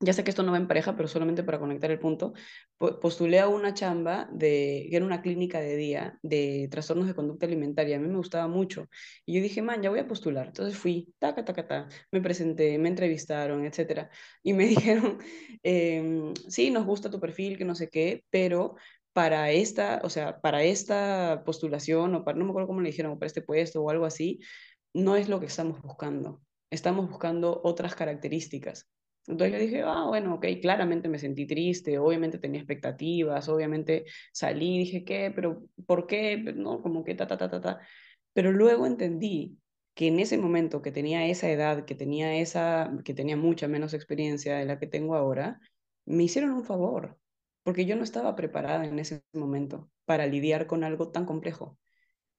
ya 0.01 0.13
sé 0.13 0.23
que 0.23 0.31
esto 0.31 0.45
no 0.45 0.53
va 0.53 0.59
en 0.59 0.69
pareja, 0.69 0.95
pero 0.97 1.09
solamente 1.09 1.43
para 1.43 1.59
conectar 1.59 1.91
el 1.91 1.99
punto, 1.99 2.33
po- 2.79 3.01
postulé 3.01 3.41
a 3.41 3.49
una 3.49 3.75
chamba 3.75 4.29
de, 4.33 4.87
que 4.91 4.97
era 4.97 5.05
una 5.05 5.23
clínica 5.23 5.61
de 5.61 5.77
día 5.77 6.19
de 6.23 6.69
trastornos 6.71 7.09
de 7.09 7.15
conducta 7.15 7.47
alimentaria. 7.47 7.97
A 7.97 8.01
mí 8.01 8.07
me 8.09 8.17
gustaba 8.17 8.47
mucho. 8.47 8.87
Y 9.27 9.35
yo 9.37 9.43
dije, 9.43 9.61
man, 9.63 9.83
ya 9.83 9.91
voy 9.91 9.99
a 9.99 10.07
postular. 10.09 10.47
Entonces 10.49 10.77
fui, 10.79 11.13
taca, 11.19 11.45
taca, 11.45 11.67
ta, 11.67 11.89
me 12.13 12.21
presenté, 12.21 12.79
me 12.79 12.89
entrevistaron, 12.89 13.65
etcétera. 13.65 14.11
Y 14.43 14.53
me 14.53 14.67
dijeron, 14.69 15.19
em, 15.65 16.33
sí, 16.49 16.71
nos 16.71 16.87
gusta 16.87 17.11
tu 17.11 17.19
perfil, 17.21 17.59
que 17.59 17.65
no 17.65 17.75
sé 17.75 17.91
qué, 17.91 18.25
pero 18.31 18.77
para 19.13 19.51
esta, 19.51 20.01
o 20.05 20.11
sea, 20.11 20.41
para 20.41 20.63
esta 20.63 21.43
postulación, 21.45 22.15
o 22.15 22.25
para, 22.25 22.39
no 22.39 22.45
me 22.45 22.51
acuerdo 22.51 22.69
cómo 22.69 22.81
le 22.81 22.91
dijeron, 22.91 23.19
para 23.19 23.27
este 23.27 23.43
puesto 23.43 23.83
o 23.83 23.91
algo 23.91 24.05
así, 24.05 24.41
no 24.95 25.17
es 25.17 25.29
lo 25.29 25.41
que 25.41 25.47
estamos 25.47 25.81
buscando. 25.83 26.43
Estamos 26.71 27.09
buscando 27.09 27.61
otras 27.65 27.95
características. 27.95 28.89
Entonces 29.27 29.53
yo 29.53 29.59
dije, 29.61 29.83
ah, 29.85 30.07
bueno, 30.09 30.35
ok, 30.35 30.47
claramente 30.63 31.09
me 31.09 31.19
sentí 31.19 31.47
triste, 31.47 31.99
obviamente 31.99 32.39
tenía 32.39 32.61
expectativas, 32.61 33.49
obviamente 33.49 34.07
salí, 34.33 34.79
dije, 34.79 35.05
¿qué? 35.05 35.31
¿Pero 35.35 35.65
por 35.87 36.07
qué? 36.07 36.39
No, 36.39 36.81
como 36.81 37.05
que 37.05 37.15
ta, 37.15 37.27
ta, 37.27 37.37
ta, 37.37 37.51
ta, 37.51 37.61
ta. 37.61 37.81
Pero 38.33 38.53
luego 38.53 38.87
entendí 38.87 39.59
que 39.95 40.07
en 40.07 40.21
ese 40.21 40.39
momento 40.39 40.81
que 40.81 40.93
tenía 40.93 41.27
esa 41.27 41.51
edad, 41.51 41.85
que 41.85 41.95
tenía 41.95 42.37
esa, 42.37 42.91
que 43.05 43.15
tenía 43.15 43.37
mucha 43.37 43.69
menos 43.69 43.95
experiencia 43.95 44.57
de 44.57 44.65
la 44.65 44.79
que 44.79 44.87
tengo 44.87 45.15
ahora, 45.15 45.61
me 46.07 46.23
hicieron 46.25 46.53
un 46.53 46.65
favor, 46.65 47.19
porque 47.69 47.85
yo 47.85 47.97
no 47.97 48.03
estaba 48.03 48.35
preparada 48.35 48.87
en 48.87 48.99
ese 48.99 49.23
momento 49.35 49.91
para 50.07 50.27
lidiar 50.27 50.67
con 50.67 50.85
algo 50.85 51.11
tan 51.11 51.27
complejo. 51.27 51.79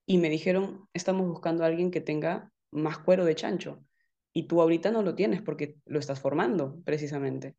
Y 0.08 0.18
me 0.18 0.28
dijeron, 0.28 0.88
estamos 0.92 1.28
buscando 1.28 1.64
a 1.64 1.68
alguien 1.68 1.92
que 1.92 2.02
tenga 2.02 2.52
más 2.72 2.98
cuero 2.98 3.26
de 3.26 3.36
chancho. 3.36 3.86
Y 4.34 4.48
tú 4.48 4.60
ahorita 4.60 4.90
no 4.90 5.04
lo 5.04 5.14
tienes 5.14 5.44
porque 5.44 5.76
lo 5.86 6.00
estás 6.00 6.20
formando, 6.20 6.82
precisamente. 6.84 7.56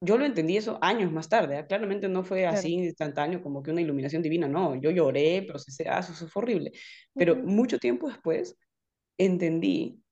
Yo 0.00 0.18
lo 0.18 0.24
entendí 0.24 0.56
eso 0.56 0.80
años 0.82 1.12
más 1.12 1.28
tarde, 1.28 1.56
¿ah? 1.56 1.68
Claramente 1.68 2.08
no 2.08 2.24
fue 2.24 2.40
claro. 2.40 2.58
así 2.58 2.72
instantáneo 2.72 3.44
como 3.44 3.62
que 3.62 3.70
una 3.70 3.82
iluminación 3.82 4.20
divina, 4.20 4.48
no, 4.48 4.74
yo 4.74 4.90
lloré, 4.90 5.44
procesé, 5.46 5.88
ah, 5.88 6.00
eso, 6.00 6.14
eso 6.14 6.26
fue 6.26 6.42
horrible, 6.42 6.72
pero 7.14 7.36
mucho 7.36 7.78
tiempo 7.78 8.08
después 8.08 8.58
entendí 9.18 10.02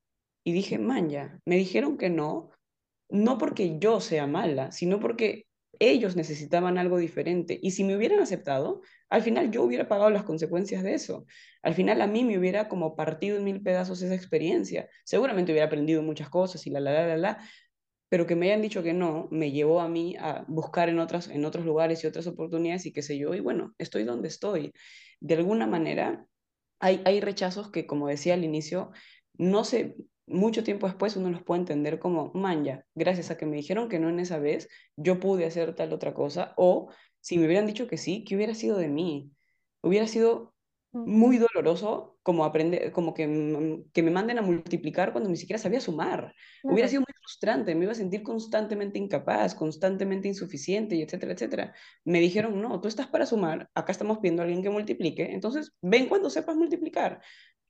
y 0.44 0.52
dije, 0.52 0.78
man, 0.78 1.10
ya, 1.10 1.40
me 1.46 1.56
dijeron 1.56 1.98
que 1.98 2.10
no, 2.10 2.50
no 3.08 3.38
porque 3.38 3.80
yo 3.80 4.00
sea 4.00 4.28
mala, 4.28 4.70
sino 4.70 5.00
porque 5.00 5.46
ellos 5.80 6.16
necesitaban 6.16 6.78
algo 6.78 6.98
diferente. 6.98 7.58
Y 7.62 7.72
si 7.72 7.84
me 7.84 7.96
hubieran 7.96 8.20
aceptado, 8.20 8.82
al 9.08 9.22
final 9.22 9.50
yo 9.50 9.62
hubiera 9.62 9.88
pagado 9.88 10.10
las 10.10 10.24
consecuencias 10.24 10.82
de 10.82 10.94
eso. 10.94 11.26
Al 11.62 11.74
final 11.74 12.00
a 12.02 12.06
mí 12.06 12.24
me 12.24 12.38
hubiera 12.38 12.68
como 12.68 12.96
partido 12.96 13.36
en 13.36 13.44
mil 13.44 13.62
pedazos 13.62 14.02
esa 14.02 14.14
experiencia. 14.14 14.88
Seguramente 15.04 15.52
hubiera 15.52 15.66
aprendido 15.66 16.02
muchas 16.02 16.28
cosas 16.28 16.66
y 16.66 16.70
la, 16.70 16.80
la, 16.80 16.92
la, 16.92 17.06
la, 17.06 17.16
la, 17.16 17.38
pero 18.08 18.26
que 18.26 18.36
me 18.36 18.46
hayan 18.46 18.62
dicho 18.62 18.82
que 18.82 18.92
no, 18.92 19.28
me 19.32 19.50
llevó 19.50 19.80
a 19.80 19.88
mí 19.88 20.14
a 20.20 20.44
buscar 20.46 20.88
en, 20.88 21.00
otras, 21.00 21.28
en 21.28 21.44
otros 21.44 21.64
lugares 21.64 22.04
y 22.04 22.06
otras 22.06 22.26
oportunidades 22.26 22.86
y 22.86 22.92
qué 22.92 23.02
sé 23.02 23.18
yo, 23.18 23.34
y 23.34 23.40
bueno, 23.40 23.74
estoy 23.78 24.04
donde 24.04 24.28
estoy. 24.28 24.72
De 25.20 25.34
alguna 25.34 25.66
manera, 25.66 26.26
hay, 26.78 27.02
hay 27.04 27.20
rechazos 27.20 27.70
que, 27.72 27.86
como 27.86 28.08
decía 28.08 28.34
al 28.34 28.44
inicio, 28.44 28.92
no 29.36 29.64
sé, 29.64 29.96
mucho 30.26 30.64
tiempo 30.64 30.86
después 30.86 31.16
uno 31.16 31.30
los 31.30 31.42
puede 31.42 31.60
entender 31.60 31.98
como, 31.98 32.32
man, 32.34 32.64
ya, 32.64 32.84
gracias 32.94 33.30
a 33.30 33.36
que 33.36 33.46
me 33.46 33.56
dijeron 33.56 33.88
que 33.88 33.98
no 33.98 34.08
en 34.08 34.20
esa 34.20 34.38
vez, 34.38 34.68
yo 34.96 35.20
pude 35.20 35.46
hacer 35.46 35.74
tal 35.74 35.92
otra 35.92 36.14
cosa, 36.14 36.54
o 36.56 36.90
si 37.20 37.38
me 37.38 37.46
hubieran 37.46 37.66
dicho 37.66 37.86
que 37.86 37.98
sí, 37.98 38.24
¿qué 38.24 38.36
hubiera 38.36 38.54
sido 38.54 38.78
de 38.78 38.88
mí? 38.88 39.32
Hubiera 39.82 40.06
sido 40.06 40.54
muy 40.92 41.36
doloroso 41.38 42.18
como 42.22 42.44
aprender, 42.46 42.90
como 42.92 43.12
que, 43.12 43.82
que 43.92 44.02
me 44.02 44.10
manden 44.10 44.38
a 44.38 44.42
multiplicar 44.42 45.12
cuando 45.12 45.28
ni 45.28 45.36
siquiera 45.36 45.58
sabía 45.58 45.80
sumar. 45.80 46.34
Hubiera 46.62 46.88
sido 46.88 47.00
muy 47.02 47.12
frustrante, 47.18 47.74
me 47.74 47.84
iba 47.84 47.92
a 47.92 47.94
sentir 47.94 48.22
constantemente 48.22 48.98
incapaz, 48.98 49.54
constantemente 49.54 50.28
insuficiente 50.28 50.94
y 50.96 51.02
etcétera, 51.02 51.32
etcétera. 51.34 51.74
Me 52.04 52.20
dijeron, 52.20 52.60
no, 52.62 52.80
tú 52.80 52.88
estás 52.88 53.06
para 53.08 53.26
sumar, 53.26 53.68
acá 53.74 53.92
estamos 53.92 54.18
pidiendo 54.18 54.40
a 54.42 54.44
alguien 54.46 54.62
que 54.62 54.70
multiplique, 54.70 55.32
entonces 55.32 55.72
ven 55.82 56.08
cuando 56.08 56.30
sepas 56.30 56.56
multiplicar. 56.56 57.20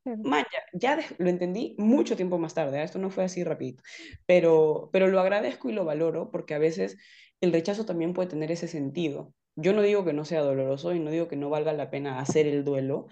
Man, 0.04 0.44
ya, 0.72 0.98
lo 1.18 1.28
entendí 1.30 1.74
mucho 1.78 2.16
tiempo 2.16 2.38
más 2.38 2.54
tarde, 2.54 2.80
¿eh? 2.80 2.84
esto 2.84 2.98
no 2.98 3.10
fue 3.10 3.24
así 3.24 3.42
rapidito, 3.42 3.82
pero, 4.26 4.90
pero 4.92 5.08
lo 5.08 5.18
agradezco 5.18 5.70
y 5.70 5.72
lo 5.72 5.84
valoro 5.84 6.30
porque 6.30 6.54
a 6.54 6.58
veces 6.58 6.98
el 7.40 7.52
rechazo 7.52 7.86
también 7.86 8.12
puede 8.12 8.28
tener 8.28 8.50
ese 8.50 8.68
sentido. 8.68 9.32
Yo 9.56 9.72
no 9.72 9.82
digo 9.82 10.04
que 10.04 10.12
no 10.12 10.24
sea 10.24 10.40
doloroso 10.40 10.94
y 10.94 11.00
no 11.00 11.10
digo 11.10 11.28
que 11.28 11.36
no 11.36 11.48
valga 11.48 11.72
la 11.72 11.90
pena 11.90 12.18
hacer 12.18 12.46
el 12.46 12.64
duelo, 12.64 13.06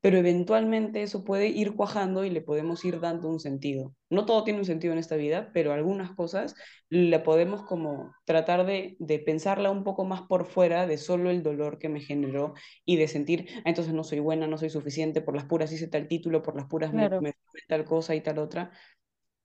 pero 0.00 0.18
eventualmente 0.18 1.02
eso 1.02 1.24
puede 1.24 1.48
ir 1.48 1.74
cuajando 1.74 2.24
y 2.24 2.30
le 2.30 2.40
podemos 2.42 2.84
ir 2.84 3.00
dando 3.00 3.28
un 3.28 3.40
sentido. 3.40 3.94
No 4.10 4.24
todo 4.26 4.44
tiene 4.44 4.60
un 4.60 4.64
sentido 4.64 4.92
en 4.92 4.98
esta 5.00 5.16
vida, 5.16 5.50
pero 5.52 5.72
algunas 5.72 6.12
cosas 6.14 6.54
le 6.88 7.18
podemos 7.20 7.62
como 7.64 8.14
tratar 8.24 8.66
de, 8.66 8.96
de 9.00 9.18
pensarla 9.18 9.70
un 9.70 9.82
poco 9.84 10.04
más 10.04 10.22
por 10.22 10.46
fuera 10.46 10.86
de 10.86 10.98
solo 10.98 11.30
el 11.30 11.42
dolor 11.42 11.78
que 11.78 11.88
me 11.88 12.00
generó 12.00 12.54
y 12.84 12.96
de 12.96 13.08
sentir, 13.08 13.46
"Ah, 13.58 13.62
entonces 13.70 13.94
no 13.94 14.04
soy 14.04 14.20
buena, 14.20 14.46
no 14.46 14.58
soy 14.58 14.70
suficiente, 14.70 15.20
por 15.22 15.34
las 15.34 15.46
puras 15.46 15.72
hice 15.72 15.88
tal 15.88 16.06
título, 16.08 16.42
por 16.42 16.56
las 16.56 16.66
puras 16.66 16.92
me, 16.92 17.08
claro, 17.08 17.20
me 17.20 17.32
tomé 17.32 17.60
tal 17.68 17.84
cosa 17.84 18.14
y 18.14 18.20
tal 18.20 18.38
otra. 18.38 18.70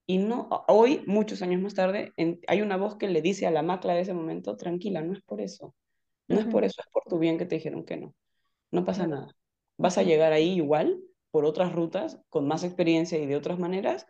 Y 0.07 0.17
no, 0.19 0.49
hoy, 0.67 1.03
muchos 1.07 1.41
años 1.41 1.61
más 1.61 1.75
tarde, 1.75 2.13
en- 2.17 2.41
hay 2.47 2.61
una 2.61 2.77
voz 2.77 2.97
que 2.97 3.07
le 3.09 3.21
dice 3.21 3.47
a 3.47 3.51
la 3.51 3.63
macla 3.63 3.93
de 3.93 4.01
ese 4.01 4.13
momento, 4.13 4.57
tranquila, 4.57 5.01
no 5.01 5.13
es 5.13 5.21
por 5.23 5.41
eso, 5.41 5.75
no 6.29 6.39
es 6.41 6.47
por 6.47 6.63
eso, 6.65 6.81
es 6.81 6.87
por 6.91 7.03
tu 7.05 7.19
bien 7.19 7.37
que 7.39 7.45
te 7.47 7.55
dijeron 7.55 7.85
que 7.85 7.97
no, 7.97 8.15
no 8.71 8.85
pasa 8.85 9.07
nada. 9.07 9.29
Vas 9.81 9.97
a 9.97 10.03
llegar 10.03 10.31
ahí 10.31 10.53
igual, 10.53 11.01
por 11.31 11.45
otras 11.45 11.73
rutas, 11.73 12.19
con 12.29 12.47
más 12.47 12.63
experiencia 12.63 13.17
y 13.17 13.25
de 13.25 13.35
otras 13.35 13.57
maneras, 13.57 14.05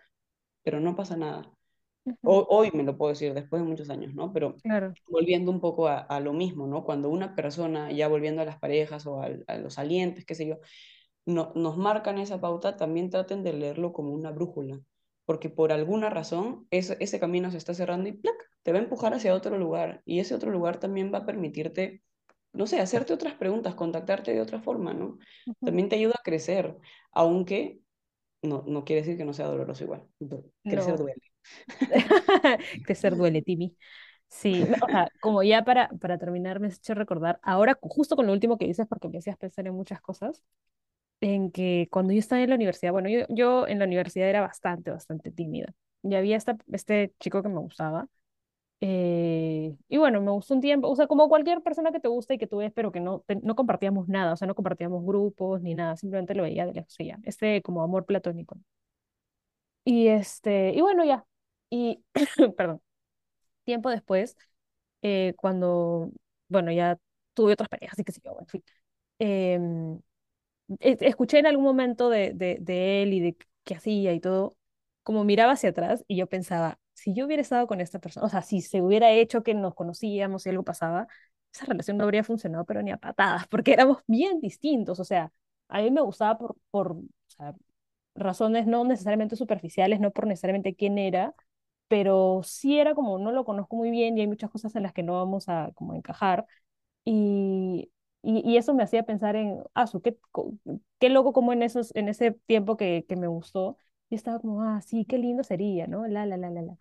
pero 0.63 0.79
no 0.81 0.95
pasa 0.95 1.15
nada. 1.15 1.49
Hoy 2.23 2.71
me 2.73 2.83
lo 2.83 2.97
puedo 2.97 3.11
decir 3.11 3.33
después 3.33 3.61
de 3.61 3.67
muchos 3.67 3.89
años, 3.89 4.13
¿no? 4.13 4.33
Pero 4.33 4.57
claro, 4.63 4.93
volviendo 5.07 5.49
un 5.49 5.61
poco 5.61 5.87
a, 5.87 5.99
a 5.99 6.19
lo 6.19 6.33
mismo, 6.33 6.67
¿no? 6.67 6.83
Cuando 6.83 7.09
una 7.09 7.35
persona, 7.35 7.91
ya 7.91 8.07
volviendo 8.07 8.41
a 8.41 8.45
las 8.45 8.59
parejas 8.59 9.05
o 9.05 9.21
a, 9.21 9.29
los 9.59 9.75
salientes, 9.75 10.25
qué 10.25 10.35
sé 10.35 10.47
yo, 10.47 10.57
no, 11.25 11.53
nos 11.55 11.77
marcan 11.77 12.17
esa 12.17 12.41
pauta, 12.41 12.75
también 12.75 13.09
traten 13.09 13.43
de 13.43 13.53
leerlo 13.53 13.93
como 13.93 14.11
una 14.11 14.31
brújula, 14.31 14.81
porque 15.25 15.49
por 15.49 15.71
alguna 15.71 16.09
razón 16.09 16.67
ese, 16.71 16.97
ese 16.99 17.19
camino 17.19 17.51
se 17.51 17.57
está 17.57 17.73
cerrando 17.73 18.09
y 18.09 18.13
¡plac! 18.13 18.35
te 18.63 18.73
va 18.73 18.79
a 18.79 18.81
empujar 18.81 19.13
hacia 19.13 19.35
otro 19.35 19.57
lugar, 19.57 20.01
y 20.05 20.19
ese 20.19 20.35
otro 20.35 20.51
lugar 20.51 20.79
también 20.79 21.13
va 21.13 21.19
a 21.19 21.25
permitirte, 21.25 22.03
no 22.53 22.67
sé, 22.67 22.79
hacerte 22.79 23.13
otras 23.13 23.35
preguntas, 23.35 23.75
contactarte 23.75 24.33
de 24.33 24.41
otra 24.41 24.59
forma, 24.61 24.93
¿no? 24.93 25.17
También 25.63 25.89
te 25.89 25.95
ayuda 25.95 26.15
a 26.19 26.23
crecer, 26.23 26.77
aunque 27.11 27.79
no, 28.43 28.63
no 28.67 28.85
quiere 28.85 29.01
decir 29.03 29.17
que 29.17 29.25
no 29.25 29.33
sea 29.33 29.47
doloroso 29.47 29.83
igual, 29.85 30.03
crecer 30.67 30.97
no. 30.97 30.97
duele. 30.97 31.21
Crecer 32.83 33.15
duele, 33.15 33.41
Timmy. 33.41 33.75
Sí, 34.29 34.63
o 34.71 34.75
sea, 34.77 35.09
como 35.21 35.43
ya 35.43 35.63
para, 35.63 35.89
para 35.99 36.17
terminar, 36.17 36.59
me 36.59 36.67
has 36.67 36.77
hecho 36.77 36.93
recordar, 36.95 37.39
ahora 37.43 37.77
justo 37.81 38.15
con 38.15 38.27
lo 38.27 38.33
último 38.33 38.57
que 38.57 38.65
dices, 38.67 38.87
porque 38.87 39.09
me 39.09 39.17
hacías 39.19 39.37
pensar 39.37 39.67
en 39.67 39.73
muchas 39.75 40.01
cosas, 40.01 40.43
en 41.21 41.51
que 41.51 41.87
cuando 41.91 42.13
yo 42.13 42.19
estaba 42.19 42.41
en 42.41 42.49
la 42.49 42.55
universidad, 42.55 42.91
bueno, 42.93 43.09
yo, 43.09 43.21
yo 43.29 43.67
en 43.67 43.79
la 43.79 43.85
universidad 43.85 44.29
era 44.29 44.41
bastante, 44.41 44.91
bastante 44.91 45.31
tímida. 45.31 45.73
Y 46.03 46.15
había 46.15 46.37
esta, 46.37 46.57
este 46.71 47.13
chico 47.19 47.43
que 47.43 47.49
me 47.49 47.59
gustaba. 47.59 48.07
Eh, 48.81 49.77
y 49.89 49.97
bueno, 49.97 50.21
me 50.21 50.31
gustó 50.31 50.55
un 50.55 50.61
tiempo, 50.61 50.89
o 50.89 50.95
sea, 50.95 51.07
como 51.07 51.29
cualquier 51.29 51.61
persona 51.63 51.91
que 51.91 51.99
te 51.99 52.07
gusta 52.09 52.33
y 52.33 52.37
que 52.39 52.47
tú 52.47 52.57
ves, 52.57 52.71
pero 52.75 52.91
que 52.91 52.99
no, 52.99 53.21
te- 53.27 53.35
no 53.37 53.55
compartíamos 53.55 54.07
nada, 54.09 54.33
o 54.33 54.37
sea, 54.37 54.47
no 54.47 54.55
compartíamos 54.55 55.05
grupos 55.05 55.61
ni 55.61 55.75
nada, 55.75 55.97
simplemente 55.97 56.35
lo 56.35 56.43
veía 56.43 56.65
de 56.65 56.73
lejos 56.73 56.95
ya, 56.99 57.19
este 57.23 57.61
como 57.61 57.83
amor 57.83 58.05
platónico. 58.05 58.57
Y 59.85 60.07
este, 60.07 60.71
y 60.73 60.81
bueno, 60.81 61.03
ya. 61.05 61.25
Y, 61.69 62.03
perdón, 62.57 62.81
tiempo 63.65 63.91
después 63.91 64.37
eh, 65.03 65.35
cuando, 65.37 66.11
bueno, 66.49 66.71
ya 66.73 66.99
tuve 67.35 67.53
otras 67.53 67.69
parejas, 67.69 67.95
así 67.95 68.05
que 68.05 68.13
sí, 68.13 68.21
yo, 68.25 68.37
en 68.41 68.47
fin. 68.47 68.63
em, 69.19 69.95
e- 70.81 70.97
escuché 71.01 71.39
en 71.39 71.47
algún 71.47 71.65
momento 71.65 72.09
de, 72.11 72.33
de, 72.35 72.59
de 72.61 73.03
él 73.03 73.13
y 73.15 73.21
de 73.21 73.37
qué 73.65 73.75
hacía 73.75 74.13
y 74.15 74.21
todo, 74.21 74.57
como 75.03 75.25
miraba 75.25 75.53
hacia 75.53 75.71
atrás 75.71 76.05
y 76.09 76.17
yo 76.17 76.27
pensaba, 76.29 76.79
si 77.01 77.13
yo 77.13 77.25
hubiera 77.25 77.41
estado 77.41 77.67
con 77.67 77.81
esta 77.81 77.99
persona, 77.99 78.25
o 78.25 78.29
sea, 78.29 78.41
si 78.41 78.61
se 78.61 78.81
hubiera 78.81 79.11
hecho 79.11 79.43
que 79.43 79.53
nos 79.53 79.75
conocíamos 79.75 80.45
y 80.45 80.49
algo 80.49 80.63
pasaba, 80.63 81.07
esa 81.53 81.65
relación 81.65 81.97
no 81.97 82.03
habría 82.05 82.23
funcionado, 82.23 82.65
pero 82.65 82.81
ni 82.81 82.91
a 82.91 82.97
patadas, 82.97 83.47
porque 83.47 83.73
éramos 83.73 83.99
bien 84.07 84.39
distintos, 84.41 84.99
o 84.99 85.03
sea, 85.05 85.31
a 85.69 85.81
mí 85.81 85.91
me 85.91 86.01
gustaba 86.01 86.37
por, 86.37 86.55
por, 86.71 86.91
o 86.93 87.03
sea, 87.27 87.53
razones 88.15 88.67
no 88.67 88.83
necesariamente 88.85 89.35
superficiales, 89.35 89.99
no 89.99 90.11
por 90.11 90.27
necesariamente 90.27 90.75
quién 90.75 90.97
era, 90.97 91.33
pero 91.87 92.41
sí 92.43 92.79
era 92.79 92.95
como 92.95 93.19
no 93.19 93.31
lo 93.31 93.45
conozco 93.45 93.75
muy 93.75 93.91
bien 93.91 94.17
y 94.17 94.21
hay 94.21 94.27
muchas 94.27 94.49
cosas 94.51 94.75
en 94.75 94.83
las 94.83 94.93
que 94.93 95.03
no 95.03 95.13
vamos 95.15 95.49
a 95.49 95.71
como 95.75 95.93
encajar 95.95 96.45
y, 97.05 97.91
y, 98.23 98.41
y 98.49 98.57
eso 98.57 98.73
me 98.73 98.83
hacía 98.83 99.03
pensar 99.05 99.35
en, 99.35 99.63
ah, 99.73 99.87
su, 99.87 100.01
qué, 100.01 100.17
qué 100.99 101.09
loco 101.09 101.33
como 101.33 101.53
en 101.53 101.63
esos 101.63 101.95
en 101.95 102.09
ese 102.09 102.31
tiempo 102.31 102.77
que, 102.77 103.05
que 103.07 103.15
me 103.15 103.27
gustó, 103.27 103.77
yo 104.11 104.17
estaba 104.17 104.39
como, 104.41 104.63
ah, 104.63 104.81
sí, 104.83 105.05
qué 105.05 105.17
lindo 105.19 105.43
sería, 105.43 105.87
¿no? 105.87 106.07
La, 106.07 106.25
la, 106.27 106.37
la, 106.37 106.51
la, 106.51 106.63
la. 106.63 106.77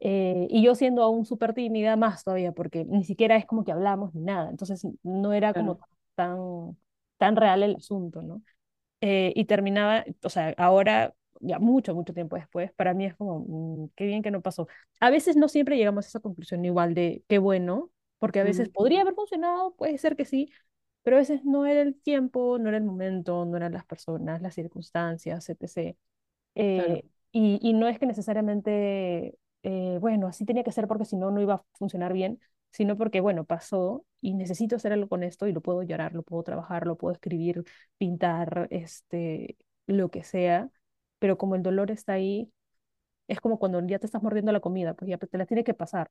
Eh, 0.00 0.48
y 0.50 0.62
yo 0.64 0.74
siendo 0.76 1.02
aún 1.02 1.26
súper 1.26 1.54
tímida 1.54 1.96
más 1.96 2.24
todavía, 2.24 2.52
porque 2.52 2.84
ni 2.86 3.04
siquiera 3.04 3.36
es 3.36 3.46
como 3.46 3.64
que 3.64 3.72
hablamos 3.72 4.14
ni 4.14 4.22
nada, 4.22 4.50
entonces 4.50 4.86
no 5.02 5.32
era 5.34 5.54
como 5.54 5.78
Claro. 5.78 5.84
tan, 6.16 6.76
tan 7.18 7.36
real 7.36 7.62
el 7.64 7.76
asunto, 7.76 8.22
¿no? 8.22 8.42
eh, 9.00 9.32
y 9.36 9.44
terminaba, 9.46 10.04
o 10.22 10.28
sea, 10.30 10.54
ahora, 10.56 11.14
ya 11.40 11.58
mucho, 11.58 11.94
mucho 11.94 12.14
tiempo 12.14 12.36
después, 12.36 12.72
para 12.72 12.94
mí 12.94 13.04
es 13.06 13.14
como, 13.16 13.40
mm, 13.86 13.90
qué 13.96 14.06
bien 14.06 14.22
que 14.22 14.30
no 14.30 14.40
pasó. 14.42 14.66
A 15.00 15.10
veces 15.10 15.36
no 15.36 15.48
siempre 15.48 15.76
llegamos 15.76 16.06
a 16.06 16.08
esa 16.08 16.20
conclusión 16.20 16.64
igual 16.64 16.94
de 16.94 17.22
qué 17.28 17.38
bueno, 17.38 17.90
porque 18.18 18.40
a 18.40 18.44
veces 18.44 18.68
Ujú, 18.68 18.70
podría 18.70 19.02
haber 19.02 19.14
funcionado, 19.14 19.74
puede 19.76 19.98
ser 19.98 20.16
que 20.16 20.24
sí, 20.24 20.50
pero 21.02 21.16
a 21.16 21.20
veces 21.20 21.44
no 21.44 21.66
era 21.66 21.82
el 21.82 21.94
tiempo, 22.00 22.58
no 22.58 22.68
era 22.68 22.78
el 22.78 22.84
momento, 22.84 23.44
no 23.44 23.56
eran 23.56 23.72
las 23.72 23.84
personas, 23.84 24.40
las 24.42 24.54
circunstancias, 24.54 25.48
etc. 25.50 25.96
Claro. 26.54 26.94
Eh, 26.94 27.04
y, 27.32 27.58
y 27.62 27.72
no 27.74 27.88
es 27.88 27.98
que 27.98 28.06
necesariamente, 28.06 29.38
eh, 29.62 29.98
bueno, 30.00 30.28
así 30.28 30.44
tenía 30.44 30.64
que 30.64 30.72
ser 30.72 30.86
porque 30.88 31.04
si 31.04 31.16
no, 31.16 31.30
no 31.30 31.40
iba 31.40 31.54
a 31.54 31.64
funcionar 31.74 32.12
bien, 32.12 32.40
sino 32.70 32.96
porque, 32.96 33.20
bueno, 33.20 33.44
pasó 33.44 34.04
y 34.20 34.34
necesito 34.34 34.76
hacer 34.76 34.92
algo 34.92 35.08
con 35.08 35.22
esto 35.22 35.46
y 35.46 35.52
lo 35.52 35.60
puedo 35.60 35.82
llorar, 35.82 36.14
lo 36.14 36.22
puedo 36.22 36.42
trabajar, 36.42 36.86
lo 36.86 36.96
puedo 36.96 37.12
escribir, 37.14 37.64
pintar, 37.98 38.68
este, 38.70 39.56
lo 39.86 40.10
que 40.10 40.22
sea, 40.24 40.70
pero 41.18 41.38
como 41.38 41.54
el 41.56 41.62
dolor 41.62 41.90
está 41.90 42.14
ahí, 42.14 42.50
es 43.28 43.40
como 43.40 43.58
cuando 43.58 43.80
ya 43.86 43.98
te 43.98 44.06
estás 44.06 44.22
mordiendo 44.22 44.52
la 44.52 44.60
comida, 44.60 44.94
pues 44.94 45.08
ya 45.08 45.18
te 45.18 45.38
la 45.38 45.46
tiene 45.46 45.64
que 45.64 45.74
pasar, 45.74 46.10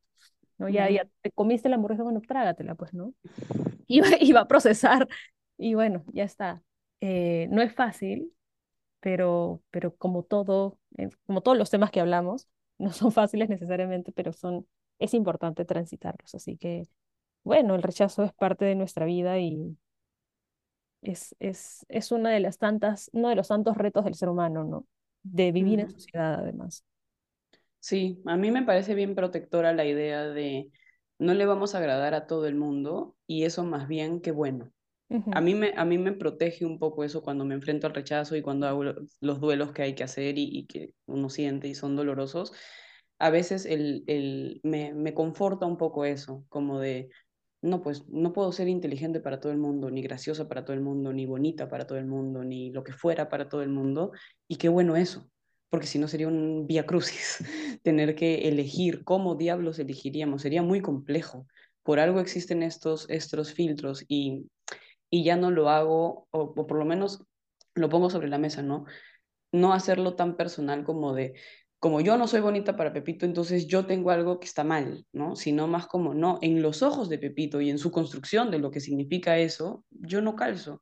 ¿no? 0.58 0.70
Ya, 0.70 0.90
ya 0.90 1.08
te 1.22 1.32
comiste 1.32 1.70
la 1.70 1.76
hamburguesa, 1.76 2.04
bueno, 2.04 2.22
trágatela, 2.22 2.76
pues, 2.76 2.94
¿no? 2.94 3.14
Y 3.88 4.02
va, 4.02 4.08
y 4.20 4.32
va 4.34 4.42
a 4.42 4.48
procesar 4.48 5.08
y 5.58 5.76
bueno, 5.76 6.04
ya 6.14 6.24
está. 6.24 6.64
Eh, 7.02 7.48
no 7.52 7.62
es 7.62 7.74
fácil, 7.76 8.34
pero, 9.04 9.62
pero 9.72 9.96
como 9.98 10.24
todo, 10.24 10.80
eh, 10.98 11.10
como 11.28 11.42
todos 11.44 11.58
los 11.60 11.70
temas 11.70 11.92
que 11.92 12.00
hablamos, 12.02 12.48
no 12.80 12.94
son 12.94 13.12
fáciles 13.12 13.50
necesariamente, 13.50 14.14
pero 14.14 14.34
son, 14.34 14.68
es 15.00 15.14
importante 15.14 15.66
transitarlos. 15.66 16.34
Así 16.36 16.58
que, 16.58 16.88
bueno, 17.44 17.76
el 17.76 17.84
rechazo 17.84 18.24
es 18.24 18.34
parte 18.34 18.66
de 18.66 18.76
nuestra 18.76 19.06
vida 19.06 19.40
y 19.40 19.78
es, 21.02 21.36
es, 21.40 21.86
es 21.90 22.12
una 22.12 22.32
de 22.32 22.40
las 22.40 22.58
tantas, 22.58 23.10
uno 23.14 23.30
de 23.30 23.36
los 23.36 23.50
tantos 23.50 23.78
retos 23.78 24.06
del 24.06 24.16
ser 24.16 24.30
humano, 24.30 24.64
¿no? 24.64 24.88
De 25.24 25.52
vivir 25.52 25.82
en 25.82 25.90
sociedad, 25.90 26.36
además. 26.36 26.86
Sí, 27.80 28.22
a 28.26 28.38
mí 28.38 28.52
me 28.52 28.64
parece 28.64 28.96
bien 28.96 29.16
protectora 29.16 29.74
la 29.74 29.86
idea 29.86 30.24
de 30.24 30.72
no 31.20 31.34
le 31.34 31.46
vamos 31.46 31.76
a 31.76 31.80
agradar 31.80 32.14
a 32.14 32.28
todo 32.28 32.48
el 32.48 32.56
mundo 32.56 33.16
y 33.28 33.44
eso 33.44 33.64
más 33.66 33.88
bien 33.88 34.22
que 34.22 34.32
bueno. 34.32 34.72
A 35.32 35.42
mí 35.42 35.56
me, 35.56 35.74
a 35.76 35.86
mí 35.86 35.98
me 35.98 36.14
protege 36.14 36.66
un 36.66 36.80
poco 36.80 37.04
eso 37.04 37.22
cuando 37.24 37.46
me 37.46 37.56
enfrento 37.56 37.88
al 37.88 37.94
rechazo 37.96 38.36
y 38.36 38.42
cuando 38.42 38.68
hago 38.68 38.84
lo- 38.84 38.96
los 39.22 39.40
duelos 39.42 39.72
que 39.74 39.82
hay 39.84 39.96
que 39.96 40.04
hacer 40.04 40.38
y, 40.38 40.44
y 40.60 40.66
que 40.68 40.94
uno 41.08 41.30
siente 41.30 41.68
y 41.68 41.76
son 41.76 41.96
dolorosos. 41.96 42.54
A 43.20 43.30
veces 43.30 43.66
el, 43.66 44.04
el, 44.08 44.60
me, 44.64 44.94
me 44.94 45.14
conforta 45.14 45.66
un 45.66 45.78
poco 45.78 46.06
eso, 46.06 46.46
como 46.50 46.80
de, 46.80 47.10
no, 47.62 47.82
pues 47.82 48.08
no 48.10 48.34
puedo 48.34 48.52
ser 48.52 48.68
inteligente 48.68 49.20
para 49.22 49.40
todo 49.40 49.52
el 49.52 49.58
mundo, 49.60 49.90
ni 49.92 50.02
graciosa 50.02 50.48
para 50.48 50.66
todo 50.66 50.76
el 50.76 50.82
mundo, 50.82 51.14
ni 51.14 51.26
bonita 51.26 51.70
para 51.70 51.88
todo 51.88 51.98
el 52.00 52.06
mundo, 52.06 52.44
ni 52.44 52.72
lo 52.72 52.84
que 52.84 52.94
fuera 52.94 53.30
para 53.30 53.50
todo 53.50 53.62
el 53.64 53.70
mundo. 53.70 54.12
Y 54.48 54.58
qué 54.58 54.70
bueno 54.70 54.96
eso, 54.98 55.30
porque 55.70 55.88
si 55.88 56.00
no 56.00 56.08
sería 56.08 56.28
un 56.28 56.68
vía 56.68 56.86
crucis 56.86 57.40
tener 57.84 58.16
que 58.16 58.48
elegir 58.50 59.04
cómo 59.04 59.36
diablos 59.36 59.80
elegiríamos, 59.80 60.42
sería 60.44 60.62
muy 60.64 60.82
complejo. 60.82 61.48
Por 61.84 62.00
algo 62.00 62.20
existen 62.20 62.64
estos, 62.64 63.10
estos 63.10 63.54
filtros 63.54 64.06
y, 64.08 64.48
y 65.14 65.24
ya 65.24 65.36
no 65.36 65.52
lo 65.52 65.70
hago, 65.70 66.28
o, 66.32 66.56
por 66.56 66.76
lo 66.76 66.86
menos 66.86 67.24
lo 67.76 67.88
pongo 67.88 68.10
sobre 68.10 68.30
la 68.30 68.40
mesa, 68.40 68.64
¿no? 68.64 68.86
No 69.52 69.72
hacerlo 69.74 70.16
tan 70.16 70.36
personal 70.38 70.84
como 70.84 71.14
de, 71.14 71.36
como 71.78 72.02
yo 72.02 72.18
no 72.18 72.28
soy 72.28 72.42
bonita 72.42 72.76
para 72.76 72.94
Pepito, 72.94 73.28
entonces 73.28 73.68
yo 73.68 73.86
tengo 73.86 74.10
algo 74.10 74.40
que 74.40 74.48
está 74.48 74.64
mal, 74.64 75.06
¿no? 75.12 75.36
Sino 75.36 75.68
más 75.68 75.86
como, 75.86 76.16
no, 76.16 76.40
en 76.42 76.64
los 76.64 76.82
ojos 76.82 77.10
de 77.10 77.20
Pepito 77.20 77.62
y 77.62 77.70
en 77.70 77.78
su 77.78 77.92
construcción 77.92 78.50
de 78.50 78.58
lo 78.58 78.72
que 78.72 78.80
significa 78.80 79.38
eso, 79.38 79.86
yo 79.92 80.20
no 80.24 80.36
calzo. 80.36 80.82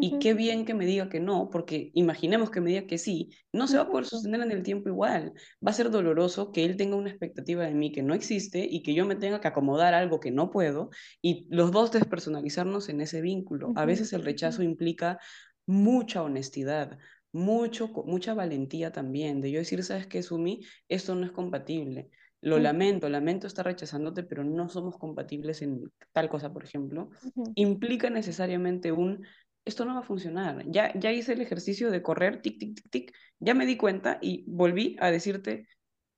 Y 0.00 0.18
qué 0.18 0.32
bien 0.32 0.64
que 0.64 0.74
me 0.74 0.86
diga 0.86 1.08
que 1.08 1.20
no, 1.20 1.50
porque 1.50 1.90
imaginemos 1.94 2.50
que 2.50 2.60
me 2.60 2.70
diga 2.70 2.86
que 2.86 2.96
sí, 2.96 3.30
no 3.52 3.66
se 3.66 3.76
va 3.76 3.82
a 3.82 3.88
poder 3.88 4.06
sostener 4.06 4.40
en 4.40 4.50
el 4.50 4.62
tiempo 4.62 4.88
igual. 4.88 5.34
Va 5.64 5.70
a 5.70 5.74
ser 5.74 5.90
doloroso 5.90 6.50
que 6.50 6.64
él 6.64 6.76
tenga 6.76 6.96
una 6.96 7.10
expectativa 7.10 7.64
de 7.64 7.74
mí 7.74 7.92
que 7.92 8.02
no 8.02 8.14
existe 8.14 8.66
y 8.68 8.82
que 8.82 8.94
yo 8.94 9.04
me 9.04 9.16
tenga 9.16 9.40
que 9.40 9.48
acomodar 9.48 9.92
algo 9.92 10.18
que 10.18 10.30
no 10.30 10.50
puedo 10.50 10.90
y 11.20 11.46
los 11.50 11.72
dos 11.72 11.92
despersonalizarnos 11.92 12.88
en 12.88 13.02
ese 13.02 13.20
vínculo. 13.20 13.72
A 13.76 13.84
veces 13.84 14.12
el 14.12 14.24
rechazo 14.24 14.62
implica 14.62 15.18
mucha 15.66 16.22
honestidad, 16.22 16.98
mucho, 17.32 17.88
mucha 17.88 18.34
valentía 18.34 18.92
también, 18.92 19.40
de 19.40 19.50
yo 19.50 19.58
decir, 19.58 19.82
¿sabes 19.84 20.06
qué, 20.06 20.22
Sumi? 20.22 20.64
Esto 20.88 21.14
no 21.14 21.26
es 21.26 21.32
compatible. 21.32 22.10
Lo 22.40 22.58
lamento, 22.58 23.08
lamento 23.08 23.46
estar 23.46 23.64
rechazándote, 23.64 24.24
pero 24.24 24.42
no 24.42 24.68
somos 24.68 24.98
compatibles 24.98 25.62
en 25.62 25.92
tal 26.12 26.28
cosa, 26.28 26.52
por 26.52 26.64
ejemplo. 26.64 27.10
Implica 27.54 28.10
necesariamente 28.10 28.90
un, 28.90 29.24
esto 29.64 29.84
no 29.84 29.94
va 29.94 30.00
a 30.00 30.02
funcionar. 30.02 30.64
Ya, 30.70 30.92
ya 30.98 31.12
hice 31.12 31.32
el 31.34 31.40
ejercicio 31.40 31.90
de 31.90 32.02
correr, 32.02 32.42
tic, 32.42 32.58
tic, 32.58 32.74
tic, 32.76 32.90
tic, 32.90 33.14
ya 33.38 33.54
me 33.54 33.66
di 33.66 33.76
cuenta 33.76 34.18
y 34.20 34.44
volví 34.48 34.96
a 35.00 35.10
decirte, 35.10 35.68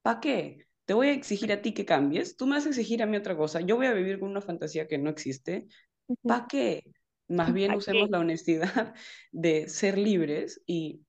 ¿para 0.02 0.20
qué? 0.20 0.66
Te 0.86 0.94
voy 0.94 1.08
a 1.08 1.12
exigir 1.12 1.52
a 1.52 1.62
ti 1.62 1.74
que 1.74 1.86
cambies, 1.86 2.36
tú 2.36 2.46
me 2.46 2.56
vas 2.56 2.66
a 2.66 2.70
exigir 2.70 3.02
a 3.02 3.06
mí 3.06 3.16
otra 3.16 3.36
cosa, 3.36 3.60
yo 3.62 3.76
voy 3.76 3.86
a 3.86 3.92
vivir 3.94 4.20
con 4.20 4.30
una 4.30 4.40
fantasía 4.42 4.86
que 4.88 4.98
no 4.98 5.10
existe. 5.10 5.68
¿para 6.26 6.46
qué? 6.48 6.82
Más 7.28 7.52
bien 7.52 7.74
¿Para 7.74 7.76
usemos 7.76 8.08
qué? 8.08 8.10
la 8.10 8.18
honestidad 8.20 8.94
de 9.32 9.68
ser 9.68 9.98
libres 9.98 10.62
y 10.66 11.02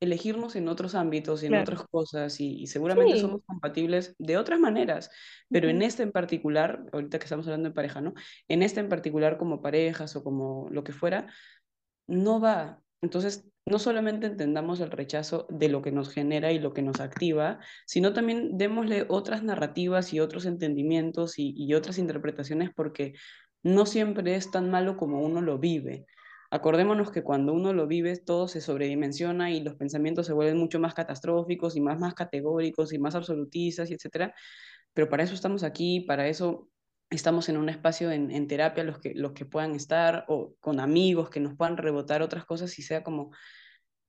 elegirnos 0.00 0.56
en 0.56 0.68
otros 0.68 0.94
ámbitos 0.94 1.42
y 1.42 1.46
en 1.46 1.56
Claro. 1.56 1.56
otras 1.56 1.84
cosas 1.90 2.40
y, 2.40 2.62
y 2.62 2.66
seguramente 2.68 3.16
Sí. 3.16 3.18
somos 3.18 3.42
compatibles 3.46 4.14
de 4.18 4.36
otras 4.38 4.60
maneras, 4.60 5.10
pero 5.50 5.68
en 5.70 5.82
este 5.82 6.02
en 6.02 6.12
particular, 6.12 6.84
ahorita 6.92 7.18
que 7.18 7.24
estamos 7.24 7.46
hablando 7.46 7.70
de 7.70 7.74
pareja, 7.74 8.00
¿no? 8.02 8.14
En 8.48 8.62
este 8.62 8.80
en 8.80 8.88
particular 8.90 9.38
como 9.38 9.62
parejas 9.62 10.14
o 10.16 10.24
como 10.24 10.68
lo 10.70 10.84
que 10.84 10.92
fuera, 10.92 11.32
no 12.06 12.40
va. 12.40 12.80
Entonces, 13.02 13.46
no 13.66 13.78
solamente 13.78 14.28
entendamos 14.28 14.80
el 14.80 14.90
rechazo 14.90 15.46
de 15.50 15.68
lo 15.68 15.82
que 15.82 15.92
nos 15.92 16.12
genera 16.12 16.52
y 16.52 16.58
lo 16.60 16.72
que 16.72 16.82
nos 16.82 17.00
activa, 17.00 17.58
sino 17.86 18.12
también 18.12 18.56
démosle 18.58 19.06
otras 19.08 19.42
narrativas 19.42 20.12
y 20.12 20.20
otros 20.20 20.46
entendimientos 20.46 21.38
y, 21.38 21.52
y 21.56 21.74
otras 21.74 21.98
interpretaciones 21.98 22.70
porque 22.74 23.14
no 23.62 23.86
siempre 23.86 24.36
es 24.36 24.50
tan 24.52 24.70
malo 24.70 24.96
como 24.96 25.20
uno 25.20 25.40
lo 25.40 25.58
vive. 25.58 26.06
Acordémonos 26.50 27.10
que 27.10 27.24
cuando 27.24 27.52
uno 27.52 27.72
lo 27.72 27.88
vive 27.88 28.16
todo 28.18 28.46
se 28.46 28.60
sobredimensiona 28.60 29.50
y 29.50 29.62
los 29.62 29.74
pensamientos 29.74 30.26
se 30.26 30.32
vuelven 30.32 30.58
mucho 30.58 30.78
más 30.78 30.94
catastróficos 30.94 31.76
y 31.76 31.80
más, 31.80 31.98
más 31.98 32.14
categóricos 32.14 32.92
y 32.92 32.98
más 32.98 33.16
absolutistas, 33.16 33.90
y 33.90 33.94
etcétera. 33.94 34.32
Pero 34.94 35.08
para 35.08 35.24
eso 35.24 35.34
estamos 35.34 35.64
aquí, 35.64 36.02
para 36.02 36.28
eso 36.28 36.68
estamos 37.10 37.48
en 37.48 37.56
un 37.56 37.68
espacio 37.68 38.10
en, 38.10 38.30
en 38.30 38.46
terapia 38.48 38.84
los 38.84 38.98
que, 38.98 39.14
los 39.14 39.32
que 39.32 39.44
puedan 39.44 39.74
estar 39.74 40.24
o 40.28 40.54
con 40.60 40.80
amigos 40.80 41.30
que 41.30 41.40
nos 41.40 41.54
puedan 41.56 41.76
rebotar 41.76 42.22
otras 42.22 42.44
cosas 42.44 42.78
y 42.78 42.82
sea 42.82 43.02
como 43.04 43.30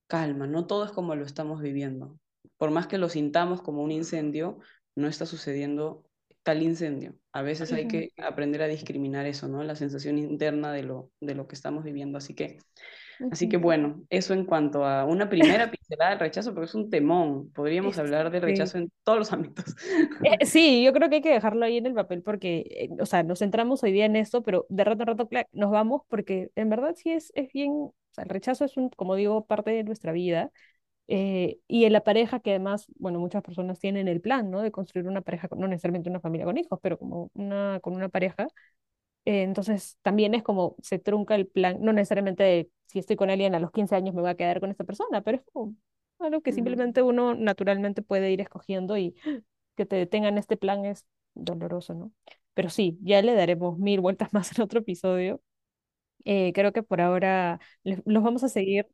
calma, 0.08 0.48
no 0.48 0.66
todo 0.66 0.86
es 0.86 0.91
como 0.91 1.16
lo 1.16 1.26
estamos 1.26 1.62
viviendo. 1.62 2.20
Por 2.58 2.72
más 2.72 2.88
que 2.88 2.98
lo 2.98 3.10
sintamos 3.10 3.62
como 3.62 3.84
un 3.84 3.91
incendio, 3.91 4.60
no 4.95 5.08
está 5.08 5.26
sucediendo 5.26 6.06
tal 6.43 6.64
incendio. 6.64 7.16
A 7.34 7.41
veces 7.41 7.72
hay 7.74 7.88
que 7.88 8.14
aprender 8.18 8.62
a 8.62 8.68
discriminar 8.68 9.26
eso, 9.26 9.48
¿no? 9.48 9.64
La 9.64 9.76
sensación 9.76 10.18
interna 10.18 10.72
de 10.72 10.84
lo, 10.84 11.12
de 11.20 11.36
lo 11.36 11.48
que 11.48 11.56
estamos 11.56 11.84
viviendo. 11.84 12.18
Así 12.18 12.34
que, 12.34 12.58
así 13.30 13.49
que 13.49 13.57
bueno, 13.57 14.03
eso 14.09 14.34
en 14.34 14.45
cuanto 14.45 14.86
a 14.86 15.05
una 15.05 15.30
primera 15.30 15.70
pincelada 15.72 16.11
del 16.11 16.20
rechazo, 16.20 16.53
porque 16.53 16.65
es 16.65 16.76
un 16.76 16.89
temón. 16.89 17.51
Podríamos 17.53 17.97
hablar 17.97 18.32
de 18.32 18.39
Sí. 18.45 18.72
rechazo 18.72 18.78
en 18.78 18.91
todos 19.03 19.20
los 19.20 19.34
ámbitos. 19.34 19.76
Eh, 20.24 20.45
sí, 20.45 20.84
yo 20.84 20.93
creo 20.93 21.09
que 21.09 21.18
hay 21.18 21.22
que 21.22 21.30
dejarlo 21.30 21.65
ahí 21.65 21.78
en 21.78 21.86
el 21.86 21.93
papel 21.93 22.24
porque, 22.24 22.65
eh, 22.72 22.89
o 23.01 23.05
sea, 23.05 23.24
nos 23.24 23.39
centramos 23.39 23.84
hoy 23.84 23.91
día 23.91 24.05
en 24.05 24.15
esto, 24.15 24.41
pero 24.43 24.65
de 24.70 24.84
rato 24.84 25.03
a 25.03 25.05
rato 25.05 25.28
clac, 25.28 25.47
nos 25.51 25.70
vamos 25.72 26.01
porque 26.09 26.49
en 26.55 26.70
verdad 26.70 26.95
sí 26.95 27.11
es, 27.11 27.32
es 27.36 27.51
bien, 27.53 27.72
o 27.72 27.93
sea, 28.11 28.24
el 28.24 28.30
rechazo 28.30 28.65
es 28.65 28.78
un, 28.78 28.89
como 28.89 29.15
digo, 29.15 29.45
parte 29.45 29.72
de 29.72 29.84
nuestra 29.84 30.11
vida 30.11 30.51
eh, 31.07 31.59
y 31.68 31.86
en 31.86 31.93
la 31.93 32.03
pareja 32.03 32.39
que 32.41 32.51
además, 32.51 32.88
bueno, 32.99 33.20
muchas 33.20 33.43
personas 33.43 33.80
tienen 33.80 34.07
el 34.07 34.22
plan, 34.22 34.51
¿no? 34.51 34.61
De 34.61 34.72
construir 34.72 35.07
una 35.07 35.22
pareja, 35.22 35.49
no 35.57 35.68
necesariamente 35.68 36.09
una 36.09 36.22
familia 36.22 36.45
con 36.45 36.57
hijos, 36.57 36.80
pero 36.82 36.97
como 36.99 37.32
una, 37.36 37.80
con 37.82 37.95
una 37.95 38.09
pareja. 38.09 38.47
Eh, 39.28 39.43
entonces 39.43 39.97
también 40.03 40.34
es 40.36 40.43
como 40.43 40.78
se 40.82 40.99
trunca 40.99 41.36
el 41.36 41.47
plan, 41.47 41.80
no 41.82 41.91
necesariamente 41.91 42.43
de, 42.43 42.71
si 42.86 42.99
estoy 42.99 43.17
con 43.17 43.30
alguien 43.30 43.55
a 43.55 43.59
los 43.59 43.71
15 43.71 43.93
años 43.95 44.15
me 44.15 44.21
voy 44.21 44.30
a 44.30 44.36
quedar 44.36 44.61
con 44.61 44.71
esta 44.71 44.86
persona, 44.86 45.21
pero 45.21 45.38
es 45.38 45.43
como 45.51 45.75
algo 46.19 46.41
que 46.41 46.53
simplemente 46.53 47.01
uno 47.01 47.36
naturalmente 47.36 48.01
puede 48.01 48.32
ir 48.32 48.39
escogiendo 48.39 48.97
y 48.97 49.15
que 49.75 49.86
te 49.86 49.97
detengan 49.97 50.38
este 50.38 50.55
plan 50.55 50.86
es 50.86 51.05
doloroso, 51.34 51.93
¿no? 51.93 52.11
Pero 52.53 52.69
sí, 52.69 52.97
ya 53.01 53.21
le 53.21 53.34
daremos 53.36 53.78
mil 53.78 53.99
vueltas 53.99 54.32
más 54.34 54.57
en 54.57 54.63
otro 54.63 54.80
episodio. 54.80 55.41
Eh, 56.25 56.53
creo 56.53 56.73
que 56.73 56.84
por 56.84 57.01
ahora 57.01 57.59
los 57.84 58.23
vamos 58.23 58.43
a 58.45 58.49
seguir, 58.49 58.88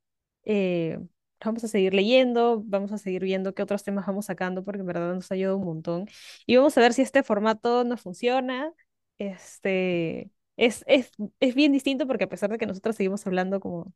eh, 0.46 1.00
vamos 1.46 1.64
a 1.64 1.68
seguir 1.68 1.94
leyendo, 1.94 2.64
vamos 2.66 2.92
a 2.92 2.98
seguir 2.98 3.24
viendo 3.24 3.54
qué 3.54 3.64
otros 3.64 3.84
temas 3.84 4.08
vamos 4.08 4.26
sacando, 4.28 4.64
porque 4.64 4.82
en 4.82 4.88
verdad 4.88 5.14
nos 5.14 5.32
ha 5.32 5.36
ayudado 5.36 5.58
un 5.58 5.66
montón. 5.66 6.08
Y 6.48 6.58
vamos 6.58 6.78
a 6.78 6.82
ver 6.82 6.94
si 6.94 7.04
este 7.04 7.24
formato 7.24 7.84
nos 7.84 8.02
funciona. 8.02 8.74
Este, 9.18 10.32
es, 10.58 10.84
es, 10.88 11.12
es 11.40 11.56
bien 11.56 11.72
distinto 11.72 12.08
porque 12.08 12.26
a 12.26 12.30
pesar 12.30 12.50
de 12.52 12.58
que 12.58 12.66
nosotros 12.66 12.96
seguimos 12.96 13.26
hablando 13.28 13.60
como 13.60 13.94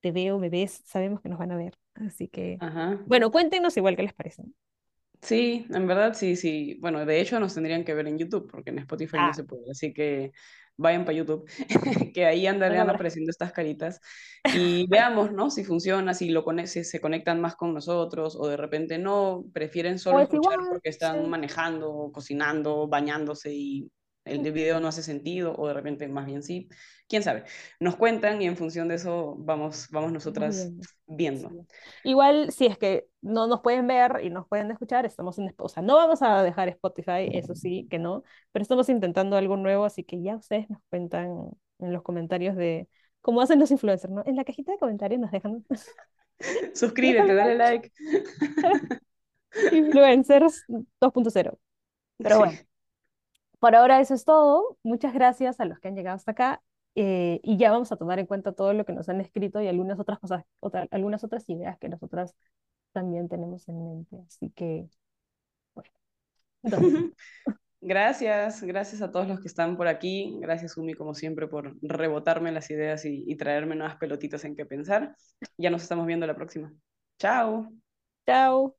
te 0.00 0.12
veo, 0.12 0.38
me 0.38 0.50
ves, 0.50 0.82
sabemos 0.86 1.20
que 1.22 1.28
nos 1.30 1.38
van 1.38 1.52
a 1.52 1.56
ver. 1.58 1.78
Así 1.94 2.28
que, 2.28 2.62
Ajá. 2.66 2.98
bueno, 3.04 3.30
cuéntenos 3.32 3.76
igual 3.78 3.96
qué 3.96 4.04
les 4.04 4.14
parece. 4.14 4.44
Sí, 5.22 5.66
en 5.70 5.86
verdad 5.86 6.12
sí, 6.14 6.36
sí. 6.36 6.76
Bueno, 6.80 7.04
de 7.06 7.20
hecho 7.20 7.40
nos 7.40 7.54
tendrían 7.54 7.84
que 7.84 7.94
ver 7.94 8.06
en 8.08 8.18
YouTube 8.18 8.50
porque 8.50 8.70
en 8.70 8.78
Spotify 8.80 9.22
no 9.22 9.32
Ah, 9.32 9.34
se 9.34 9.44
puede. 9.44 9.70
Así 9.70 9.94
que 9.94 10.32
vayan 10.76 11.04
para 11.06 11.16
YouTube, 11.16 11.48
que 12.14 12.26
ahí 12.26 12.46
andarán 12.46 12.90
apareciendo 12.90 13.30
estas 13.30 13.52
caritas 13.52 14.00
y 14.50 14.86
veamos, 14.88 15.32
¿no? 15.32 15.48
Si 15.50 15.64
funciona, 15.64 16.12
si 16.12 16.28
lo 16.30 16.44
cone- 16.44 16.66
si 16.66 16.84
se 16.84 17.00
conectan 17.00 17.40
más 17.40 17.56
con 17.56 17.72
nosotros 17.72 18.36
o 18.38 18.48
de 18.48 18.56
repente 18.58 18.98
no, 18.98 19.44
prefieren 19.54 19.98
solo 19.98 20.20
Pues 20.20 20.22
escuchar 20.22 20.58
igual, 20.58 20.60
porque 20.68 20.90
sí. 20.98 21.18
están 21.20 21.28
manejando, 21.30 22.10
cocinando, 22.12 22.86
bañándose 22.86 23.50
y 23.54 23.90
el 24.24 24.42
de 24.42 24.50
video 24.50 24.80
no 24.80 24.88
hace 24.88 25.02
sentido 25.02 25.54
o 25.56 25.68
de 25.68 25.74
repente 25.74 26.08
más 26.08 26.26
bien 26.26 26.42
sí. 26.42 26.68
Quién 27.08 27.22
sabe. 27.22 27.44
Nos 27.80 27.96
cuentan 27.96 28.40
y 28.40 28.46
en 28.46 28.56
función 28.56 28.88
de 28.88 28.94
eso 28.94 29.36
vamos, 29.38 29.88
vamos 29.90 30.12
nosotras 30.12 30.70
viendo. 31.06 31.50
Sí. 31.50 31.56
Igual, 32.04 32.50
si 32.50 32.66
es 32.66 32.78
que 32.78 33.06
no 33.20 33.46
nos 33.46 33.60
pueden 33.60 33.86
ver 33.86 34.20
y 34.22 34.30
nos 34.30 34.48
pueden 34.48 34.70
escuchar, 34.70 35.04
estamos 35.04 35.38
en, 35.38 35.52
o 35.58 35.68
sea, 35.68 35.82
no 35.82 35.96
vamos 35.96 36.22
a 36.22 36.42
dejar 36.42 36.68
Spotify, 36.68 37.28
eso 37.32 37.54
sí, 37.54 37.86
que 37.90 37.98
no, 37.98 38.22
pero 38.52 38.62
estamos 38.62 38.88
intentando 38.88 39.36
algo 39.36 39.56
nuevo, 39.56 39.84
así 39.84 40.02
que 40.04 40.22
ya 40.22 40.36
ustedes 40.36 40.68
nos 40.70 40.80
cuentan 40.88 41.50
en 41.78 41.92
los 41.92 42.02
comentarios 42.02 42.56
de 42.56 42.88
cómo 43.20 43.42
hacen 43.42 43.58
los 43.58 43.70
influencers, 43.70 44.12
¿no? 44.12 44.22
En 44.24 44.36
la 44.36 44.44
cajita 44.44 44.72
de 44.72 44.78
comentarios 44.78 45.20
nos 45.20 45.30
dejan, 45.30 45.64
Suscríbete, 46.74 47.34
dale 47.34 47.56
like, 47.56 47.92
influencers 49.72 50.64
2.0. 51.00 51.58
Pero 52.18 52.38
bueno. 52.38 52.58
Por 53.64 53.74
ahora 53.76 54.00
eso 54.00 54.12
es 54.14 54.24
todo. 54.26 54.76
Muchas 54.82 55.14
gracias 55.14 55.58
a 55.60 55.64
los 55.64 55.78
que 55.80 55.88
han 55.88 55.96
llegado 55.96 56.16
hasta 56.16 56.32
acá. 56.32 56.62
eh, 56.96 57.40
y 57.42 57.56
ya 57.58 57.72
vamos 57.72 57.90
a 57.92 57.96
tomar 57.96 58.18
en 58.20 58.26
cuenta 58.26 58.52
todo 58.52 58.74
lo 58.74 58.84
que 58.84 58.92
nos 58.92 59.08
han 59.08 59.20
escrito 59.20 59.60
y 59.62 59.68
algunas 59.68 59.98
otras 59.98 60.18
cosas, 60.20 60.44
otra- 60.60 60.86
algunas 60.92 61.24
otras 61.24 61.48
ideas 61.48 61.78
que 61.78 61.88
nosotras 61.88 62.36
también 62.92 63.28
tenemos 63.28 63.68
en 63.68 63.82
mente. 63.84 64.18
Así 64.28 64.50
que, 64.50 64.88
bueno, 65.74 65.90
entonces, 66.64 67.00
Gracias, 67.82 68.62
gracias 68.62 69.02
a 69.02 69.12
todos 69.12 69.28
los 69.28 69.40
que 69.40 69.48
están 69.48 69.76
por 69.76 69.88
aquí. 69.88 70.38
Gracias, 70.40 70.76
Umi, 70.78 70.94
como 70.94 71.14
siempre, 71.14 71.48
por 71.48 71.76
rebotarme 71.82 72.52
las 72.52 72.70
ideas 72.70 73.04
y, 73.06 73.24
y 73.26 73.36
traerme 73.36 73.76
nuevas 73.76 73.96
pelotitas 73.96 74.44
en 74.44 74.56
que 74.56 74.66
pensar. 74.66 75.14
Ya 75.58 75.70
nos 75.70 75.82
estamos 75.82 76.06
viendo 76.06 76.26
la 76.26 76.36
próxima. 76.36 76.72
Chao. 77.18 77.70
chao. 78.26 78.76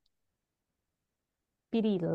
Pirilo. 1.72 2.14